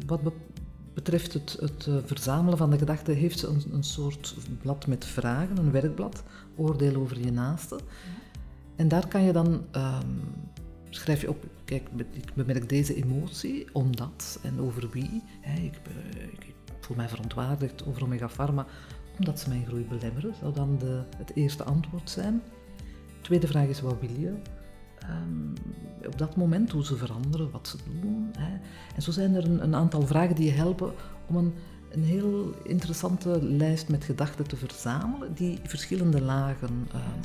wat 0.06 0.24
betreft 0.93 1.34
het, 1.34 1.58
het 1.60 1.88
eh, 1.88 1.95
verzamelen 2.06 2.58
van 2.58 2.69
de 2.69 2.77
gedachten, 2.77 3.15
heeft 3.15 3.39
ze 3.39 3.47
een, 3.47 3.63
een, 3.71 3.84
soort 3.84 4.36
blad 4.62 4.88
met 4.88 5.06
vragen, 5.06 5.58
een 5.58 5.71
werkblad, 5.71 6.23
oordeel 6.56 6.95
over 6.95 7.19
je 7.19 7.32
naaste. 7.32 7.80
En 8.75 8.88
daar 8.88 9.08
kan 9.08 9.21
je 9.21 9.32
dan, 9.32 9.47
um, 9.75 10.21
schrijf 10.89 11.21
je 11.21 11.30
op, 11.30 11.45
kijk, 11.65 11.89
ik 12.12 12.34
bemerk 12.34 12.69
deze 12.69 12.95
emotie, 12.95 13.67
omdat 13.71 14.39
en 14.43 14.60
over 14.60 14.89
wie. 14.89 15.23
Hè, 15.41 15.62
ik, 15.62 15.80
ik, 16.30 16.54
voel 16.80 16.95
mij 16.95 17.10
verontwaardigd 17.10 17.86
over 17.86 18.04
Omega 18.04 18.30
Pharma, 18.30 18.65
omdat 19.19 19.39
ze 19.39 19.49
mijn 19.49 19.65
groei 19.65 19.86
belemmeren, 19.86 20.34
zou 20.39 20.54
dan 20.54 20.77
de, 20.77 21.04
het 21.17 21.32
eerste 21.36 21.63
antwoord 21.63 22.10
zijn. 22.10 22.41
Tweede 23.21 23.47
vraag 23.47 23.67
is, 23.67 23.82
wat 23.82 23.99
wil 23.99 24.19
je? 24.19 24.34
Um, 25.10 25.54
op 26.06 26.18
dat 26.18 26.36
moment 26.36 26.72
hoe 26.72 26.86
ze 26.86 26.96
veranderen, 26.96 27.52
wat 27.52 27.68
ze 27.68 27.78
doen. 28.02 28.30
Hè. 28.38 28.60
En 28.96 29.02
zo 29.02 29.12
zijn 29.12 29.36
er 29.36 29.46
een, 29.46 29.64
een, 29.64 29.76
aantal 29.76 30.06
vragen 30.08 30.36
die 30.36 30.46
je 30.46 30.52
helpen 30.52 30.94
om 31.28 31.36
een, 31.36 31.54
een 31.90 32.04
heel 32.04 32.54
interessante 32.64 33.44
lijst 33.44 33.90
met 33.90 34.04
gedachten 34.04 34.48
te 34.48 34.56
verzamelen, 34.56 35.34
die 35.34 35.60
verschillende 35.64 36.22
lagen. 36.22 36.70
Um, 36.70 37.22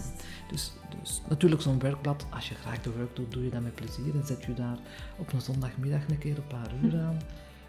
dus, 0.50 0.72
dus 1.00 1.22
natuurlijk 1.28 1.62
zo'n 1.62 1.78
werkblad, 1.78 2.26
als 2.30 2.48
je 2.48 2.54
graag 2.54 2.80
de 2.80 2.92
werk 2.92 3.16
doet, 3.16 3.32
doe 3.32 3.44
je 3.44 3.50
dat 3.50 3.62
met 3.62 3.74
plezier 3.74 4.14
en 4.14 4.26
zet 4.26 4.44
je 4.44 4.54
daar 4.54 4.78
op 5.18 5.32
een 5.32 5.40
zondagmiddag 5.40 6.08
een 6.08 6.18
keer 6.18 6.36
een 6.36 6.46
paar 6.46 6.72
uur 6.82 7.00
aan. 7.00 7.18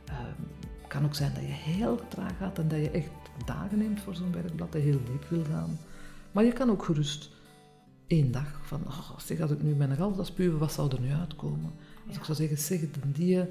Um, 0.10 0.48
kan 0.88 1.06
ook 1.06 1.16
zijn 1.16 1.34
dat 1.34 1.44
je 1.44 1.72
heel 1.72 2.00
traag 2.08 2.38
gaat 2.38 2.60
en 2.60 2.68
dat 2.68 2.80
je 2.80 2.92
echt 2.92 3.10
dagen 3.46 3.78
neemt 3.78 4.02
voor 4.02 4.16
zo'n 4.16 4.32
werkblad, 4.32 4.72
dat 4.72 4.82
je 4.82 4.88
heel 4.88 5.04
diep 5.04 5.26
wil 5.30 5.44
gaan. 5.52 5.80
Maar 6.32 6.44
je 6.44 6.54
kan 6.54 6.70
ook 6.70 6.84
gerust 6.84 7.30
één 8.08 8.32
dag 8.32 8.60
van, 8.64 8.82
oh, 8.88 9.20
zeg, 9.20 9.40
als 9.42 9.52
ik 9.52 9.62
nu 9.62 9.76
mijn 9.76 9.96
gal 9.96 10.26
spuwen, 10.26 10.60
wat 10.60 10.72
zou 10.72 10.92
er 10.92 11.02
nu 11.02 11.12
uitkomen? 11.12 11.72
Als 12.08 12.18
ik 12.18 12.24
zou 12.24 12.38
zeggen, 12.38 12.58
zeg 12.58 12.80
het 12.80 12.96
die, 13.16 13.36
uh, 13.36 13.44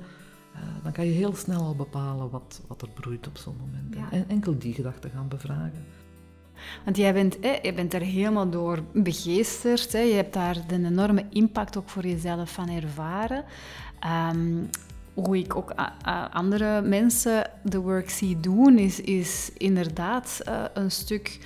dan 0.83 0.93
kan 0.93 1.07
je 1.07 1.13
heel 1.13 1.35
snel 1.35 1.61
al 1.61 1.75
bepalen 1.75 2.31
wat, 2.31 2.61
wat 2.67 2.83
er 2.83 2.89
broeit 2.89 3.27
op 3.27 3.37
zo'n 3.39 3.57
moment. 3.61 4.13
En 4.13 4.29
enkel 4.29 4.59
die 4.59 4.75
gedachten 4.75 5.11
gaan 5.11 5.29
bevragen. 5.29 5.85
Want 6.85 6.97
jij 6.97 7.13
bent, 7.13 7.37
hè, 7.41 7.59
jij 7.63 7.75
bent 7.75 7.95
er 7.95 8.01
helemaal 8.01 8.51
door 8.51 8.83
begeesterd. 8.93 9.93
Hè. 9.93 9.99
Je 9.99 10.15
hebt 10.15 10.33
daar 10.33 10.57
een 10.69 10.87
enorme 10.87 11.25
impact 11.31 11.77
ook 11.77 11.89
voor 11.89 12.07
jezelf 12.07 12.53
van 12.53 12.69
ervaren. 12.69 13.45
Um, 14.33 14.69
hoe 15.15 15.39
ik 15.39 15.57
ook 15.57 15.75
andere 16.33 16.83
mensen 16.83 17.51
de 17.63 17.79
work 17.79 18.11
zie 18.11 18.41
doen, 18.41 18.79
is, 18.79 19.01
is 19.01 19.51
inderdaad 19.57 20.41
uh, 20.49 20.65
een 20.75 20.91
stuk 20.91 21.39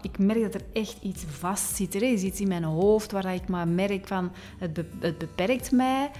ik 0.00 0.18
merk 0.18 0.42
dat 0.42 0.54
er 0.54 0.66
echt 0.72 0.96
iets 1.02 1.24
vast 1.28 1.76
zit. 1.76 1.94
Er 1.94 2.02
is 2.02 2.22
iets 2.22 2.40
in 2.40 2.48
mijn 2.48 2.64
hoofd 2.64 3.12
waar 3.12 3.34
ik 3.34 3.48
maar 3.48 3.68
merk 3.68 4.06
van, 4.06 4.32
het, 4.58 4.84
het 5.00 5.18
beperkt 5.18 5.72
mij. 5.72 6.10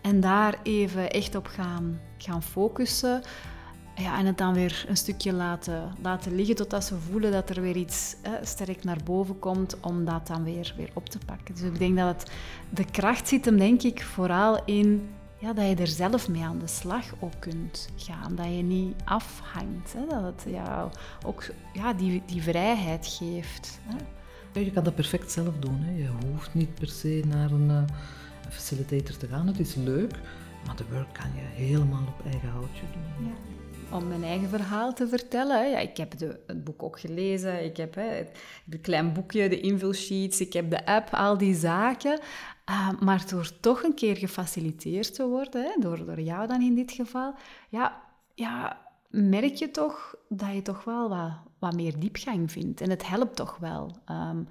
En 0.00 0.20
daar 0.20 0.58
even 0.62 1.10
echt 1.10 1.34
op 1.34 1.46
gaan, 1.46 2.00
gaan 2.18 2.42
focussen. 2.42 3.22
Ja, 3.94 4.18
en 4.18 4.26
het 4.26 4.38
dan 4.38 4.54
weer 4.54 4.84
een 4.88 4.96
stukje 4.96 5.32
laten, 5.32 5.92
laten 6.02 6.34
liggen 6.34 6.56
totdat 6.56 6.84
ze 6.84 6.98
voelen 6.98 7.32
dat 7.32 7.50
er 7.50 7.60
weer 7.60 7.76
iets 7.76 8.16
sterk 8.42 8.84
naar 8.84 8.98
boven 9.04 9.38
komt 9.38 9.80
om 9.80 10.04
dat 10.04 10.26
dan 10.26 10.44
weer, 10.44 10.74
weer 10.76 10.90
op 10.94 11.08
te 11.08 11.18
pakken. 11.26 11.54
Dus 11.54 11.62
ik 11.62 11.78
denk 11.78 11.96
dat 11.96 12.06
het, 12.06 12.30
de 12.70 12.84
kracht 12.84 13.28
zit 13.28 13.44
hem 13.44 13.58
denk 13.58 13.82
ik 13.82 14.02
vooral 14.02 14.64
in 14.64 15.08
ja, 15.38 15.52
dat 15.52 15.68
je 15.68 15.74
er 15.74 15.86
zelf 15.86 16.28
mee 16.28 16.44
aan 16.44 16.58
de 16.58 16.66
slag 16.66 17.04
ook 17.18 17.32
kunt 17.38 17.88
gaan. 17.96 18.34
Dat 18.34 18.46
je 18.46 18.62
niet 18.62 18.94
afhangt. 19.04 19.92
Hè? 19.92 20.06
Dat 20.06 20.22
het 20.22 20.44
jou 20.52 20.90
ook 21.26 21.44
ja, 21.72 21.92
die, 21.92 22.22
die 22.26 22.42
vrijheid 22.42 23.06
geeft. 23.06 23.80
Hè? 23.82 23.96
Ja, 24.52 24.60
je 24.60 24.70
kan 24.70 24.84
dat 24.84 24.94
perfect 24.94 25.32
zelf 25.32 25.54
doen. 25.58 25.80
Hè? 25.80 25.90
Je 25.90 26.08
hoeft 26.26 26.54
niet 26.54 26.74
per 26.74 26.88
se 26.88 27.22
naar 27.26 27.50
een, 27.50 27.70
uh, 27.70 27.82
facilitator 28.50 29.16
te 29.16 29.26
gaan. 29.26 29.46
Het 29.46 29.58
is 29.58 29.74
leuk, 29.74 30.18
maar 30.66 30.76
de 30.76 30.84
work 30.90 31.12
kan 31.12 31.30
je 31.34 31.64
helemaal 31.64 32.06
op 32.06 32.26
eigen 32.26 32.48
houtje 32.48 32.82
doen. 32.92 33.26
Ja. 33.26 33.57
Om 33.92 34.08
mijn 34.08 34.24
eigen 34.24 34.48
verhaal 34.48 34.92
te 34.92 35.08
vertellen. 35.08 35.70
Ja, 35.70 35.78
ik 35.78 35.96
heb 35.96 36.18
de, 36.18 36.40
het 36.46 36.64
boek 36.64 36.82
ook 36.82 37.00
gelezen. 37.00 37.64
Ik 37.64 37.76
heb 37.76 37.94
hè, 37.94 38.02
het 38.02 38.80
klein 38.80 39.12
boekje, 39.12 39.48
de 39.48 39.60
invulsheets. 39.60 40.40
Ik 40.40 40.52
heb 40.52 40.70
de 40.70 40.86
app, 40.86 41.14
al 41.14 41.38
die 41.38 41.54
zaken. 41.54 42.20
Uh, 42.70 42.90
maar 43.00 43.24
door 43.28 43.60
toch 43.60 43.82
een 43.82 43.94
keer 43.94 44.16
gefaciliteerd 44.16 45.14
te 45.14 45.26
worden, 45.26 45.62
hè, 45.62 45.80
door, 45.80 46.04
door 46.04 46.20
jou 46.20 46.46
dan 46.46 46.62
in 46.62 46.74
dit 46.74 46.92
geval, 46.92 47.34
ja, 47.68 48.02
ja, 48.34 48.78
merk 49.10 49.54
je 49.54 49.70
toch 49.70 50.14
dat 50.28 50.54
je 50.54 50.62
toch 50.62 50.84
wel 50.84 51.08
wat, 51.08 51.32
wat 51.58 51.74
meer 51.74 51.98
diepgang 51.98 52.52
vindt. 52.52 52.80
En 52.80 52.90
het 52.90 53.08
helpt 53.08 53.36
toch 53.36 53.56
wel. 53.56 53.96
Um, 54.10 54.48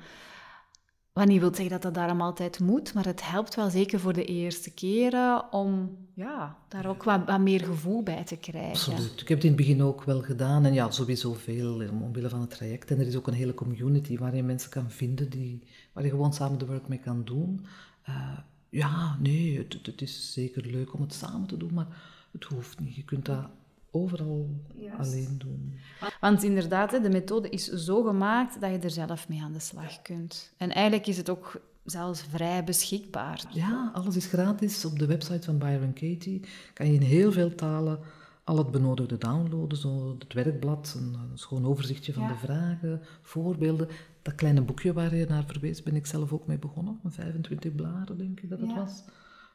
wat 1.18 1.28
niet 1.28 1.40
wil 1.40 1.50
zeggen 1.50 1.70
dat 1.70 1.82
dat 1.82 1.94
daarom 1.94 2.22
altijd 2.22 2.60
moet, 2.60 2.94
maar 2.94 3.06
het 3.06 3.30
helpt 3.30 3.56
wel 3.56 3.70
zeker 3.70 4.00
voor 4.00 4.14
de 4.14 4.26
eerste 4.26 4.72
keren 4.72 5.54
om 5.54 5.98
ja, 6.14 6.58
daar 6.68 6.86
ook 6.86 7.04
wat, 7.04 7.40
meer 7.40 7.64
gevoel 7.64 8.04
bij 8.04 8.24
te 8.24 8.38
krijgen. 8.38 8.94
Absoluut. 8.94 9.22
Ik 9.22 9.28
heb 9.28 9.38
het 9.38 9.48
in 9.48 9.54
het 9.54 9.60
begin 9.60 9.82
ook 9.82 10.04
wel 10.04 10.22
gedaan 10.22 10.66
en 10.66 10.74
ja, 10.74 10.92
sowieso 10.92 11.34
veel 11.34 11.82
omwille 12.02 12.30
van 12.30 12.42
het 12.42 12.50
traject. 12.50 12.92
En 12.92 13.00
er 13.00 13.08
is 13.08 13.16
ook 13.16 13.28
een 13.28 13.34
hele 13.34 13.54
community 13.54 14.18
waar 14.18 14.36
je 14.36 14.44
mensen 14.44 14.70
kan 14.70 14.92
vinden 14.92 15.30
die, 15.30 15.64
waar 15.94 16.04
je 16.04 16.10
gewoon 16.10 16.34
samen 16.34 16.60
de 16.60 16.66
work 16.66 16.88
mee 16.88 17.00
kan 17.00 17.24
doen. 17.24 17.66
Uh, 18.10 18.38
ja, 18.70 19.18
nee, 19.20 19.58
het, 19.58 19.80
het, 19.86 20.02
is 20.02 20.34
zeker 20.34 20.66
leuk 20.66 20.94
om 20.94 21.02
het 21.02 21.14
samen 21.14 21.48
te 21.48 21.58
doen, 21.58 21.74
maar 21.74 21.88
het 22.32 22.44
hoeft 22.44 22.80
niet. 22.80 22.96
Je 22.96 23.04
kunt 23.04 23.26
dat 23.26 23.50
overal 23.92 24.50
alleen 24.98 25.36
doen. 25.38 25.74
Want 26.22 26.44
inderdaad, 26.44 26.92
de 26.92 27.10
methode 27.10 27.50
is 27.50 27.68
zo 27.68 28.04
gemaakt 28.04 28.62
dat 28.62 28.72
je 28.72 28.78
er 28.78 28.90
zelf 28.90 29.30
mee 29.30 29.42
aan 29.42 29.54
de 29.54 29.60
slag 29.60 30.02
kunt. 30.02 30.54
En 30.58 30.72
eigenlijk 30.72 31.08
is 31.08 31.18
het 31.18 31.30
ook 31.30 31.62
zelfs 31.86 32.22
vrij 32.22 32.64
beschikbaar. 32.64 33.44
Ja, 33.52 33.92
alles 33.94 34.16
is 34.16 34.26
gratis. 34.26 34.86
Op 34.86 35.00
de 35.00 35.06
website 35.06 35.46
van 35.46 35.58
Byron 35.58 35.94
Katie 35.94 36.42
kan 36.74 36.88
je 36.88 36.94
in 36.94 37.02
heel 37.02 37.32
veel 37.32 37.56
talen 37.56 38.00
al 38.44 38.58
het 38.58 38.72
benodigde 38.72 39.18
downloaden. 39.18 39.78
Zo 39.78 40.16
het 40.20 40.34
werkblad, 40.34 40.96
een, 40.98 41.16
schoon 41.34 41.66
overzichtje 41.66 42.14
van 42.14 42.28
de 42.28 42.36
vragen, 42.36 43.02
voorbeelden. 43.22 43.88
Dat 44.22 44.36
kleine 44.36 44.62
boekje 44.62 44.94
waar 44.94 45.16
je 45.16 45.26
naar 45.26 45.46
verwees, 45.46 45.84
ben 45.84 45.96
ik 45.96 46.06
zelf 46.06 46.34
ook 46.34 46.48
mee 46.48 46.60
begonnen. 46.60 47.00
Een 47.04 47.12
25 47.12 47.76
bladen, 47.76 48.18
denk 48.18 48.40
ik 48.40 48.50
dat 48.50 48.60
het 48.60 48.74
was 48.74 49.04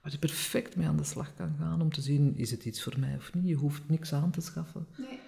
waar 0.03 0.12
je 0.12 0.19
perfect 0.19 0.77
mee 0.77 0.87
aan 0.87 0.97
de 0.97 1.05
slag 1.05 1.35
kan 1.35 1.55
gaan 1.59 1.81
om 1.81 1.93
te 1.93 2.01
zien, 2.01 2.37
is 2.37 2.51
het 2.51 2.65
iets 2.65 2.83
voor 2.83 2.95
mij 2.99 3.17
of 3.17 3.35
niet. 3.35 3.49
Je 3.49 3.55
hoeft 3.55 3.88
niks 3.88 4.12
aan 4.12 4.31
te 4.31 4.41
schaffen. 4.41 4.87
Nee. 4.97 5.19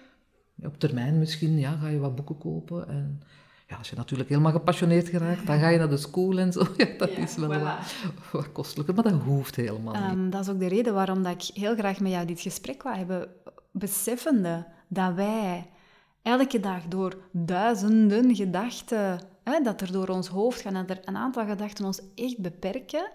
Op 0.67 0.79
termijn 0.79 1.19
misschien 1.19 1.57
ja, 1.59 1.77
ga 1.77 1.87
je 1.87 1.99
wat 1.99 2.15
boeken 2.15 2.37
kopen 2.37 2.87
en 2.87 3.21
ja, 3.67 3.77
als 3.77 3.89
je 3.89 3.95
natuurlijk 3.95 4.29
helemaal 4.29 4.51
gepassioneerd 4.51 5.09
geraakt, 5.09 5.47
dan 5.47 5.59
ga 5.59 5.69
je 5.69 5.77
naar 5.77 5.89
de 5.89 5.97
school 5.97 6.39
en 6.39 6.51
zo. 6.51 6.67
Ja, 6.77 6.87
dat 6.97 7.09
is 7.09 7.35
wel 7.35 7.59
wat, 8.31 8.51
kostelijker, 8.51 8.95
maar 8.95 9.03
dat 9.03 9.21
hoeft 9.21 9.55
helemaal 9.55 9.93
niet. 9.93 10.11
Um, 10.11 10.29
dat 10.29 10.41
is 10.41 10.49
ook 10.49 10.59
de 10.59 10.67
reden 10.67 10.93
waarom 10.93 11.23
dat 11.23 11.33
ik 11.33 11.55
heel 11.55 11.75
graag 11.75 11.99
met 11.99 12.11
jou 12.11 12.25
dit 12.25 12.41
gesprek 12.41 12.83
wou 12.83 12.97
hebben. 12.97 13.27
Beseffende 13.71 14.67
dat 14.87 15.13
wij 15.13 15.69
elke 16.21 16.59
dag 16.59 16.87
door 16.87 17.17
duizenden 17.31 18.35
gedachten, 18.35 19.19
hè, 19.43 19.61
dat 19.61 19.81
er 19.81 19.91
door 19.91 20.07
ons 20.07 20.27
hoofd 20.27 20.61
gaan, 20.61 20.73
dat 20.73 20.89
er 20.89 20.99
een 21.05 21.17
aantal 21.17 21.45
gedachten 21.45 21.85
ons 21.85 22.01
echt 22.15 22.37
beperken. 22.37 23.11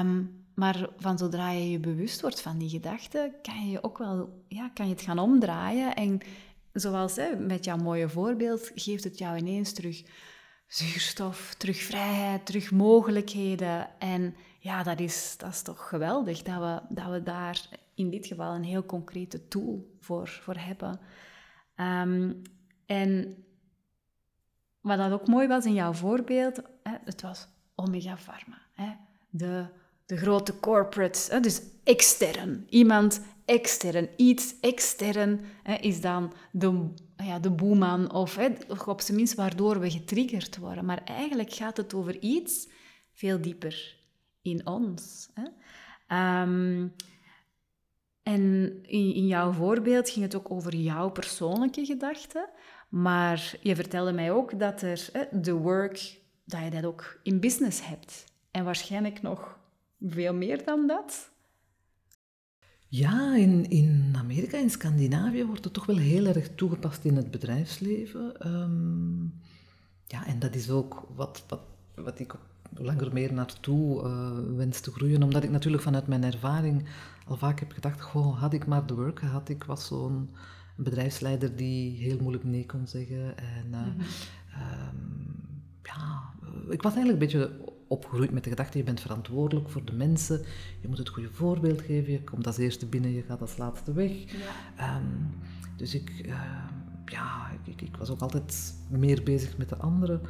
Um, 0.00 0.41
maar 0.54 0.88
van 0.96 1.18
zodra 1.18 1.50
je 1.50 1.70
je 1.70 1.78
bewust 1.78 2.20
wordt 2.20 2.40
van 2.40 2.58
die 2.58 2.68
gedachten, 2.68 3.34
kan 3.42 3.70
je 3.70 3.82
ook 3.82 3.98
wel 3.98 4.44
ja, 4.48 4.68
kan 4.68 4.86
je 4.86 4.92
het 4.92 5.02
gaan 5.02 5.18
omdraaien. 5.18 5.94
En 5.94 6.20
zoals 6.72 7.16
hè, 7.16 7.36
met 7.36 7.64
jouw 7.64 7.76
mooie 7.76 8.08
voorbeeld, 8.08 8.70
geeft 8.74 9.04
het 9.04 9.18
jou 9.18 9.36
ineens 9.36 9.72
terug 9.72 10.02
zuurstof, 10.66 11.54
terug 11.54 11.82
vrijheid, 11.82 12.46
terug 12.46 12.70
mogelijkheden. 12.70 14.00
En 14.00 14.34
ja, 14.58 14.82
dat 14.82 15.00
is, 15.00 15.34
dat 15.38 15.50
is 15.50 15.62
toch 15.62 15.88
geweldig 15.88 16.42
dat 16.42 16.58
we, 16.58 16.94
dat 16.94 17.10
we 17.10 17.22
daar 17.22 17.68
in 17.94 18.10
dit 18.10 18.26
geval 18.26 18.54
een 18.54 18.64
heel 18.64 18.86
concrete 18.86 19.48
tool 19.48 19.96
voor, 20.00 20.28
voor 20.28 20.56
hebben. 20.56 21.00
Um, 21.76 22.42
en 22.86 23.44
wat 24.80 24.98
dat 24.98 25.12
ook 25.12 25.26
mooi 25.26 25.48
was 25.48 25.64
in 25.64 25.74
jouw 25.74 25.92
voorbeeld, 25.92 26.62
hè, 26.82 26.96
het 27.04 27.22
was 27.22 27.48
Omega 27.74 28.16
Pharma. 28.16 28.58
Hè, 28.72 28.92
de 29.30 29.66
de 30.12 30.18
grote 30.18 30.60
corporates, 30.60 31.28
hè, 31.28 31.40
dus 31.40 31.60
extern. 31.84 32.66
Iemand 32.68 33.20
extern, 33.44 34.08
iets 34.16 34.54
extern 34.60 35.40
hè, 35.62 35.74
is 35.74 36.00
dan 36.00 36.32
de, 36.50 36.88
ja, 37.16 37.38
de 37.38 37.50
boeman 37.50 38.12
of, 38.12 38.36
hè, 38.36 38.48
op 38.86 39.00
zijn 39.00 39.16
minst 39.16 39.34
waardoor 39.34 39.80
we 39.80 39.90
getriggerd 39.90 40.56
worden. 40.58 40.84
Maar 40.84 41.04
eigenlijk 41.04 41.52
gaat 41.52 41.76
het 41.76 41.94
over 41.94 42.18
iets 42.18 42.68
veel 43.12 43.40
dieper 43.40 43.96
in 44.42 44.66
ons. 44.66 45.28
Hè. 45.34 45.44
Ehm, 46.06 46.88
en 48.22 48.42
in, 48.82 49.14
in, 49.14 49.26
jouw 49.26 49.52
voorbeeld 49.52 50.10
ging 50.10 50.24
het 50.24 50.34
ook 50.34 50.50
over 50.50 50.74
jouw 50.74 51.10
persoonlijke 51.10 51.84
gedachten. 51.84 52.48
Maar 52.88 53.54
je 53.60 53.74
vertelde 53.74 54.12
mij 54.12 54.32
ook 54.32 54.58
dat 54.58 54.82
er 54.82 55.28
de 55.30 55.52
work, 55.52 56.20
dat 56.44 56.62
je 56.62 56.70
dat 56.70 56.84
ook 56.84 57.20
in 57.22 57.40
business 57.40 57.86
hebt. 57.86 58.24
En 58.50 58.64
waarschijnlijk 58.64 59.22
nog 59.22 59.60
veel 60.06 60.34
meer 60.34 60.64
dan 60.64 60.86
dat? 60.86 61.30
Ja, 62.94 63.36
in, 63.36 63.70
in 63.70 64.14
Amerika, 64.18 64.58
in 64.58 64.70
Scandinavië, 64.70 65.44
wordt 65.44 65.64
het 65.64 65.72
toch 65.72 65.86
wel 65.86 65.96
heel 65.96 66.26
erg 66.26 66.54
toegepast 66.54 67.04
in 67.04 67.16
het 67.16 67.30
bedrijfsleven. 67.30 68.40
Ehm, 68.40 69.22
ja, 70.06 70.26
en 70.26 70.38
dat 70.38 70.54
is 70.54 70.70
ook 70.70 71.06
wat, 71.14 71.44
wat, 71.48 71.60
wat 71.94 72.18
ik 72.18 72.34
langer 72.74 73.12
meer 73.12 73.32
naartoe 73.32 74.04
uh, 74.04 74.56
wens 74.56 74.80
te 74.80 74.90
groeien. 74.90 75.22
Omdat 75.22 75.42
ik 75.42 75.50
natuurlijk 75.50 75.82
vanuit 75.82 76.06
mijn 76.06 76.24
ervaring 76.24 76.84
al 77.26 77.36
vaak 77.36 77.60
heb 77.60 77.72
gedacht, 77.72 78.00
goh, 78.00 78.40
had 78.40 78.52
ik 78.52 78.66
maar 78.66 78.86
de 78.86 78.94
work 78.94 79.18
gehad. 79.18 79.48
Ik 79.48 79.64
was 79.64 79.86
zo'n 79.86 80.30
bedrijfsleider 80.76 81.56
die 81.56 81.96
heel 81.96 82.18
moeilijk 82.20 82.44
nee 82.44 82.66
kon 82.66 82.86
zeggen. 82.86 83.38
En 83.38 83.66
uh, 83.70 83.86
mm 83.86 83.92
-hmm. 83.92 84.04
ja, 85.82 86.32
ik 86.68 86.82
was 86.82 86.94
eigenlijk 86.94 87.22
een 87.22 87.40
beetje 87.40 87.71
opgegroeid 87.92 88.30
met 88.30 88.44
de 88.44 88.50
gedachte, 88.50 88.78
je 88.78 88.84
bent 88.84 89.00
verantwoordelijk 89.00 89.68
voor 89.68 89.84
de 89.84 89.92
mensen, 89.92 90.42
je 90.80 90.88
moet 90.88 90.98
het 90.98 91.08
goede 91.08 91.30
voorbeeld 91.30 91.80
geven, 91.80 92.12
je 92.12 92.24
komt 92.24 92.46
als 92.46 92.58
eerste 92.58 92.86
binnen, 92.86 93.12
je 93.12 93.22
gaat 93.22 93.40
als 93.40 93.56
laatste 93.56 93.92
weg. 93.92 94.10
Ja. 94.10 94.38
Ehm, 94.76 95.06
dus 95.76 95.94
ik, 95.94 96.22
uh, 96.26 96.34
ja, 97.04 97.50
ik, 97.64 97.82
ik, 97.82 97.96
was 97.96 98.10
ook 98.10 98.20
altijd 98.20 98.74
meer 98.88 99.22
bezig 99.22 99.56
met 99.56 99.68
de 99.68 99.76
anderen. 99.76 100.20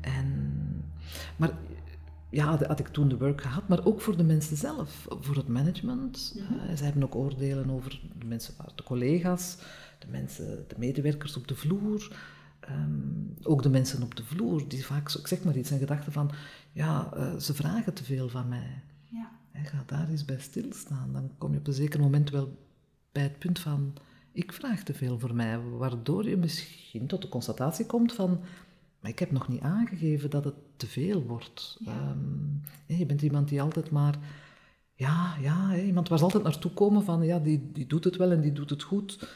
En, 0.00 0.84
maar 1.36 1.52
ja, 2.30 2.66
had 2.66 2.78
ik 2.78 2.88
toen 2.88 3.08
de 3.08 3.18
work 3.18 3.40
gehad, 3.40 3.68
maar 3.68 3.86
ook 3.86 4.00
voor 4.00 4.16
de 4.16 4.24
mensen 4.24 4.56
zelf, 4.56 5.06
voor 5.20 5.36
het 5.36 5.48
management. 5.48 6.34
Uh, 6.36 6.44
zij 6.74 6.84
hebben 6.84 7.02
ook 7.02 7.14
oordelen 7.14 7.70
over 7.70 8.00
de 8.18 8.26
mensen, 8.26 8.54
de 8.74 8.82
collega's, 8.82 9.58
de 9.98 10.06
mensen, 10.10 10.64
de 10.68 10.74
medewerkers 10.78 11.36
op 11.36 11.48
de 11.48 11.54
vloer. 11.54 12.16
Ehm, 12.66 13.42
ook 13.42 13.62
de 13.62 13.68
mensen 13.68 14.02
op 14.02 14.14
de 14.14 14.24
vloer, 14.24 14.68
die 14.68 14.86
vaak, 14.86 15.10
ik 15.10 15.26
zeg 15.26 15.44
maar 15.44 15.56
iets, 15.56 15.70
een 15.70 15.78
gedachte 15.78 16.10
van, 16.10 16.30
ja, 16.72 17.10
uh, 17.16 17.36
ze 17.36 17.54
vragen 17.54 17.94
te 17.94 18.04
veel 18.04 18.28
van 18.28 18.48
mij. 18.48 18.82
Ja. 19.04 19.30
ga 19.62 19.82
daar 19.86 20.08
eens 20.08 20.24
bij 20.24 20.40
stilstaan. 20.40 21.12
Dan 21.12 21.30
kom 21.38 21.52
je 21.52 21.58
op 21.58 21.66
een 21.66 21.72
zeker 21.72 22.00
moment 22.00 22.30
wel 22.30 22.56
bij 23.12 23.22
het 23.22 23.38
punt 23.38 23.58
van, 23.58 23.92
ik 24.32 24.52
vraag 24.52 24.82
te 24.82 24.94
veel 24.94 25.18
voor 25.18 25.34
mij, 25.34 25.60
waardoor 25.60 26.28
je 26.28 26.36
misschien 26.36 27.06
tot 27.06 27.22
de 27.22 27.28
constatatie 27.28 27.86
komt 27.86 28.12
van, 28.12 28.40
maar 29.00 29.10
ik 29.10 29.18
heb 29.18 29.30
nog 29.30 29.48
niet 29.48 29.60
aangegeven 29.60 30.30
dat 30.30 30.44
het 30.44 30.54
te 30.76 30.86
veel 30.86 31.22
wordt. 31.22 31.76
Ja. 31.80 31.92
Ehm, 31.92 32.98
je 32.98 33.06
bent 33.06 33.22
iemand 33.22 33.48
die 33.48 33.62
altijd 33.62 33.90
maar, 33.90 34.18
ja, 34.94 35.36
ja, 35.40 35.76
iemand 35.76 36.08
waar 36.08 36.18
ze 36.18 36.24
altijd 36.24 36.42
naartoe 36.42 36.70
komen 36.70 37.02
van, 37.02 37.22
ja, 37.22 37.38
die, 37.38 37.70
die 37.72 37.86
doet 37.86 38.04
het 38.04 38.16
wel 38.16 38.30
en 38.30 38.40
die 38.40 38.52
doet 38.52 38.70
het 38.70 38.82
goed. 38.82 39.28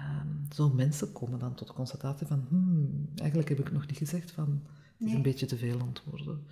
Um, 0.00 0.46
zo 0.52 0.68
mensen 0.68 1.12
komen 1.12 1.38
dan 1.38 1.54
tot 1.54 1.68
de 1.68 1.74
constatatie 1.74 2.26
van, 2.26 2.46
hmm, 2.48 3.08
eigenlijk 3.16 3.48
heb 3.48 3.58
ik 3.58 3.72
nog 3.72 3.86
niet 3.86 3.96
gezegd 3.96 4.30
van, 4.30 4.62
het 4.98 5.08
is 5.08 5.14
een 5.14 5.22
beetje 5.22 5.46
te 5.46 5.56
veel 5.56 5.80
antwoorden. 5.80 6.46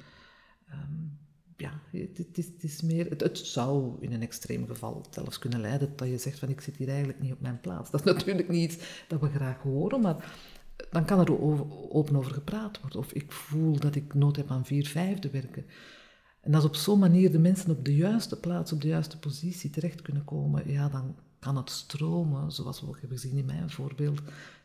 Um, 0.73 1.19
ja, 1.57 1.81
het, 1.91 2.19
het, 2.19 2.39
is, 2.39 2.47
het 2.47 2.63
is 2.63 2.83
meer, 2.83 3.09
het, 3.09 3.21
het, 3.21 3.39
zou 3.39 3.97
in 4.01 4.13
een 4.13 4.23
extreem 4.23 4.67
geval 4.67 5.07
zelfs 5.11 5.39
kunnen 5.39 5.61
leiden 5.61 5.93
dat 5.97 6.09
je 6.09 6.19
zegt 6.19 6.39
van 6.39 6.49
ik 6.49 6.61
zit 6.61 6.77
hier 6.77 6.89
eigenlijk 6.89 7.21
niet 7.21 7.33
op 7.33 7.41
mijn 7.41 7.61
plaats. 7.61 7.91
Dat 7.91 8.01
is 8.01 8.13
natuurlijk 8.13 8.49
niet 8.49 8.73
iets 8.73 9.05
dat 9.09 9.21
we 9.21 9.29
graag 9.29 9.63
horen, 9.63 10.01
maar 10.01 10.33
dan 10.91 11.05
kan 11.05 11.21
er 11.21 11.41
open 11.91 12.17
over 12.17 12.33
gepraat 12.33 12.81
worden. 12.81 12.99
Of 12.99 13.13
ik 13.13 13.33
voel 13.33 13.79
dat 13.79 13.95
ik 13.95 14.15
nood 14.15 14.37
heb 14.37 14.51
aan 14.51 14.65
vier 14.65 14.87
vijfde 14.87 15.31
werken. 15.31 15.67
En 16.41 16.55
als 16.55 16.65
op 16.65 16.77
zo'n 16.77 16.99
manier 16.99 17.33
de 17.33 17.39
mensen 17.39 17.71
op 17.71 17.85
de 17.85 17.97
juiste 17.97 18.41
plaats, 18.41 18.73
op 18.73 18.81
de 18.81 18.89
juiste 18.89 19.19
positie 19.19 19.71
terecht 19.71 20.03
kunnen 20.03 20.25
komen, 20.25 20.71
ja, 20.71 20.89
dan 20.89 21.17
kan 21.39 21.57
het 21.57 21.71
stromen, 21.71 22.53
zoals 22.53 22.81
we 22.81 22.87
ook 22.87 23.01
hebben 23.01 23.19
gezien 23.19 23.39
in 23.39 23.45
mijn 23.45 23.71
voorbeeld. 23.71 24.19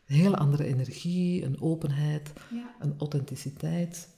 Een 0.07 0.15
hele 0.15 0.37
andere 0.37 0.63
energie, 0.63 1.45
een 1.45 1.61
openheid, 1.61 2.33
een 2.79 2.95
authenticiteit. 2.97 4.09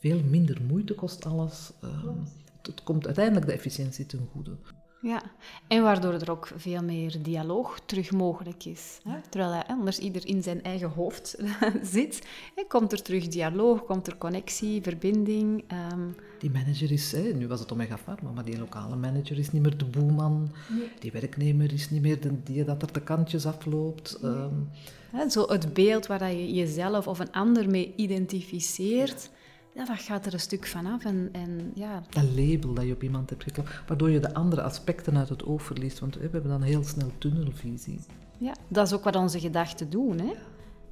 Veel 0.00 0.22
minder 0.22 0.62
moeite 0.62 0.94
kost 0.94 1.26
alles. 1.26 1.72
Um, 1.84 2.26
het 2.62 2.82
komt 2.82 3.06
uiteindelijk 3.06 3.46
de 3.46 3.52
efficiëntie 3.52 4.06
ten 4.06 4.28
goede. 4.32 4.58
Ja, 5.04 5.22
en 5.68 5.82
waardoor 5.82 6.12
er 6.12 6.30
ook 6.30 6.50
veel 6.56 6.82
meer 6.82 7.22
dialoog 7.22 7.80
terug 7.86 8.12
mogelijk 8.12 8.64
is. 8.64 9.00
Hè? 9.02 9.16
Terwijl 9.28 9.52
hij 9.52 9.64
anders 9.66 9.98
ieder 9.98 10.26
in 10.26 10.42
zijn 10.42 10.62
eigen 10.62 10.88
hoofd 10.88 11.36
zit, 11.94 12.26
hè, 12.54 12.64
komt 12.68 12.92
er 12.92 13.02
terug 13.02 13.28
dialoog, 13.28 13.84
komt 13.84 14.06
er 14.06 14.16
connectie, 14.16 14.82
verbinding. 14.82 15.64
Ehm. 15.66 16.00
Die 16.38 16.50
manager 16.50 16.92
is, 16.92 17.12
hè, 17.12 17.22
nu 17.22 17.48
was 17.48 17.60
het 17.60 17.72
Omega 17.72 17.98
Pharma, 17.98 18.30
maar 18.30 18.44
die 18.44 18.58
lokale 18.58 18.96
manager 18.96 19.38
is 19.38 19.52
niet 19.52 19.62
meer 19.62 19.76
de 19.76 19.84
boeman. 19.84 20.52
Die 20.98 21.12
werknemer 21.12 21.72
is 21.72 21.90
niet 21.90 22.02
meer 22.02 22.20
de, 22.20 22.42
die 22.42 22.64
dat 22.64 22.82
er 22.82 22.92
de 22.92 23.02
kantjes 23.02 23.46
afloopt. 23.46 24.18
Ehm. 24.22 25.30
zo 25.30 25.46
het 25.48 25.74
beeld 25.74 26.06
waar 26.06 26.32
je 26.32 26.52
jezelf 26.54 27.06
of 27.06 27.18
een 27.18 27.32
ander 27.32 27.70
mee 27.70 27.92
identificeert 27.96 29.30
ja, 29.30 29.43
dat 29.74 29.98
gaat 29.98 30.26
er 30.26 30.32
een 30.32 30.40
stuk 30.40 30.66
vanaf. 30.66 31.04
En, 31.04 31.28
en, 31.32 31.72
ja. 31.74 32.02
Dat 32.10 32.24
label 32.24 32.74
dat 32.74 32.84
je 32.84 32.92
op 32.92 33.02
iemand 33.02 33.30
hebt 33.30 33.42
gekomen, 33.42 33.72
waardoor 33.86 34.10
je 34.10 34.20
de 34.20 34.34
andere 34.34 34.62
aspecten 34.62 35.16
uit 35.16 35.28
het 35.28 35.44
oog 35.44 35.62
verliest. 35.62 35.98
Want 35.98 36.14
we 36.14 36.20
hebben 36.20 36.50
dan 36.50 36.62
heel 36.62 36.84
snel 36.84 37.10
tunnelvisie. 37.18 38.00
Ja, 38.38 38.54
dat 38.68 38.86
is 38.86 38.92
ook 38.92 39.04
wat 39.04 39.16
onze 39.16 39.40
gedachten 39.40 39.90
doen. 39.90 40.18
Hè? 40.18 40.32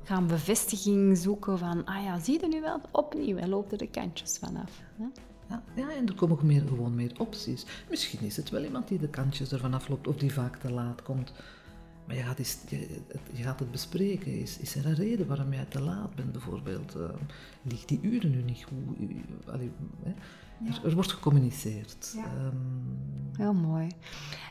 gaan 0.05 0.27
bevestiging 0.27 1.19
zoeken 1.19 1.59
van, 1.59 1.85
ah 1.85 2.05
ja, 2.05 2.19
zie 2.19 2.41
je 2.41 2.49
nu 2.49 2.61
wel 2.61 2.81
opnieuw 2.91 3.37
en 3.37 3.49
loopt 3.49 3.73
er 3.73 3.79
de 3.79 3.87
kantjes 3.87 4.39
vanaf. 4.39 4.81
Hè? 4.97 5.05
Ja, 5.49 5.63
ja, 5.77 5.91
en 5.93 6.07
er 6.07 6.15
komen 6.15 6.37
ook 6.37 6.43
meer, 6.43 6.63
gewoon 6.69 6.95
meer 6.95 7.13
opties. 7.19 7.67
Misschien 7.91 8.21
is 8.21 8.37
het 8.37 8.51
wel 8.51 8.65
iemand 8.65 8.89
die 8.89 8.99
de 8.99 9.09
kantjes 9.09 9.53
ervan 9.53 9.75
afloopt 9.75 10.07
of 10.07 10.17
die 10.17 10.33
vaak 10.33 10.57
te 10.57 10.71
laat 10.71 11.03
komt. 11.03 11.33
Maar 12.05 12.17
je 12.17 12.23
gaat, 12.23 12.39
eens, 12.39 12.59
je, 12.69 12.89
je 13.33 13.43
gaat 13.43 13.59
het 13.59 13.71
bespreken. 13.71 14.41
Is, 14.41 14.59
is 14.59 14.75
er 14.75 14.87
een 14.87 14.95
reden 14.95 15.27
waarom 15.27 15.53
jij 15.53 15.65
te 15.69 15.81
laat 15.81 16.15
bent 16.15 16.33
bijvoorbeeld? 16.33 16.97
Uh, 16.97 17.09
ligt 17.63 17.89
die 17.89 17.99
uren 18.03 18.31
nu 18.31 18.43
niet 18.43 18.65
goed? 18.65 18.97
Allee, 19.47 19.71
hè? 20.03 20.11
Er, 20.71 20.81
er, 20.85 20.95
wordt 20.95 21.13
gecommuniceerd. 21.13 22.13
Ja. 22.17 22.25
Um, 22.47 23.01
Heel 23.37 23.55
mooi. 23.55 23.87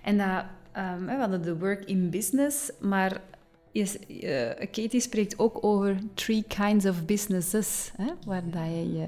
En 0.03 0.17
dat, 0.17 0.45
um, 0.77 1.05
we 1.05 1.11
hadden 1.11 1.41
de 1.41 1.57
work 1.57 1.85
in 1.85 2.09
business, 2.09 2.71
maar 2.79 3.21
is, 3.71 3.97
uh, 4.07 4.49
Katie 4.71 4.99
spreekt 4.99 5.39
ook 5.39 5.63
over 5.63 5.97
three 6.13 6.43
kinds 6.47 6.85
of 6.85 7.05
businesses, 7.05 7.91
hè, 7.97 8.11
waar 8.25 8.49
dat 8.49 8.65
je 8.65 8.93
je 8.93 9.07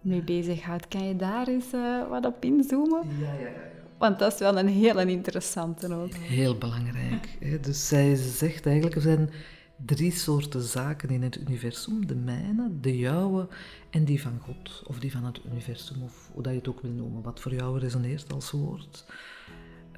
mee 0.00 0.22
bezighoudt. 0.22 0.88
Kan 0.88 1.04
je 1.04 1.16
daar 1.16 1.48
eens 1.48 1.72
uh, 1.74 2.08
wat 2.08 2.26
op 2.26 2.44
inzoomen? 2.44 3.02
Ja, 3.18 3.32
ja, 3.32 3.40
ja. 3.40 3.70
Want 4.02 4.18
dat 4.18 4.32
is 4.32 4.38
wel 4.38 4.58
een 4.58 4.68
hele 4.68 5.10
interessante 5.10 5.94
ook. 5.94 6.14
Heel 6.14 6.58
belangrijk. 6.58 7.36
Hè. 7.40 7.60
Dus 7.60 7.88
zij 7.88 8.14
zegt 8.14 8.66
eigenlijk, 8.66 8.94
er 8.94 9.02
zijn 9.02 9.30
drie 9.76 10.12
soorten 10.12 10.62
zaken 10.62 11.08
in 11.08 11.22
het 11.22 11.40
universum. 11.40 12.06
De 12.06 12.14
mijne, 12.14 12.70
de 12.80 12.98
jouwe 12.98 13.48
en 13.90 14.04
die 14.04 14.22
van 14.22 14.38
God. 14.40 14.82
Of 14.86 14.98
die 14.98 15.12
van 15.12 15.24
het 15.24 15.40
universum, 15.50 16.02
of 16.02 16.30
hoe 16.32 16.42
dat 16.42 16.52
je 16.52 16.58
het 16.58 16.68
ook 16.68 16.80
wil 16.80 16.90
noemen. 16.90 17.22
Wat 17.22 17.40
voor 17.40 17.54
jou 17.54 17.78
resoneert 17.78 18.32
als 18.32 18.50
woord. 18.50 19.04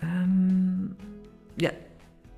Um, 0.03 0.97
ja, 1.55 1.71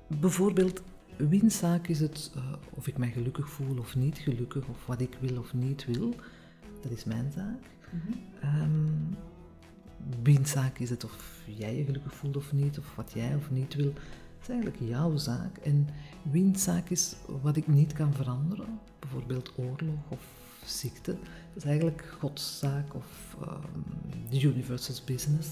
bijvoorbeeld 0.07 0.81
wiens 1.17 1.57
zaak 1.57 1.87
is 1.87 1.99
het 1.99 2.31
uh, 2.35 2.43
of 2.69 2.87
ik 2.87 2.97
mij 2.97 3.11
gelukkig 3.11 3.49
voel 3.49 3.77
of 3.77 3.95
niet 3.95 4.17
gelukkig, 4.17 4.67
of 4.67 4.85
wat 4.85 5.01
ik 5.01 5.17
wil 5.19 5.37
of 5.37 5.53
niet 5.53 5.85
wil. 5.85 6.15
Dat 6.81 6.91
is 6.91 7.03
mijn 7.03 7.31
zaak. 7.35 7.61
Mm 7.91 8.01
-hmm. 8.01 8.61
um, 8.61 9.17
wiens 10.23 10.51
zaak 10.51 10.79
is 10.79 10.89
het 10.89 11.03
of 11.03 11.41
jij 11.45 11.75
je 11.75 11.85
gelukkig 11.85 12.15
voelt 12.15 12.37
of 12.37 12.53
niet, 12.53 12.77
of 12.77 12.95
wat 12.95 13.11
jij 13.13 13.35
of 13.35 13.51
niet 13.51 13.75
wil. 13.75 13.93
Dat 13.93 14.41
is 14.41 14.49
eigenlijk 14.49 14.79
jouw 14.79 15.17
zaak. 15.17 15.57
En 15.57 15.87
wiens 16.21 16.63
zaak 16.63 16.89
is 16.89 17.15
wat 17.41 17.55
ik 17.55 17.67
niet 17.67 17.93
kan 17.93 18.13
veranderen. 18.13 18.79
Bijvoorbeeld 18.99 19.51
oorlog 19.55 19.99
of 20.07 20.19
ziekte. 20.65 21.11
Dat 21.53 21.63
is 21.63 21.63
eigenlijk 21.63 22.15
Gods 22.19 22.59
zaak 22.59 22.95
of 22.95 23.37
um, 23.41 23.83
the 24.29 24.41
universe's 24.41 25.03
business. 25.03 25.47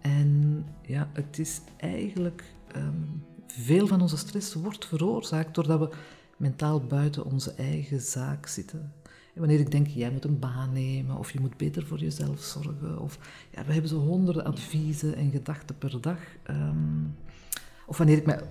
En 0.00 0.64
ja, 0.82 1.08
het 1.12 1.38
is 1.38 1.60
eigenlijk 1.76 2.44
um, 2.76 3.24
veel 3.46 3.86
van 3.86 4.00
onze 4.00 4.16
stress 4.16 4.54
wordt 4.54 4.86
veroorzaakt 4.86 5.54
doordat 5.54 5.78
we 5.78 5.96
mentaal 6.36 6.80
buiten 6.80 7.24
onze 7.24 7.52
eigen 7.52 8.00
zaak 8.00 8.46
zitten. 8.46 8.92
Wanneer 9.34 9.60
ik 9.60 9.70
denk, 9.70 9.86
jij 9.86 10.10
moet 10.10 10.24
een 10.24 10.38
baan 10.38 10.72
nemen, 10.72 11.16
of 11.16 11.32
je 11.32 11.40
moet 11.40 11.56
beter 11.56 11.86
voor 11.86 11.98
jezelf 11.98 12.40
zorgen, 12.40 12.98
of 12.98 13.18
ja, 13.50 13.64
we 13.64 13.72
hebben 13.72 13.90
zo 13.90 13.98
honderden 13.98 14.44
adviezen 14.44 15.14
en 15.14 15.30
gedachten 15.30 15.78
per 15.78 16.00
dag. 16.00 16.18
Um, 16.50 17.14
of 17.86 17.98
wanneer 17.98 18.16
ik 18.16 18.26
me 18.26 18.44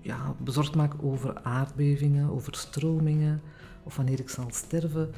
ja, 0.00 0.34
bezorgd 0.42 0.74
maak 0.74 1.02
over 1.02 1.42
aardbevingen, 1.42 2.30
over 2.30 2.54
stromingen, 2.54 3.40
of 3.82 3.96
wanneer 3.96 4.20
ik 4.20 4.28
zal 4.28 4.46
sterven, 4.50 5.10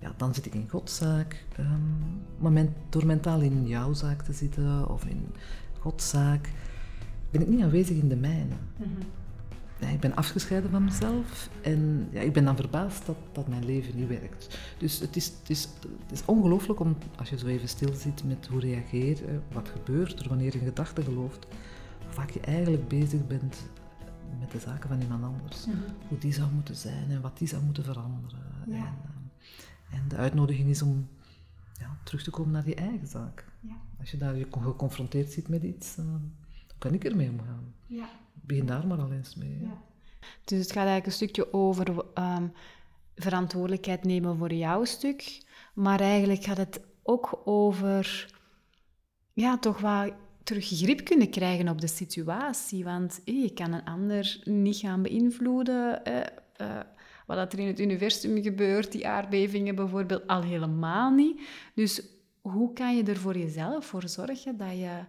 ja, 0.00 0.12
dan 0.16 0.34
zit 0.34 0.46
ik 0.46 0.54
in 0.54 0.68
Godszaak. 0.68 1.44
Um, 1.58 2.22
maar 2.38 2.52
men, 2.52 2.74
door 2.88 3.06
mentaal 3.06 3.40
in 3.40 3.66
jouw 3.66 3.92
zaak 3.92 4.22
te 4.22 4.32
zitten, 4.32 4.88
of 4.88 5.04
in 5.04 5.26
Godszaak, 5.78 6.50
ben 7.30 7.40
ik 7.40 7.48
niet 7.48 7.62
aanwezig 7.62 7.96
in 7.96 8.08
de 8.08 8.16
mijne. 8.16 8.54
Mm. 8.76 8.86
Ja, 9.86 9.92
ik 9.92 10.00
ben 10.00 10.16
afgescheiden 10.16 10.70
van 10.70 10.84
mezelf 10.84 11.50
en 11.62 12.08
ja, 12.10 12.20
ik 12.20 12.32
ben 12.32 12.44
dan 12.44 12.56
verbaasd 12.56 13.06
dat, 13.06 13.16
dat 13.32 13.48
mijn 13.48 13.64
leven 13.64 13.96
niet 13.96 14.08
werkt. 14.08 14.58
Dus 14.78 14.98
het 14.98 15.16
is, 15.16 15.26
het 15.26 15.50
is, 15.50 15.68
het 16.02 16.12
is 16.12 16.24
ongelooflijk 16.24 16.80
om, 16.80 16.96
als 17.18 17.28
je 17.30 17.38
zo 17.38 17.46
even 17.46 17.68
stil 17.68 17.94
zit 17.94 18.24
met 18.24 18.46
hoe 18.46 18.60
reageer, 18.60 19.18
wat 19.52 19.68
gebeurt 19.68 20.20
er 20.20 20.28
wanneer 20.28 20.52
je 20.52 20.58
in 20.58 20.66
gedachten 20.66 21.04
gelooft, 21.04 21.46
hoe 22.04 22.12
vaak 22.12 22.30
je 22.30 22.40
eigenlijk 22.40 22.88
bezig 22.88 23.26
bent 23.26 23.56
met 24.40 24.50
de 24.50 24.58
zaken 24.58 24.88
van 24.88 25.00
iemand 25.00 25.24
anders. 25.24 25.66
Hoe 26.08 26.18
die 26.18 26.32
zou 26.32 26.52
moeten 26.52 26.76
zijn 26.76 27.10
en 27.10 27.20
wat 27.20 27.38
die 27.38 27.48
zou 27.48 27.62
moeten 27.62 27.84
veranderen. 27.84 28.40
Ja. 28.66 28.74
En, 28.74 28.94
uh, 29.90 29.98
en, 29.98 30.08
de 30.08 30.16
uitnodiging 30.16 30.68
is 30.68 30.82
om 30.82 31.08
ja, 31.78 31.96
terug 32.02 32.22
te 32.22 32.30
komen 32.30 32.52
naar 32.52 32.68
je 32.68 32.74
eigen 32.74 33.06
zaak. 33.06 33.44
Ja. 33.60 33.76
Als 33.98 34.10
je 34.10 34.16
daar 34.16 34.36
je 34.36 34.46
geconfronteerd 34.50 35.32
ziet 35.32 35.48
met 35.48 35.62
iets, 35.62 35.96
uh, 35.98 36.04
kan 36.78 36.94
ik 36.94 37.04
ermee 37.04 37.30
omgaan? 37.30 37.74
Begin 38.40 38.66
daar 38.66 38.86
maar 38.86 38.98
al 38.98 39.12
eens 39.12 39.34
mee. 39.34 39.70
Dus 40.44 40.58
het 40.58 40.72
gaat 40.72 40.86
eigenlijk 40.86 41.06
een 41.06 41.12
stukje 41.12 41.52
over 41.52 42.04
um, 42.14 42.52
verantwoordelijkheid 43.14 44.04
nemen 44.04 44.36
voor 44.36 44.52
jouw 44.52 44.84
stuk, 44.84 45.42
maar 45.74 46.00
eigenlijk 46.00 46.44
gaat 46.44 46.56
het 46.56 46.80
ook 47.02 47.40
over 47.44 48.34
ja, 49.32 49.58
toch 49.58 49.80
wat 49.80 50.12
terug 50.42 50.66
grip 50.66 51.04
kunnen 51.04 51.30
krijgen 51.30 51.68
op 51.68 51.80
de 51.80 51.86
situatie. 51.86 52.84
Want 52.84 53.20
hey, 53.24 53.34
je 53.34 53.52
kan 53.52 53.72
een 53.72 53.84
ander 53.84 54.40
niet 54.44 54.76
gaan 54.76 55.02
beïnvloeden. 55.02 56.04
Eh, 56.04 56.16
uh, 56.60 56.80
wat 57.26 57.52
er 57.52 57.58
in 57.58 57.66
het 57.66 57.80
universum 57.80 58.42
gebeurt, 58.42 58.92
die 58.92 59.08
aardbevingen 59.08 59.74
bijvoorbeeld, 59.74 60.26
al 60.26 60.42
helemaal 60.42 61.10
niet. 61.10 61.40
Dus 61.74 62.02
hoe 62.40 62.72
kan 62.72 62.96
je 62.96 63.02
er 63.02 63.16
voor 63.16 63.38
jezelf 63.38 63.86
voor 63.86 64.08
zorgen 64.08 64.56
dat 64.56 64.78
je 64.78 65.04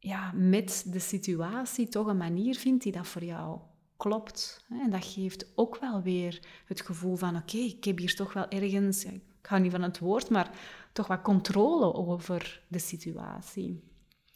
ja, 0.00 0.32
met 0.32 0.84
de 0.86 0.98
situatie 0.98 1.88
toch 1.88 2.06
een 2.06 2.16
manier 2.16 2.54
vindt 2.54 2.82
die 2.82 2.92
dat 2.92 3.06
voor 3.06 3.24
jou 3.24 3.60
klopt. 3.96 4.64
En 4.68 4.90
dat 4.90 5.04
geeft 5.04 5.52
ook 5.54 5.78
wel 5.80 6.02
weer 6.02 6.40
het 6.66 6.80
gevoel 6.80 7.16
van 7.16 7.36
oké, 7.36 7.54
okay, 7.54 7.66
ik 7.66 7.84
heb 7.84 7.98
hier 7.98 8.14
toch 8.14 8.32
wel 8.32 8.48
ergens, 8.48 9.04
ik 9.04 9.22
hou 9.42 9.62
niet 9.62 9.70
van 9.70 9.82
het 9.82 9.98
woord, 9.98 10.28
maar 10.28 10.50
toch 10.92 11.06
wat 11.06 11.22
controle 11.22 11.94
over 11.94 12.62
de 12.68 12.78
situatie. 12.78 13.88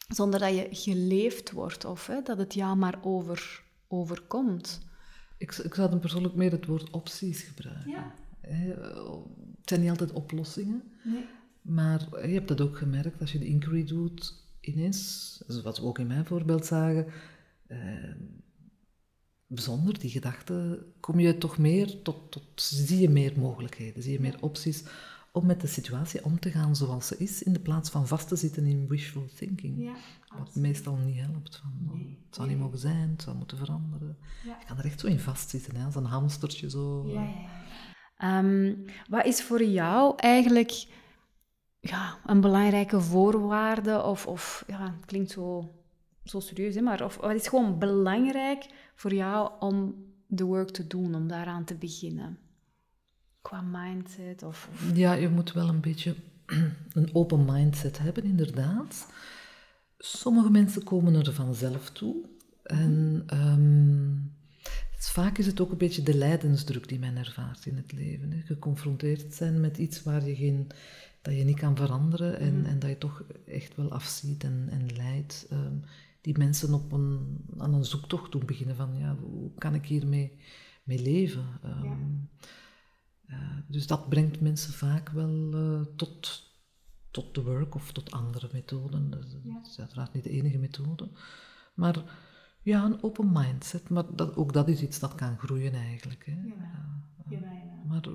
Zonder 0.09 0.40
dat 0.40 0.55
je 0.55 0.68
geleefd 0.70 1.53
wordt 1.53 1.85
of 1.85 2.07
hè, 2.07 2.22
dat 2.22 2.38
het 2.38 2.55
jou 2.55 2.77
maar 2.77 2.98
over, 3.03 3.64
overkomt. 3.88 4.81
Ik, 5.38 5.55
ik 5.55 5.74
zou 5.74 5.90
dan 5.90 5.98
persoonlijk 5.98 6.35
meer 6.35 6.50
het 6.50 6.66
woord 6.66 6.90
opties 6.90 7.42
gebruiken. 7.42 7.90
Ja. 7.90 8.14
Het 8.40 9.68
zijn 9.68 9.81
niet 9.81 9.90
altijd 9.90 10.12
oplossingen, 10.12 10.83
nee. 11.03 11.27
maar 11.62 12.27
je 12.29 12.35
hebt 12.35 12.48
dat 12.48 12.61
ook 12.61 12.79
gemerkt 12.79 13.20
als 13.20 13.33
je 13.33 13.38
de 13.38 13.46
inquiry 13.46 13.85
doet 13.85 14.44
ineens, 14.66 15.42
wat 15.62 15.79
we 15.79 15.85
ook 15.85 15.98
in 15.98 16.07
mijn 16.07 16.27
voorbeeld 16.27 16.66
zagen, 16.66 17.07
eh, 17.66 17.79
zonder 19.48 19.98
die 19.98 20.11
gedachte 20.11 20.87
kom 21.00 21.20
je 21.20 21.38
toch 21.38 21.59
meer 21.59 22.03
tot, 22.03 22.31
tot, 22.31 22.42
zie 22.55 23.00
je 23.00 23.11
meer 23.11 23.33
mogelijkheden, 23.38 24.03
zie 24.03 24.12
je 24.12 24.20
meer 24.20 24.37
opties 24.40 24.85
om 25.33 25.46
met 25.46 25.61
de 25.61 25.66
situatie 25.66 26.24
om 26.24 26.40
te 26.40 26.50
gaan 26.50 26.77
zoals 26.77 27.07
ze 27.07 27.16
is, 27.16 27.42
in 27.42 27.53
de 27.53 27.61
plaats 27.61 27.90
van 27.90 28.07
vast 28.07 28.29
te 28.29 28.37
zitten 28.37 28.66
in 28.66 28.88
wishful 28.88 29.29
thinking. 29.35 29.83
Ja, 29.83 29.94
wat 30.38 30.55
meestal 30.55 30.96
niet 30.96 31.16
helpt. 31.16 31.57
Van, 31.57 31.72
nee. 31.92 32.18
Het 32.27 32.35
zou 32.35 32.48
niet 32.48 32.59
mogen 32.59 32.79
zijn, 32.79 33.11
het 33.11 33.22
zou 33.22 33.37
moeten 33.37 33.59
veranderen. 33.59 34.16
Ja. 34.44 34.57
Je 34.61 34.66
kan 34.66 34.79
er 34.79 34.85
echt 34.85 35.00
zo 35.00 35.07
in 35.07 35.18
vastzitten, 35.18 35.77
hè, 35.77 35.85
als 35.85 35.94
een 35.94 36.05
hamstertje 36.05 36.70
zo. 36.70 37.09
Ja, 37.09 38.40
um, 38.40 38.85
wat 39.09 39.24
is 39.24 39.42
voor 39.42 39.64
jou 39.64 40.16
eigenlijk 40.16 40.87
ja, 41.85 42.18
een 42.27 42.40
belangrijke 42.40 43.01
voorwaarde, 43.01 44.03
of, 44.03 44.27
of 44.27 44.64
ja, 44.66 44.83
het 44.97 45.05
klinkt 45.05 45.31
zo, 45.31 45.75
zo 46.25 46.40
serieus, 46.40 46.75
hè, 46.75 46.81
maar 46.81 47.05
of, 47.05 47.16
wat 47.16 47.35
is 47.35 47.49
gewoon 47.49 47.79
belangrijk 47.79 48.66
voor 48.94 49.14
jou 49.14 49.51
om 49.61 49.94
de 50.27 50.44
work 50.44 50.70
te 50.70 50.87
doen, 50.87 51.14
om 51.14 51.29
daaraan 51.29 51.64
te 51.64 51.75
beginnen? 51.75 52.38
Qua 53.42 53.61
mindset 53.61 54.42
of, 54.42 54.68
Ja, 54.94 55.12
je 55.12 55.29
moet 55.29 55.53
wel 55.53 55.68
een 55.68 55.81
beetje 55.81 56.14
een 56.92 57.11
open 57.12 57.44
mindset 57.44 57.99
hebben, 57.99 58.25
inderdaad. 58.25 59.07
Sommige 59.99 60.51
mensen 60.51 60.85
komen 60.85 61.14
er 61.14 61.33
vanzelf 61.33 61.90
toe. 61.90 62.16
En 62.62 63.25
um, 63.33 64.33
vaak 64.99 65.38
is 65.38 65.47
het 65.47 65.61
ook 65.61 65.70
een 65.70 65.79
beetje 65.79 66.03
de 66.03 66.16
lijdensdruk 66.16 66.88
die 66.88 66.99
men 66.99 67.16
ervaart 67.16 67.66
in 67.66 67.77
het 67.77 67.92
leven. 67.92 68.33
Hè. 68.33 68.40
Geconfronteerd 68.40 69.35
zijn 69.35 69.61
met 69.61 69.79
iets 69.79 70.03
waar 70.03 70.27
je 70.27 70.35
geen 70.35 70.66
dat 71.25 71.37
je 71.37 71.45
niet 71.45 71.59
kan 71.59 71.77
veranderen 71.77 72.39
en, 72.39 72.59
mm. 72.59 72.65
en 72.65 72.79
dat 72.79 72.91
je 72.91 72.99
toch 72.99 73.25
echt 73.47 73.77
wel 73.77 73.93
afziet 73.93 74.45
en, 74.45 74.69
en 74.71 74.97
leidt. 74.97 75.47
Um, 75.53 75.83
die 76.21 76.39
mensen 76.39 76.75
op 76.75 76.93
een, 76.93 77.39
aan 77.59 77.75
een 77.75 77.85
zoektocht 77.85 78.33
doen 78.33 78.47
beginnen 78.47 78.77
van 78.77 78.99
ja, 78.99 79.17
hoe 79.17 79.51
kan 79.55 79.75
ik 79.75 79.87
hiermee 79.87 80.37
mee 80.83 81.03
leven? 81.03 81.45
Um, 81.65 82.31
ja. 83.27 83.37
uh, 83.37 83.59
dus 83.69 83.87
dat 83.87 84.09
brengt 84.09 84.41
mensen 84.41 84.73
vaak 84.73 85.09
wel 85.09 85.55
uh, 85.55 85.81
tot, 85.97 86.51
tot 87.11 87.35
de 87.35 87.43
work 87.43 87.75
of 87.75 87.93
tot 87.93 88.11
andere 88.11 88.49
methoden. 88.53 89.11
Dat 89.11 89.37
ja. 89.43 89.61
is 89.63 89.81
uiteraard 89.81 90.13
niet 90.13 90.25
de 90.25 90.31
enige 90.31 90.59
methode. 90.59 91.09
Maar 91.75 92.03
ja, 92.63 92.85
een 92.85 93.03
open 93.03 93.33
mindset. 93.33 93.89
Maar 93.89 94.05
dat, 94.15 94.37
ook 94.37 94.53
dat 94.53 94.69
is 94.69 94.83
iets 94.83 94.99
dat 94.99 95.15
kan 95.15 95.39
groeien 95.39 95.73
eigenlijk. 95.73 96.27
Hè. 96.27 96.33
Ja, 96.33 97.41
uh, 97.41 97.89
maar 97.89 98.09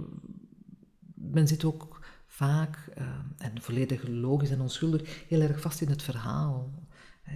men 1.14 1.48
zit 1.48 1.64
ook 1.64 1.99
vaak, 2.32 2.90
uh, 2.98 3.08
en 3.38 3.62
volledig 3.62 4.08
logisch 4.08 4.50
en 4.50 4.62
onschuldig, 4.62 5.26
heel 5.28 5.42
erg 5.42 5.62
vast 5.62 5.82
in 5.82 5.90
het 5.90 6.02
verhaal. 6.02 6.74
Uh, 7.28 7.34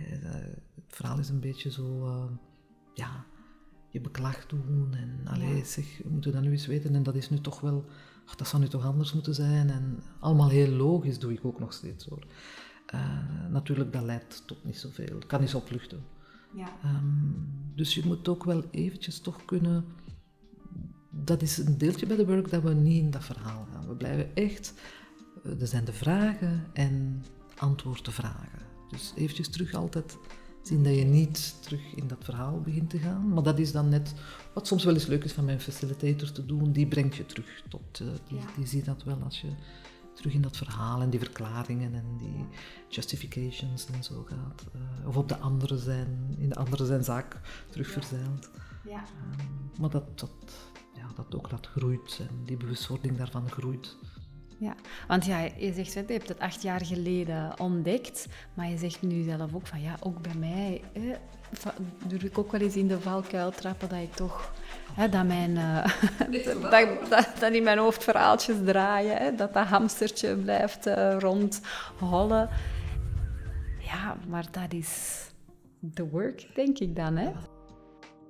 het 0.75 0.95
verhaal 0.95 1.19
is 1.19 1.29
een 1.29 1.39
beetje 1.39 1.71
zo, 1.71 2.07
uh, 2.07 2.31
ja, 2.93 3.25
je 3.89 4.01
beklag 4.01 4.45
doen. 4.45 4.93
En 4.93 5.27
allee, 5.27 5.65
zeg, 5.65 5.97
we 6.03 6.09
moeten 6.09 6.31
dat 6.31 6.41
nu 6.41 6.51
eens 6.51 6.65
weten. 6.65 6.95
En 6.95 7.03
dat 7.03 7.15
is 7.15 7.29
nu 7.29 7.41
toch 7.41 7.59
wel, 7.59 7.85
ach, 8.25 8.35
dat 8.35 8.47
zou 8.47 8.61
nu 8.61 8.67
toch 8.67 8.85
anders 8.85 9.13
moeten 9.13 9.35
zijn. 9.35 9.69
En 9.69 10.03
allemaal 10.19 10.49
heel 10.49 10.71
logisch 10.71 11.19
doe 11.19 11.33
ik 11.33 11.45
ook 11.45 11.59
nog 11.59 11.73
steeds 11.73 12.05
hoor. 12.05 12.25
Natuurlijk, 13.49 13.93
dat 13.93 14.03
leidt 14.03 14.47
tot 14.47 14.65
niet 14.65 14.77
zoveel. 14.77 15.15
Het 15.15 15.25
kan 15.25 15.41
eens 15.41 15.55
opluchten. 15.55 16.03
Ja. 16.55 16.67
Um, 16.85 17.47
dus 17.75 17.95
je 17.95 18.05
moet 18.05 18.27
ook 18.27 18.43
wel 18.43 18.63
eventjes 18.71 19.19
toch 19.19 19.45
kunnen... 19.45 19.85
Dat 21.15 21.41
is 21.41 21.57
een 21.57 21.77
deeltje 21.77 22.05
bij 22.05 22.15
de 22.15 22.25
work 22.25 22.49
dat 22.49 22.63
we 22.63 22.73
niet 22.73 23.03
in 23.03 23.11
dat 23.11 23.23
verhaal 23.23 23.67
gaan. 23.73 23.87
We 23.87 23.95
blijven 23.95 24.35
echt... 24.35 24.73
Eh, 25.43 25.61
er 25.61 25.67
zijn 25.67 25.85
de 25.85 25.93
vragen 25.93 26.65
en 26.73 27.23
antwoord 27.57 28.05
de 28.05 28.11
vragen. 28.11 28.61
Dus 28.89 29.13
eventjes 29.15 29.49
terug 29.49 29.73
altijd 29.73 30.17
zien 30.61 30.83
dat 30.83 30.95
je 30.95 31.03
niet 31.03 31.55
terug 31.61 31.95
in 31.95 32.07
dat 32.07 32.23
verhaal 32.23 32.61
begint 32.61 32.89
te 32.89 32.97
gaan. 32.97 33.33
Maar 33.33 33.43
dat 33.43 33.59
is 33.59 33.71
dan 33.71 33.89
net 33.89 34.13
wat 34.53 34.67
soms 34.67 34.83
wel 34.83 34.93
eens 34.93 35.05
leuk 35.05 35.23
is 35.23 35.31
van 35.31 35.45
mijn 35.45 35.61
facilitator 35.61 36.31
te 36.31 36.45
doen. 36.45 36.71
Die 36.71 36.87
brengt 36.87 37.15
je 37.15 37.25
terug 37.25 37.63
tot... 37.69 37.99
Uh, 38.01 38.07
die, 38.27 38.39
die 38.55 38.67
ziet 38.67 38.85
dat 38.85 39.03
wel 39.03 39.21
als 39.23 39.41
je 39.41 39.49
terug 40.13 40.33
in 40.33 40.41
dat 40.41 40.57
verhaal 40.57 41.01
en 41.01 41.09
die 41.09 41.19
verklaringen 41.19 41.93
en 41.93 42.17
die 42.17 42.45
justifications 42.87 43.85
en 43.85 44.03
zo 44.03 44.23
gaat. 44.27 44.63
Uh, 44.75 45.07
of 45.07 45.17
op 45.17 45.29
de 45.29 45.37
andere 45.37 45.77
zijn, 45.77 46.35
in 46.37 46.49
de 46.49 46.55
andere 46.55 46.85
zijn 46.85 47.03
zaak 47.03 47.39
terug 47.69 47.87
verzeild. 47.87 48.49
Ja. 48.83 49.03
Um, 49.39 49.71
maar 49.79 49.89
dat, 49.89 50.19
dat, 50.19 50.31
ja, 51.03 51.13
dat 51.15 51.35
ook 51.35 51.49
dat 51.49 51.67
groeit 51.67 52.19
en 52.29 52.43
die 52.45 52.57
bewustwording 52.57 53.17
daarvan 53.17 53.49
groeit. 53.49 53.97
Ja, 54.57 54.75
want 55.07 55.25
ja, 55.25 55.39
je 55.57 55.73
zegt, 55.73 55.93
je 55.93 56.03
hebt 56.07 56.27
het 56.27 56.39
acht 56.39 56.61
jaar 56.61 56.85
geleden 56.85 57.59
ontdekt, 57.59 58.27
maar 58.53 58.69
je 58.69 58.77
zegt 58.77 59.01
nu 59.01 59.23
zelf 59.23 59.53
ook 59.53 59.67
van 59.67 59.81
ja, 59.81 59.95
ook 59.99 60.21
bij 60.21 60.35
mij 60.35 60.81
hè, 60.93 61.15
durf 62.07 62.23
ik 62.23 62.37
ook 62.37 62.51
wel 62.51 62.61
eens 62.61 62.75
in 62.75 62.87
de 62.87 63.01
valkuil 63.01 63.51
trappen 63.51 63.89
dat 63.89 63.99
ik 63.99 64.13
toch, 64.13 64.53
hè, 64.93 65.09
dat, 65.09 65.25
mijn, 65.25 65.51
uh, 65.67 65.85
dat, 66.71 67.09
dat, 67.09 67.27
dat, 67.39 67.51
in 67.51 67.63
mijn 67.63 67.77
hoofd 67.77 68.03
verhaaltjes 68.03 68.57
draaien, 68.65 69.17
hè, 69.17 69.35
dat 69.35 69.53
dat 69.53 69.67
hamstertje 69.67 70.35
blijft 70.35 70.87
uh, 70.87 71.15
rondhollen. 71.19 72.49
Ja, 73.79 74.17
maar 74.27 74.45
dat 74.51 74.73
is 74.73 75.21
the 75.93 76.09
work, 76.09 76.47
denk 76.55 76.79
ik 76.79 76.95
dan. 76.95 77.17
Hè? 77.17 77.31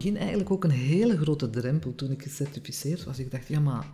Ik 0.03 0.09
ging 0.09 0.21
eigenlijk 0.21 0.51
ook 0.51 0.63
een 0.63 0.69
hele 0.69 1.17
grote 1.17 1.49
drempel 1.49 1.95
toen 1.95 2.11
ik 2.11 2.21
gecertificeerd 2.21 3.03
was. 3.03 3.19
Ik 3.19 3.31
dacht, 3.31 3.47
ja, 3.47 3.59
maar 3.59 3.85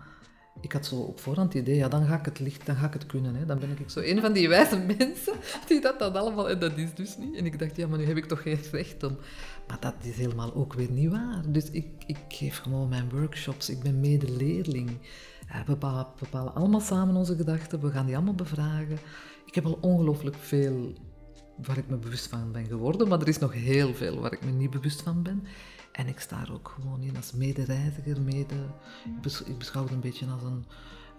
ik 0.62 0.72
had 0.72 0.86
zo 0.86 0.96
op 0.96 1.20
voorhand 1.20 1.54
het 1.54 1.62
idee, 1.62 1.76
ja, 1.76 1.88
dan 1.88 2.06
ga 2.06 2.20
ik 2.20 2.26
het 2.26 2.40
licht, 2.40 2.66
dan 2.66 2.76
ga 2.76 2.86
ik 2.86 2.94
het 2.94 3.06
kunnen. 3.06 3.36
Hè. 3.36 3.46
Dan 3.46 3.60
ben 3.60 3.70
ik 3.70 3.90
zo 3.90 4.00
een 4.00 4.22
van 4.22 4.34
die 4.34 4.48
wijze 4.50 4.78
mensen 4.98 5.34
die 5.68 5.82
dat 5.82 6.00
dan 6.00 6.16
allemaal... 6.16 6.50
En 6.50 6.60
dat 6.60 6.78
is 6.78 6.94
dus 6.94 7.18
niet. 7.18 7.36
En 7.36 7.46
ik 7.46 7.60
dacht, 7.60 7.76
ja, 7.76 7.88
maar 7.88 7.98
nu 7.98 8.06
heb 8.06 8.18
ik 8.18 8.26
toch 8.26 8.42
geen 8.42 8.60
recht 8.72 9.04
om... 9.04 9.18
Maar 9.68 9.78
dat 9.80 9.94
is 10.02 10.16
helemaal 10.16 10.56
ook 10.56 10.74
weer 10.74 10.92
niet 10.92 11.10
waar. 11.10 11.44
Dus 11.48 11.70
ik, 11.70 11.88
ik 12.06 12.18
geef 12.28 12.58
gewoon 12.58 12.90
mijn 12.90 13.10
workshops. 13.10 13.70
Ik 13.70 13.80
ben 13.80 14.00
medeleerling. 14.00 14.90
Uh, 15.48 15.66
we 15.66 15.78
bepalen, 16.20 16.56
allemaal 16.56 16.82
samen 16.82 17.16
onze 17.16 17.36
gedachten. 17.36 17.82
We 17.82 17.92
gaan 17.92 18.06
die 18.06 18.16
allemaal 18.16 18.36
bevragen. 18.36 18.98
Ik 19.46 19.56
heb 19.56 19.66
al 19.66 19.78
ongelooflijk 19.82 20.36
veel 20.36 20.94
waar 21.66 21.78
ik 21.78 21.90
me 21.90 21.98
bewust 21.98 22.28
van 22.28 22.52
ben 22.52 22.66
geworden. 22.66 23.08
Maar 23.08 23.22
er 23.22 23.28
is 23.28 23.40
nog 23.40 23.54
heel 23.54 23.94
veel 23.94 24.20
waar 24.20 24.34
ik 24.34 24.46
me 24.46 24.52
niet 24.52 24.70
bewust 24.70 25.02
van 25.02 25.24
ben. 25.24 25.44
En 26.00 26.08
ik 26.08 26.20
sta 26.20 26.42
er 26.42 26.54
ook 26.54 26.74
gewoon 26.76 27.02
in 27.02 27.16
als 27.16 27.32
medereiziger, 27.32 28.22
mede... 28.22 28.56
Ik 29.46 29.58
beschouw 29.58 29.84
het 29.84 29.92
een 29.92 30.00
beetje 30.00 30.26
als 30.28 30.44
een... 30.44 30.66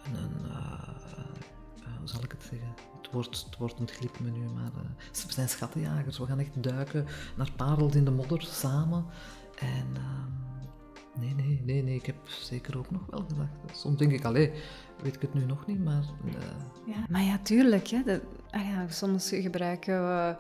een, 0.05 0.15
een 0.15 0.45
uh, 0.47 1.99
hoe 1.99 2.09
zal 2.09 2.23
ik 2.23 2.31
het 2.31 2.43
zeggen? 2.43 2.69
Het 3.03 3.11
woord, 3.13 3.45
het 3.47 3.57
woord 3.59 3.81
ontglipt 3.81 4.21
me 4.21 4.31
nu, 4.31 4.49
maar 4.49 4.71
uh, 4.77 5.25
we 5.27 5.33
zijn 5.33 5.49
schattenjagers. 5.49 6.19
We 6.19 6.27
gaan 6.27 6.39
echt 6.39 6.63
duiken 6.63 7.07
naar 7.37 7.53
parels 7.57 7.95
in 7.95 8.05
de 8.05 8.11
modder 8.11 8.43
samen. 8.43 9.05
En 9.59 9.87
uh, 9.95 11.21
nee, 11.21 11.35
nee, 11.35 11.63
nee, 11.65 11.83
nee, 11.83 11.95
ik 11.95 12.07
heb 12.07 12.29
zeker 12.29 12.79
ook 12.79 12.91
nog 12.91 13.07
wel 13.11 13.25
gedacht. 13.29 13.79
Soms 13.79 13.99
denk 13.99 14.13
ik, 14.13 14.25
allee, 14.25 14.53
weet 15.03 15.15
ik 15.15 15.23
het 15.23 15.35
nu 15.35 15.45
nog 15.45 15.67
niet, 15.67 15.85
maar... 15.85 16.05
Ja, 16.87 17.07
maar 17.09 17.23
ja, 17.23 17.39
tuurlijk. 17.39 17.87
Hè, 17.87 18.21
ah 18.51 18.63
ja, 18.63 18.89
soms 18.89 19.29
gebruiken 19.29 20.07
we 20.07 20.37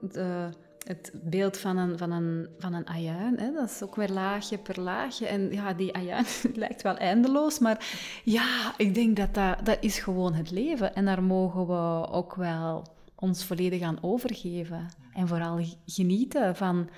de 0.00 0.50
het 0.84 1.10
beeld 1.22 1.56
van 1.56 1.76
een, 1.76 1.98
van 1.98 2.10
een, 2.10 2.48
van 2.58 2.74
een 2.74 2.88
ajuin. 2.88 3.38
Hè? 3.38 3.52
Dat 3.52 3.70
is 3.70 3.82
ook 3.82 3.96
weer 3.96 4.08
laagje 4.08 4.58
per 4.58 4.80
laagje. 4.80 5.26
En 5.26 5.52
ja, 5.52 5.72
die 5.72 5.94
ajuin 5.94 6.24
lijkt 6.54 6.82
wel 6.82 6.96
eindeloos, 6.96 7.58
maar 7.58 7.86
ja, 8.24 8.74
ik 8.76 8.94
denk 8.94 9.16
dat, 9.16 9.34
dat 9.34 9.66
dat 9.66 9.78
is 9.80 9.98
gewoon 9.98 10.34
het 10.34 10.50
leven. 10.50 10.94
En 10.94 11.04
daar 11.04 11.22
mogen 11.22 11.66
we 11.66 12.08
ook 12.10 12.34
wel 12.34 12.86
ons 13.14 13.44
volledig 13.44 13.82
aan 13.82 14.02
overgeven. 14.02 14.88
En 15.12 15.28
vooral 15.28 15.60
genieten 15.86 16.56
van 16.56 16.88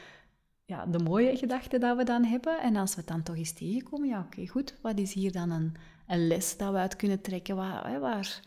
ja, 0.65 0.87
de 0.87 0.99
mooie 0.99 1.37
gedachten 1.37 1.81
dat 1.81 1.97
we 1.97 2.05
dan 2.05 2.25
hebben. 2.25 2.61
En 2.61 2.77
als 2.77 2.95
we 2.95 3.01
het 3.01 3.09
dan 3.09 3.23
toch 3.23 3.37
eens 3.37 3.53
tegenkomen, 3.53 4.09
ja, 4.09 4.21
oké, 4.21 4.47
goed. 4.47 4.75
Wat 4.83 4.99
is 4.99 5.13
hier 5.13 5.33
dan 5.33 5.51
een, 5.51 5.75
een 6.07 6.27
les 6.27 6.57
dat 6.57 6.73
we 6.73 6.79
uit 6.79 6.97
kunnen 6.97 7.21
trekken? 7.21 7.57
Waar, 7.57 8.01
waar, 8.01 8.41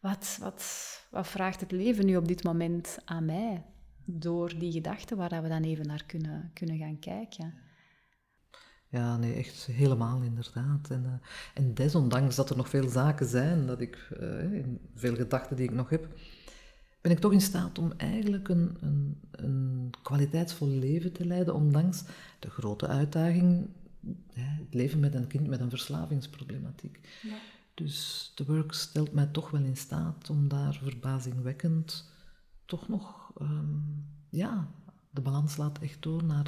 wat, 0.00 0.38
wat, 0.40 0.64
wat 1.10 1.28
vraagt 1.28 1.60
het 1.60 1.72
leven 1.72 2.06
nu 2.06 2.16
op 2.16 2.28
dit 2.28 2.44
moment 2.44 2.98
aan 3.04 3.24
mij? 3.24 3.64
Door 4.06 4.58
die 4.58 4.72
gedachten 4.72 5.16
waar 5.16 5.42
we 5.42 5.48
dan 5.48 5.62
even 5.62 5.86
naar 5.86 6.04
kunnen, 6.04 6.50
kunnen 6.54 6.78
gaan 6.78 6.98
kijken. 6.98 7.54
Ja, 8.88 9.16
nee, 9.16 9.34
echt 9.34 9.66
helemaal 9.66 10.22
inderdaad. 10.22 10.90
En, 10.90 11.02
uh, 11.04 11.12
en 11.54 11.74
desondanks 11.74 12.36
dat 12.36 12.50
er 12.50 12.56
nog 12.56 12.68
veel 12.68 12.88
zaken 12.88 13.26
zijn, 13.26 13.66
dat 13.66 13.80
ik, 13.80 14.08
uh, 14.20 14.64
veel 14.94 15.14
gedachten 15.14 15.56
die 15.56 15.68
ik 15.68 15.74
nog 15.74 15.88
heb, 15.88 16.08
ben 17.00 17.12
ik 17.12 17.18
toch 17.18 17.32
in 17.32 17.40
staat 17.40 17.78
om 17.78 17.92
eigenlijk 17.96 18.48
een, 18.48 18.76
een, 18.80 19.20
een 19.30 19.90
kwaliteitsvol 20.02 20.68
leven 20.68 21.12
te 21.12 21.26
leiden, 21.26 21.54
ondanks 21.54 22.04
de 22.38 22.50
grote 22.50 22.86
uitdaging, 22.86 23.68
het 24.32 24.74
leven 24.74 25.00
met 25.00 25.14
een 25.14 25.26
kind 25.26 25.46
met 25.46 25.60
een 25.60 25.70
verslavingsproblematiek. 25.70 27.00
Ja. 27.22 27.36
Dus 27.74 28.32
de 28.34 28.44
work 28.44 28.72
stelt 28.72 29.12
mij 29.12 29.26
toch 29.26 29.50
wel 29.50 29.62
in 29.62 29.76
staat 29.76 30.30
om 30.30 30.48
daar 30.48 30.74
verbazingwekkend 30.82 32.10
toch 32.64 32.88
nog, 32.88 33.25
ehm, 33.40 33.78
ja, 34.28 34.68
de 35.10 35.20
balans 35.20 35.56
laat 35.56 35.78
echt 35.78 36.02
door 36.02 36.24
naar, 36.24 36.46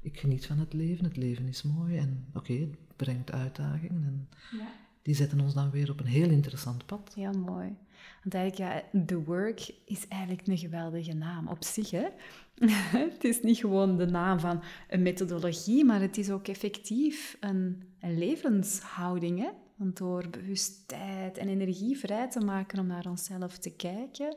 ik 0.00 0.20
geniet 0.20 0.46
van 0.46 0.58
het 0.58 0.72
leven, 0.72 1.04
het 1.04 1.16
leven 1.16 1.46
is 1.46 1.62
mooi 1.62 1.96
en 1.96 2.26
oké, 2.34 2.52
het 2.52 2.76
brengt 2.96 3.32
uitdagingen 3.32 4.04
en 4.04 4.28
ja. 4.58 4.68
die 5.02 5.14
zetten 5.14 5.40
ons 5.40 5.54
dan 5.54 5.70
weer 5.70 5.90
op 5.90 6.00
een 6.00 6.06
heel 6.06 6.30
interessant 6.30 6.86
pad. 6.86 7.12
Heel 7.14 7.38
mooi. 7.38 7.76
Want 8.22 8.34
eigenlijk, 8.34 8.72
ja, 8.92 9.00
The 9.06 9.22
Work 9.22 9.70
is 9.84 10.08
eigenlijk 10.08 10.46
een 10.46 10.58
geweldige 10.58 11.14
naam 11.14 11.48
op 11.48 11.64
zich, 11.64 11.90
hè. 11.90 12.06
het 13.08 13.24
is 13.24 13.42
niet 13.42 13.58
gewoon 13.58 13.96
de 13.96 14.06
naam 14.06 14.40
van 14.40 14.62
een 14.88 15.02
methodologie, 15.02 15.84
maar 15.84 16.00
het 16.00 16.18
is 16.18 16.30
ook 16.30 16.48
effectief 16.48 17.36
een, 17.40 17.82
een 18.00 18.18
levenshouding, 18.18 19.38
hè. 19.38 19.50
Want 19.76 19.96
door 19.96 20.28
bewustheid 20.30 21.38
en 21.38 21.48
energie 21.48 21.98
vrij 21.98 22.30
te 22.30 22.40
maken 22.40 22.78
om 22.78 22.86
naar 22.86 23.06
onszelf 23.06 23.58
te 23.58 23.70
kijken, 23.70 24.36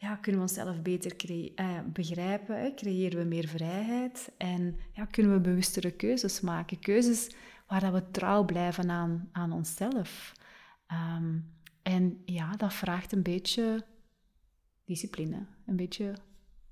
ja, 0.00 0.16
kunnen 0.16 0.40
we 0.40 0.46
onszelf 0.46 0.82
beter 0.82 1.16
uh, 1.24 1.78
begrijpen, 1.92 2.60
hè? 2.60 2.74
creëren 2.74 3.18
we 3.18 3.24
meer 3.24 3.48
vrijheid 3.48 4.30
en 4.36 4.78
ja, 4.92 5.04
kunnen 5.04 5.32
we 5.32 5.40
bewustere 5.40 5.90
keuzes 5.90 6.40
maken. 6.40 6.78
Keuzes 6.78 7.34
waar 7.66 7.80
dat 7.80 7.92
we 7.92 8.10
trouw 8.10 8.44
blijven 8.44 8.90
aan, 8.90 9.28
aan 9.32 9.52
onszelf. 9.52 10.32
Ehm, 10.86 11.38
en 11.82 12.22
ja, 12.24 12.56
dat 12.56 12.74
vraagt 12.74 13.12
een 13.12 13.22
beetje 13.22 13.84
discipline, 14.84 15.46
een 15.66 15.76
beetje 15.76 16.14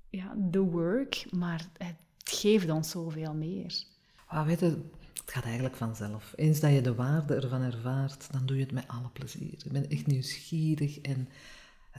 ja, 0.09 0.35
the 0.51 0.61
work, 0.61 1.25
maar 1.31 1.65
het 1.77 1.95
geeft 2.23 2.69
ons 2.69 2.89
zoveel 2.89 3.33
meer. 3.33 3.83
Ah, 4.25 4.45
weet 4.45 4.59
het 4.59 4.77
gaat 5.25 5.43
eigenlijk 5.43 5.75
vanzelf. 5.75 6.33
Eens 6.35 6.59
dat 6.59 6.71
je 6.71 6.81
de 6.81 6.95
waarde 6.95 7.35
ervan 7.35 7.61
ervaart, 7.61 8.31
dan 8.31 8.45
doe 8.45 8.57
je 8.57 8.63
het 8.63 8.71
met 8.71 8.87
alle 8.87 9.09
plezier. 9.09 9.55
Je 9.57 9.71
bent 9.71 9.87
echt 9.87 10.07
nieuwsgierig 10.07 10.99
en 10.99 11.29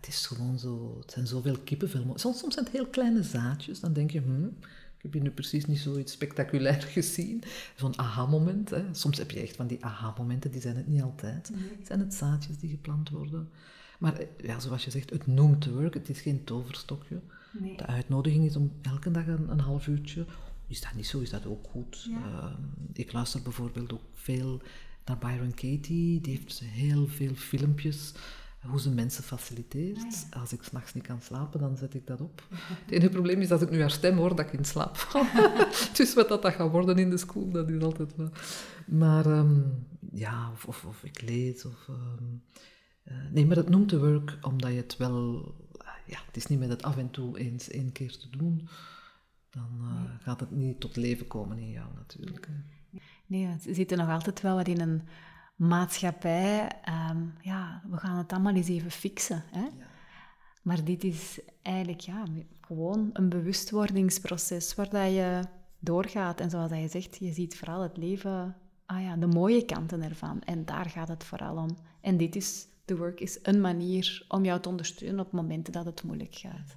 het 0.00 0.08
is 0.08 0.26
gewoon 0.26 0.58
zo, 0.58 0.96
het 1.00 1.10
zijn 1.10 1.26
zoveel 1.26 1.58
kippenvel. 1.58 2.12
Soms, 2.14 2.38
soms 2.38 2.54
zijn 2.54 2.64
het 2.64 2.74
heel 2.74 2.86
kleine 2.86 3.22
zaadjes, 3.22 3.80
dan 3.80 3.92
denk 3.92 4.10
je, 4.10 4.20
hm, 4.20 4.44
ik 4.96 5.02
heb 5.02 5.12
hier 5.12 5.22
nu 5.22 5.30
precies 5.30 5.64
niet 5.64 5.78
zoiets 5.78 6.12
spectaculair 6.12 6.82
gezien. 6.96 7.42
Zo'n 7.76 7.98
aha-moment. 7.98 8.72
Soms 8.92 9.18
heb 9.18 9.30
je 9.30 9.40
echt 9.40 9.56
van 9.56 9.66
die 9.66 9.84
aha-momenten, 9.84 10.50
die 10.50 10.60
zijn 10.60 10.76
het 10.76 10.86
niet 10.86 11.02
altijd. 11.02 11.50
Het 11.78 11.86
zijn 11.86 12.00
het 12.00 12.14
zaadjes 12.14 12.58
die 12.58 12.70
geplant 12.70 13.10
worden. 13.10 13.48
Maar 13.98 14.18
eh, 14.18 14.26
ja, 14.42 14.60
zoals 14.60 14.84
je 14.84 14.90
zegt, 14.90 15.10
het 15.10 15.26
noemt 15.26 15.66
work, 15.66 15.94
het 15.94 16.08
is 16.08 16.20
geen 16.20 16.44
toverstokje. 16.44 17.20
Nee. 17.52 17.76
De 17.76 17.86
uitnodiging 17.86 18.44
is 18.44 18.56
om 18.56 18.72
elke 18.82 19.10
dag 19.10 19.26
een, 19.26 19.50
een, 19.50 19.60
half 19.60 19.86
uurtje. 19.86 20.26
Is 20.66 20.80
dat 20.80 20.94
niet 20.94 21.06
zo, 21.06 21.20
is 21.20 21.30
dat 21.30 21.46
ook 21.46 21.66
goed. 21.70 22.08
Ehm, 22.10 22.62
ik 22.92 23.12
luister 23.12 23.42
bijvoorbeeld 23.42 23.92
ook 23.92 24.04
veel 24.14 24.62
naar 25.04 25.18
Byron 25.18 25.54
Katie, 25.54 26.20
die 26.20 26.36
heeft 26.36 26.60
heel 26.60 27.06
veel 27.06 27.34
filmpjes 27.34 28.12
hoe 28.68 28.80
ze 28.80 28.90
mensen 28.90 29.24
faciliteert. 29.24 30.26
Ah, 30.30 30.40
als 30.40 30.52
ik 30.52 30.62
s'nachts 30.62 30.94
niet 30.94 31.06
kan 31.06 31.22
slapen, 31.22 31.60
dan 31.60 31.76
zet 31.76 31.94
ik 31.94 32.06
dat 32.06 32.20
op. 32.20 32.42
Het 32.50 32.90
enige 32.90 33.08
probleem 33.08 33.40
is 33.40 33.48
dat 33.48 33.62
ik 33.62 33.70
nu 33.70 33.80
haar 33.80 33.90
stem 33.90 34.16
hoor, 34.16 34.36
dat 34.36 34.46
ik 34.46 34.52
in 34.52 34.64
slaap 34.64 34.96
val. 34.96 35.24
dus 35.96 36.14
wat 36.14 36.28
dat, 36.28 36.42
dat 36.42 36.52
gaat 36.52 36.70
worden 36.70 36.98
in 36.98 37.10
de 37.10 37.16
school, 37.16 37.50
dat 37.50 37.70
is 37.70 37.82
altijd 37.82 38.16
wel... 38.16 38.30
Maar 38.86 39.26
ehm, 39.26 39.60
ja, 40.12 40.50
of, 40.52 40.64
of, 40.64 40.84
of, 40.84 41.04
ik 41.04 41.22
lees, 41.22 41.64
of... 41.64 41.88
Ehm, 41.88 42.24
eh, 43.02 43.32
nee, 43.32 43.46
maar 43.46 43.56
het 43.56 43.68
noemt 43.68 43.90
de 43.90 43.98
work 43.98 44.38
omdat 44.40 44.70
je 44.70 44.76
het 44.76 44.96
wel... 44.96 45.54
ja, 46.06 46.18
het 46.26 46.36
is 46.36 46.46
niet 46.46 46.58
met 46.58 46.68
het 46.68 46.82
af 46.82 46.96
en 46.96 47.10
toe 47.10 47.38
eens 47.38 47.70
één 47.70 47.92
keer 47.92 48.16
te 48.16 48.28
doen. 48.30 48.68
Dan 49.50 49.78
uh, 49.80 50.22
gaat 50.22 50.40
het 50.40 50.50
niet 50.50 50.80
tot 50.80 50.96
leven 50.96 51.26
komen 51.26 51.58
in 51.58 51.70
jou 51.70 51.88
natuurlijk. 51.94 52.48
Nee, 53.26 53.56
we 53.64 53.74
zitten 53.74 53.98
nog 53.98 54.08
altijd 54.08 54.40
wel 54.40 54.56
wat 54.56 54.68
in 54.68 54.80
een 54.80 55.02
maatschappij. 55.60 56.70
Ehm, 56.82 57.26
ja, 57.40 57.82
we 57.90 57.96
gaan 57.96 58.16
het 58.16 58.32
allemaal 58.32 58.54
eens 58.54 58.68
even 58.68 58.90
fixen. 58.90 59.44
Hè? 59.50 59.60
Ja. 59.60 59.86
Maar 60.62 60.84
dit 60.84 61.04
is 61.04 61.40
eigenlijk 61.62 62.00
ja, 62.00 62.24
gewoon 62.60 63.10
een 63.12 63.28
bewustwordingsproces 63.28 64.74
waar 64.74 64.90
dat 64.90 65.12
je 65.12 65.40
doorgaat. 65.78 66.40
En 66.40 66.50
zoals 66.50 66.70
je 66.70 66.88
zegt, 66.88 67.16
je 67.16 67.32
ziet 67.32 67.58
vooral 67.58 67.82
het 67.82 67.96
leven, 67.96 68.56
ah 68.86 69.02
ja, 69.02 69.16
de 69.16 69.26
mooie 69.26 69.64
kanten 69.64 70.02
ervan. 70.02 70.42
En 70.42 70.64
daar 70.64 70.90
gaat 70.90 71.08
het 71.08 71.24
vooral 71.24 71.56
om. 71.56 71.76
En 72.00 72.16
dit 72.16 72.36
is, 72.36 72.66
The 72.84 72.96
Work 72.96 73.20
is 73.20 73.38
een 73.42 73.60
manier 73.60 74.24
om 74.28 74.44
jou 74.44 74.60
te 74.60 74.68
ondersteunen 74.68 75.24
op 75.24 75.32
momenten 75.32 75.72
dat 75.72 75.84
het 75.84 76.02
moeilijk 76.02 76.34
gaat. 76.34 76.76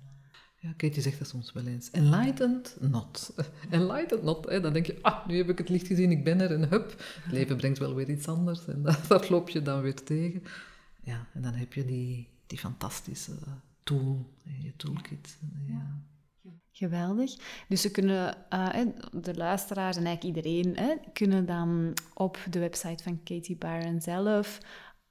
Ja, 0.63 0.73
Katie 0.77 1.01
zegt 1.01 1.19
dat 1.19 1.27
soms 1.27 1.53
wel 1.53 1.65
eens. 1.65 1.91
Enlightened 1.91 2.77
not. 2.79 3.33
Enlightened 3.69 4.23
not. 4.23 4.49
Hè. 4.49 4.61
Dan 4.61 4.73
denk 4.73 4.85
je, 4.85 4.97
ah, 5.01 5.27
nu 5.27 5.37
heb 5.37 5.49
ik 5.49 5.57
het 5.57 5.69
licht 5.69 5.87
gezien, 5.87 6.11
ik 6.11 6.23
ben 6.23 6.41
er 6.41 6.51
en 6.51 6.69
hup. 6.69 6.89
Het 7.23 7.31
leven 7.31 7.57
brengt 7.57 7.79
wel 7.79 7.95
weer 7.95 8.09
iets 8.09 8.27
anders 8.27 8.67
en 8.67 8.83
dat, 9.07 9.29
loop 9.29 9.49
je 9.49 9.61
dan 9.61 9.81
weer 9.81 10.03
tegen. 10.03 10.43
Ja, 11.01 11.27
en 11.33 11.41
dan 11.41 11.53
heb 11.53 11.73
je 11.73 11.85
die, 11.85 12.29
die 12.47 12.57
fantastische 12.57 13.31
tool, 13.83 14.33
je 14.61 14.75
toolkit. 14.75 15.37
Ja. 15.67 16.01
Geweldig. 16.71 17.35
Dus 17.67 17.81
ze 17.81 17.91
kunnen, 17.91 18.35
uh, 18.49 18.79
de 19.11 19.33
luisteraars 19.35 19.97
en 19.97 20.05
eigenlijk 20.05 20.35
iedereen, 20.35 20.77
hè, 20.77 20.95
kunnen 21.13 21.45
dan 21.45 21.93
op 22.13 22.37
de 22.49 22.59
website 22.59 23.03
van 23.03 23.23
Katie 23.23 23.55
Byron 23.55 24.01
zelf 24.01 24.59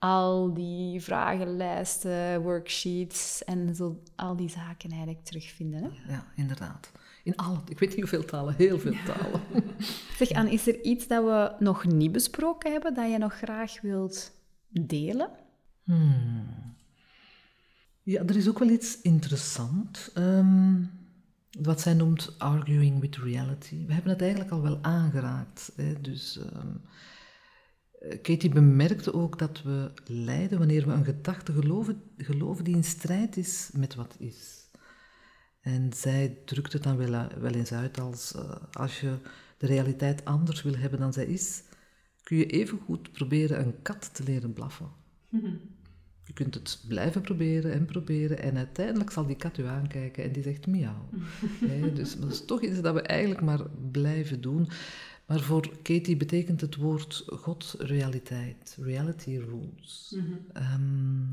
al 0.03 0.55
die 0.55 1.01
vragenlijsten, 1.01 2.43
worksheets 2.43 3.45
en 3.45 3.75
zo, 3.75 4.03
al 4.17 4.37
die 4.37 4.49
zaken 4.49 4.91
eigenlijk 4.91 5.25
terugvinden. 5.25 5.83
Hè? 5.83 6.13
Ja, 6.13 6.27
inderdaad. 6.37 6.91
In 7.25 7.37
alle, 7.37 7.61
ik 7.69 7.79
weet 7.79 7.89
niet 7.89 7.99
hoeveel 7.99 8.25
talen, 8.25 8.55
heel 8.55 8.79
veel 8.79 8.95
talen. 9.05 9.41
zeg, 10.19 10.31
Anne, 10.31 10.51
is 10.51 10.67
er 10.67 10.81
iets 10.81 11.07
dat 11.07 11.25
we 11.25 11.65
nog 11.65 11.85
niet 11.85 12.13
besproken 12.13 12.73
hebben, 12.73 12.95
dat 12.95 13.11
je 13.11 13.19
nog 13.19 13.35
graag 13.35 13.81
wilt 13.81 14.33
delen? 14.69 15.31
Hmm. 15.85 16.75
Ja, 18.03 18.23
er 18.23 18.37
is 18.37 18.49
ook 18.49 18.59
wel 18.59 18.71
iets 18.71 19.01
interessant. 19.01 20.11
Um, 20.19 20.91
wat 21.61 21.81
zij 21.81 21.95
noemt 21.95 22.35
arguing 22.39 23.01
with 23.01 23.17
reality. 23.17 23.87
We 23.87 23.93
hebben 23.93 24.13
het 24.13 24.21
eigenlijk 24.21 24.51
al 24.51 24.63
wel 24.63 24.79
aangeraakt. 24.83 25.73
Hè? 25.77 26.01
Dus 26.01 26.37
um, 26.37 26.81
Katie 28.23 28.51
bemerkte 28.51 29.15
ook 29.15 29.39
dat 29.39 29.63
we 29.63 29.91
lijden 30.05 30.59
wanneer 30.59 30.87
we 30.87 30.93
een 30.93 31.05
gedachte 31.05 31.53
geloven, 31.53 32.03
geloven 32.17 32.65
die 32.65 32.75
in 32.75 32.85
strijd 32.85 33.37
is 33.37 33.71
met 33.73 33.95
wat 33.95 34.17
is. 34.19 34.71
En 35.61 35.93
zij 35.93 36.39
drukte 36.45 36.77
het 36.77 36.85
dan 36.85 36.97
wel, 36.97 37.29
wel 37.41 37.53
eens 37.53 37.73
uit 37.73 38.01
als 38.01 38.33
uh, 38.37 38.55
als 38.73 39.01
je 39.01 39.19
de 39.59 39.67
realiteit 39.67 40.25
anders 40.25 40.63
wil 40.63 40.77
hebben 40.77 40.99
dan 40.99 41.13
zij 41.13 41.27
is, 41.27 41.63
kun 42.23 42.37
je 42.37 42.47
even 42.47 42.79
goed 42.79 43.13
proberen 43.13 43.61
een 43.61 43.83
kat 43.83 44.15
te 44.15 44.23
leren 44.23 44.53
blaffen. 44.53 44.91
Je 46.25 46.33
kunt 46.33 46.55
het 46.55 46.85
blijven 46.89 47.21
proberen 47.21 47.73
en 47.73 47.85
proberen 47.85 48.39
en 48.39 48.57
uiteindelijk 48.57 49.11
zal 49.11 49.27
die 49.27 49.37
kat 49.37 49.59
u 49.59 49.67
aankijken 49.67 50.25
en 50.25 50.33
die 50.33 50.43
zegt 50.43 50.67
miauw. 50.67 51.09
dus 51.95 52.17
dat 52.17 52.31
is 52.31 52.45
toch 52.45 52.63
iets 52.63 52.81
dat 52.81 52.95
we 52.95 53.03
eigenlijk 53.03 53.41
maar 53.41 53.61
blijven 53.91 54.41
doen. 54.41 54.69
Maar 55.27 55.41
voor 55.41 55.83
Katie 55.83 56.17
betekent 56.17 56.61
het 56.61 56.77
woord 56.77 57.25
God 57.27 57.75
realiteit, 57.79 58.77
reality 58.81 59.37
rules. 59.37 60.15
Mhm. 60.17 60.33
Ehm, 60.53 61.25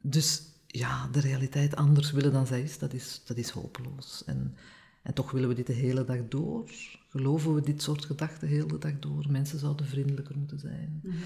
dus 0.00 0.42
ja, 0.66 1.08
de 1.08 1.20
realiteit 1.20 1.76
anders 1.76 2.10
willen 2.10 2.32
dan 2.32 2.46
zij 2.46 2.62
is, 2.62 2.78
dat 2.78 2.92
is, 2.92 3.22
dat 3.24 3.36
is 3.36 3.50
hopeloos. 3.50 4.22
En, 4.26 4.56
en 5.02 5.14
toch 5.14 5.30
willen 5.30 5.48
we 5.48 5.54
dit 5.54 5.66
de 5.66 5.72
hele 5.72 6.04
dag 6.04 6.28
door. 6.28 6.70
Geloven 7.08 7.54
we 7.54 7.60
dit 7.60 7.82
soort 7.82 8.04
gedachten 8.04 8.48
de 8.48 8.54
hele 8.54 8.78
dag 8.78 8.98
door. 8.98 9.26
Mensen 9.30 9.58
zouden 9.58 9.86
vriendelijker 9.86 10.38
moeten 10.38 10.58
zijn. 10.58 11.00
Mhm. 11.02 11.16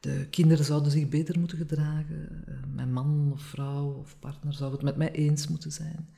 De 0.00 0.26
kinderen 0.30 0.64
zouden 0.64 0.92
zich 0.92 1.08
beter 1.08 1.38
moeten 1.38 1.58
gedragen. 1.58 2.44
Eh, 2.46 2.54
mijn 2.74 2.92
man 2.92 3.30
of 3.32 3.42
vrouw 3.42 3.90
of 3.92 4.16
partner 4.18 4.54
zou 4.54 4.72
het 4.72 4.82
met 4.82 4.96
mij 4.96 5.12
eens 5.12 5.48
moeten 5.48 5.72
zijn. 5.72 6.08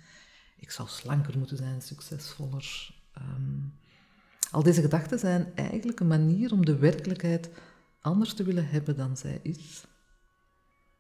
Ik 0.57 0.71
zou 0.71 0.89
slanker 0.89 1.39
moeten 1.39 1.57
zijn, 1.57 1.83
succesvoller. 1.83 2.95
Ehm, 3.13 3.59
al 4.53 4.63
deze 4.63 4.81
gedachten 4.81 5.19
zijn 5.19 5.53
eigenlijk 5.55 6.01
een 6.01 6.07
manier 6.07 6.53
om 6.53 6.65
de 6.65 6.77
werkelijkheid 6.77 7.51
anders 8.01 8.35
te 8.35 8.43
willen 8.43 8.69
hebben 8.69 8.97
dan 8.97 9.17
zij 9.17 9.41
is. 9.43 9.85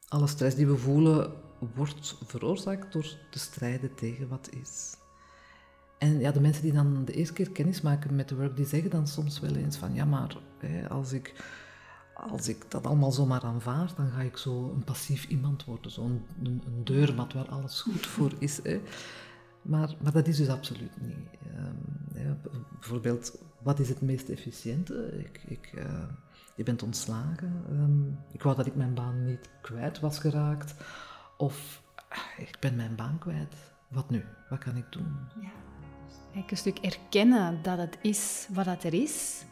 Alle 0.08 0.26
stress 0.26 0.56
die 0.56 0.66
we 0.66 0.76
voelen 0.76 1.32
wordt 1.74 2.16
veroorzaakt 2.26 2.92
door 2.92 3.16
te 3.30 3.38
strijden 3.38 3.94
tegen 3.94 4.28
wat 4.28 4.48
is. 4.62 4.96
En 5.98 6.18
ja, 6.18 6.32
de 6.32 6.40
mensen 6.40 6.62
die 6.62 6.72
dan 6.72 7.04
de 7.04 7.12
eerste 7.12 7.34
keer 7.34 7.50
kennis 7.50 7.80
maken 7.80 8.14
met 8.14 8.28
de 8.28 8.34
work, 8.34 8.56
die 8.56 8.66
zeggen 8.66 8.90
dan 8.90 9.06
soms 9.06 9.40
wel 9.40 9.54
eens 9.54 9.76
van 9.76 9.94
ja, 9.94 10.04
maar 10.04 10.36
hè, 10.58 10.88
als 10.88 11.12
ik 11.12 11.34
als 12.14 12.48
ik 12.48 12.70
dat 12.70 12.86
allemaal 12.86 13.12
zomaar 13.12 13.42
aanvaard, 13.42 13.96
dan 13.96 14.10
ga 14.10 14.20
ik 14.20 14.36
zo 14.36 14.72
een 14.74 14.84
passief 14.84 15.26
iemand 15.28 15.64
worden. 15.64 15.90
Zo'n 15.90 16.26
een, 16.42 16.62
een 16.66 16.84
deurmat 16.84 17.32
waar 17.32 17.48
alles 17.48 17.80
goed 17.80 18.06
voor 18.06 18.32
is. 18.38 18.60
Hè. 18.62 18.80
Maar, 19.62 19.94
maar 20.02 20.12
dat 20.12 20.26
is 20.26 20.36
dus 20.36 20.48
absoluut 20.48 21.00
niet. 21.00 21.28
Ja, 22.14 22.36
bijvoorbeeld, 22.78 23.38
wat 23.62 23.78
is 23.78 23.88
het 23.88 24.00
meest 24.00 24.28
efficiënte? 24.28 25.18
Ik, 25.18 25.42
ik, 25.48 25.72
uh, 25.74 25.84
je 26.54 26.62
bent 26.62 26.82
ontslagen. 26.82 27.64
Um, 27.70 28.18
ik 28.32 28.42
wou 28.42 28.56
dat 28.56 28.66
ik 28.66 28.74
mijn 28.74 28.94
baan 28.94 29.24
niet 29.24 29.50
kwijt 29.60 30.00
was 30.00 30.18
geraakt. 30.18 30.74
Of 31.36 31.82
uh, 32.12 32.46
ik 32.46 32.56
ben 32.60 32.76
mijn 32.76 32.94
baan 32.94 33.18
kwijt. 33.18 33.54
Wat 33.88 34.10
nu? 34.10 34.24
Wat 34.48 34.58
kan 34.58 34.76
ik 34.76 34.86
doen? 34.90 35.16
Ja. 35.40 36.42
een 36.48 36.56
stuk 36.56 36.78
erkennen 36.78 37.62
dat 37.62 37.78
het 37.78 37.98
is 38.02 38.48
wat 38.52 38.66
het 38.66 38.84
er 38.84 38.94
is. 38.94 39.44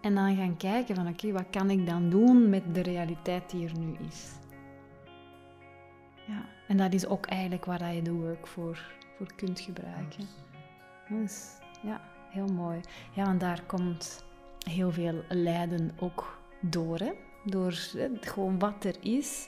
En 0.00 0.14
dan 0.14 0.36
gaan 0.36 0.56
kijken 0.56 0.94
van 0.94 1.08
oké, 1.08 1.32
wat 1.32 1.50
kan 1.50 1.70
ik 1.70 1.86
dan 1.86 2.10
doen 2.10 2.48
met 2.48 2.74
de 2.74 2.80
realiteit 2.80 3.50
die 3.50 3.68
er 3.68 3.78
nu 3.78 3.96
is. 4.08 4.30
Ja, 6.26 6.44
en 6.68 6.76
dat 6.76 6.92
is 6.92 7.06
ook 7.06 7.26
eigenlijk 7.26 7.64
waar 7.64 7.94
je 7.94 8.02
de 8.02 8.12
work 8.12 8.46
voor, 8.46 8.92
voor 9.18 9.34
kunt 9.36 9.60
gebruiken. 9.60 10.24
Dus 11.08 11.48
ja, 11.82 12.00
heel 12.30 12.46
mooi. 12.46 12.80
Ja, 13.14 13.24
want 13.24 13.40
daar 13.40 13.62
komt 13.66 14.24
heel 14.62 14.92
veel 14.92 15.22
lijden 15.28 15.90
ook 15.98 16.38
door. 16.60 16.98
Hè? 16.98 17.12
Door 17.44 17.74
hè, 17.92 18.08
gewoon 18.20 18.58
wat 18.58 18.84
er 18.84 18.96
is, 19.00 19.46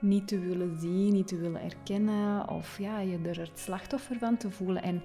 niet 0.00 0.28
te 0.28 0.38
willen 0.38 0.78
zien, 0.80 1.12
niet 1.12 1.28
te 1.28 1.36
willen 1.36 1.62
erkennen. 1.62 2.48
Of 2.48 2.78
ja, 2.78 2.98
je 2.98 3.18
er 3.24 3.40
het 3.40 3.58
slachtoffer 3.58 4.18
van 4.18 4.36
te 4.36 4.50
voelen. 4.50 4.82
En 4.82 5.02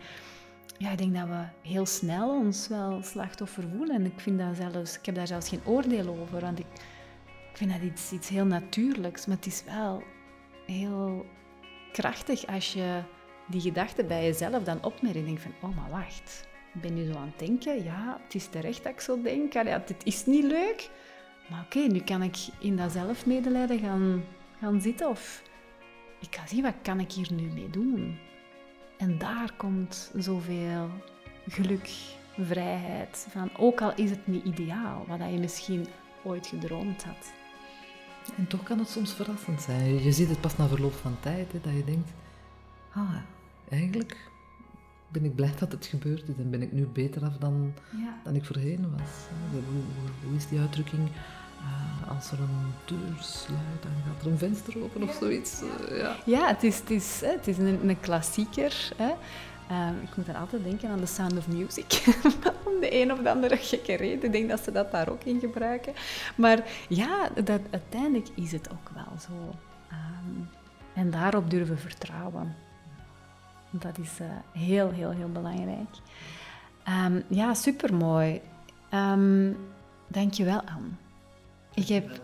ja, 0.78 0.91
ik 0.91 0.97
denk 0.97 1.16
dat 1.16 1.28
we 1.28 1.70
heel 1.70 1.86
snel 1.86 2.30
ons 2.30 2.68
wel 2.68 3.03
slachtoffer 3.03 3.64
voelen. 3.76 3.95
En 3.95 4.05
ik, 4.05 4.20
vind 4.20 4.39
dat 4.39 4.55
zelfs, 4.55 4.97
ik 4.97 5.05
heb 5.05 5.16
daar 5.16 5.28
zelfs 5.28 5.49
geen 5.49 5.66
oordeel 5.66 6.07
over, 6.07 6.41
want 6.41 6.59
ik, 6.59 6.66
ik 7.51 7.57
vind 7.57 7.72
dat 7.72 7.82
iets, 7.82 8.12
iets 8.12 8.30
heel 8.30 8.45
natuurlijks. 8.45 9.26
Maar 9.26 9.36
het 9.36 9.45
is 9.45 9.64
wel 9.64 10.03
heel 10.66 11.26
krachtig 11.91 12.47
als 12.47 12.74
je 12.74 13.01
die 13.47 13.61
gedachte 13.61 14.03
bij 14.03 14.23
jezelf 14.23 14.63
dan 14.63 14.83
opmerkt 14.83 15.17
en 15.17 15.25
denkt 15.25 15.41
van, 15.41 15.53
oh 15.61 15.75
maar 15.75 15.89
wacht, 15.89 16.47
ik 16.73 16.81
ben 16.81 16.93
nu 16.93 17.05
zo 17.05 17.17
aan 17.17 17.33
het 17.35 17.47
denken, 17.47 17.83
ja, 17.83 18.19
het 18.23 18.35
is 18.35 18.47
terecht 18.47 18.83
dat 18.83 18.93
ik 18.93 18.99
zo 18.99 19.21
denk, 19.21 19.53
ja, 19.53 19.63
het 19.63 20.01
is 20.03 20.25
niet 20.25 20.43
leuk, 20.43 20.89
maar 21.49 21.63
oké, 21.65 21.79
nu 21.79 21.99
kan 21.99 22.23
ik 22.23 22.37
in 22.59 22.75
dat 22.75 22.91
zelfmedelijden 22.91 23.79
gaan, 23.79 24.23
gaan 24.59 24.81
zitten 24.81 25.09
of 25.09 25.41
ik 26.19 26.35
ga 26.35 26.47
zien, 26.47 26.61
wat 26.61 26.75
kan 26.81 26.99
ik 26.99 27.11
hier 27.11 27.33
nu 27.33 27.47
mee 27.53 27.69
doen? 27.69 28.19
En 28.97 29.17
daar 29.17 29.53
komt 29.57 30.11
zoveel 30.15 30.89
geluk, 31.47 31.89
vrijheid 32.37 33.27
van. 33.29 33.49
Ook 33.57 33.81
al 33.81 33.93
is 33.95 34.09
het 34.09 34.27
niet 34.27 34.45
ideaal, 34.45 35.05
wat 35.07 35.19
je 35.19 35.39
misschien 35.39 35.87
ooit 36.23 36.47
gedroomd 36.47 37.03
had. 37.03 37.31
En 38.37 38.47
toch 38.47 38.63
kan 38.63 38.79
het 38.79 38.89
soms 38.89 39.13
verrassend 39.13 39.61
zijn. 39.61 40.03
Je 40.03 40.11
ziet 40.11 40.29
het 40.29 40.41
pas 40.41 40.57
na 40.57 40.67
verloop 40.67 40.93
van 40.93 41.17
tijd, 41.19 41.51
hè, 41.51 41.59
dat 41.61 41.73
je 41.73 41.83
denkt... 41.83 42.09
Ah, 42.93 43.15
eigenlijk 43.69 44.29
ben 45.07 45.25
ik 45.25 45.35
blij 45.35 45.53
dat 45.59 45.71
het 45.71 45.85
gebeurd 45.85 46.29
is 46.29 46.35
en 46.37 46.49
ben 46.49 46.61
ik 46.61 46.71
nu 46.71 46.85
beter 46.85 47.23
af 47.25 47.37
dan, 47.37 47.73
dan 48.23 48.35
ik 48.35 48.45
voorheen 48.45 48.91
was. 48.97 49.11
Hoe, 49.51 49.61
hoe 50.25 50.35
is 50.35 50.47
die 50.47 50.59
uitdrukking? 50.59 51.09
Uh, 51.61 52.15
als 52.15 52.31
er 52.31 52.39
een 52.39 52.73
deur 52.85 53.17
sluit, 53.19 53.81
dan 53.81 53.91
gaat 54.05 54.25
er 54.25 54.31
een 54.31 54.37
venster 54.37 54.83
open 54.83 55.03
of 55.03 55.13
zoiets. 55.13 55.61
Uh, 55.61 55.97
ja. 55.97 56.15
ja, 56.25 56.47
het 56.47 56.63
is, 56.63 56.79
het 56.79 56.89
is, 56.89 57.21
het 57.25 57.47
is 57.47 57.57
een, 57.57 57.89
een 57.89 57.99
klassieker. 57.99 58.91
Hè. 58.95 59.11
Uh, 59.71 60.03
ik 60.03 60.15
moet 60.15 60.25
dan 60.25 60.35
altijd 60.35 60.63
denken 60.63 60.89
aan 60.89 60.99
The 60.99 61.05
Sound 61.05 61.37
of 61.37 61.47
Music. 61.47 62.03
Om 62.67 62.79
de 62.79 63.01
een 63.01 63.11
of 63.11 63.19
de 63.19 63.29
andere 63.29 63.57
gekke 63.57 63.95
reden. 63.95 64.25
Ik 64.25 64.31
denk 64.31 64.49
dat 64.49 64.59
ze 64.59 64.71
dat 64.71 64.91
daar 64.91 65.09
ook 65.09 65.23
in 65.23 65.39
gebruiken. 65.39 65.93
Maar 66.35 66.63
ja, 66.89 67.29
dat, 67.43 67.61
uiteindelijk 67.69 68.27
is 68.35 68.51
het 68.51 68.71
ook 68.71 68.89
wel 68.93 69.19
zo. 69.19 69.55
Um, 69.91 70.49
en 70.93 71.11
daarop 71.11 71.49
durven 71.49 71.79
vertrouwen. 71.79 72.55
Dat 73.72 73.97
is 73.97 74.19
uh, 74.22 74.28
heel, 74.51 74.91
heel, 74.91 75.09
heel 75.09 75.32
belangrijk. 75.32 75.95
Um, 77.05 77.24
ja, 77.28 77.53
supermooi. 77.53 78.41
Um, 78.93 79.57
Dank 80.07 80.34
je 80.34 80.43
wel, 80.43 80.61
Anne. 80.61 80.89
Ik 81.74 81.88
heb 81.88 82.22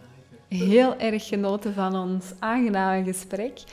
heel 0.47 0.97
erg 0.97 1.27
genoten 1.27 1.73
van 1.73 1.95
ons 1.95 2.33
aangename 2.39 3.03
gesprek. 3.03 3.63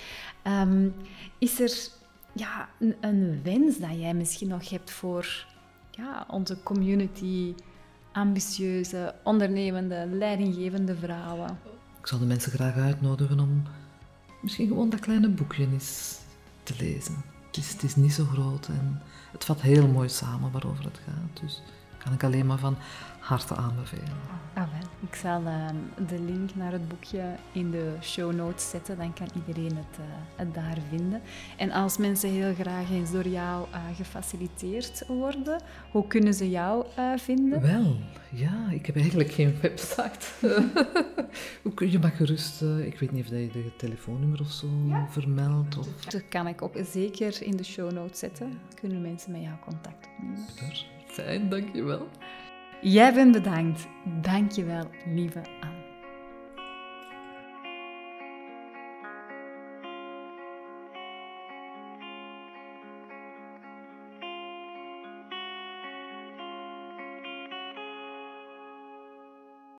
Um, 0.46 0.94
is 1.38 1.60
er 1.60 1.88
ja, 2.32 2.68
een, 2.78 2.94
een 3.00 3.40
wens 3.42 3.78
dat 3.78 3.98
jij 3.98 4.14
misschien 4.14 4.48
nog 4.48 4.70
hebt 4.70 4.90
voor 4.90 5.46
ja, 5.90 6.26
onze 6.28 6.62
community, 6.62 7.54
ambitieuze, 8.12 9.14
ondernemende, 9.22 10.06
leidinggevende 10.10 10.96
vrouwen? 10.96 11.58
Ik 12.00 12.06
zou 12.06 12.20
de 12.20 12.26
mensen 12.26 12.52
graag 12.52 12.76
uitnodigen 12.76 13.40
om 13.40 13.62
misschien 14.42 14.68
gewoon 14.68 14.90
dat 14.90 15.00
kleine 15.00 15.28
boekje 15.28 15.68
eens 15.72 16.18
te 16.62 16.74
lezen. 16.78 17.33
Het 17.56 17.64
is, 17.64 17.84
is 17.84 17.96
niet 17.96 18.12
zo 18.12 18.24
groot 18.24 18.66
en 18.66 19.02
het 19.32 19.44
vat 19.44 19.60
heel 19.60 19.86
mooi 19.86 20.08
samen 20.08 20.50
waarover 20.50 20.84
het 20.84 21.00
gaat. 21.04 21.40
Dus 21.40 21.62
kan 22.04 22.12
ik 22.12 22.24
alleen 22.24 22.46
maar 22.46 22.58
van 22.58 22.76
harte 23.18 23.56
aanbevelen. 23.56 24.08
Ah, 24.54 24.62
wel. 24.62 24.88
Ik 25.08 25.14
zal 25.14 25.42
ehm, 25.46 25.76
de 26.08 26.20
link 26.20 26.54
naar 26.54 26.72
het 26.72 26.88
boekje 26.88 27.22
in 27.52 27.70
de 27.70 27.96
show 28.02 28.34
notes 28.34 28.70
zetten, 28.70 28.96
dan 28.96 29.12
kan 29.12 29.28
iedereen 29.46 29.76
het, 29.76 29.98
eh, 29.98 30.04
het 30.36 30.54
daar 30.54 30.78
vinden. 30.88 31.20
En 31.56 31.70
als 31.70 31.96
mensen 31.96 32.30
heel 32.30 32.54
graag 32.54 32.90
eens 32.90 33.10
door 33.10 33.28
jou 33.28 33.66
uh, 33.70 33.96
gefaciliteerd 33.96 35.06
worden, 35.06 35.60
hoe 35.90 36.06
kunnen 36.06 36.34
ze 36.34 36.50
jou 36.50 36.86
uh, 36.98 37.16
vinden? 37.16 37.60
Wel, 37.60 37.96
ja, 38.30 38.70
ik 38.70 38.86
heb 38.86 38.96
eigenlijk 38.96 39.30
geen 39.30 39.58
website. 39.60 40.26
je 41.90 41.98
mag 41.98 42.16
gerust, 42.16 42.62
ik 42.62 42.98
weet 42.98 43.12
niet 43.12 43.24
of 43.24 43.30
je 43.30 43.50
de 43.52 43.76
telefoonnummer 43.76 44.40
of 44.40 44.50
zo 44.50 44.66
ja. 44.86 45.06
vermeldt. 45.10 45.78
Of... 45.78 45.86
Dat 46.04 46.28
kan 46.28 46.46
ik 46.46 46.62
ook 46.62 46.74
zeker 46.90 47.42
in 47.42 47.56
de 47.56 47.64
show 47.64 47.92
notes 47.92 48.18
zetten. 48.18 48.58
Kunnen 48.80 49.02
mensen 49.02 49.32
met 49.32 49.42
jou 49.42 49.54
contact 49.64 50.08
opnemen. 50.18 50.93
Fijn, 51.14 51.48
dankjewel. 51.48 52.08
Jij 52.80 53.14
bent 53.14 53.32
bedankt. 53.32 53.86
Dankjewel, 54.04 54.90
lieve 55.06 55.42
Anne. 55.60 55.83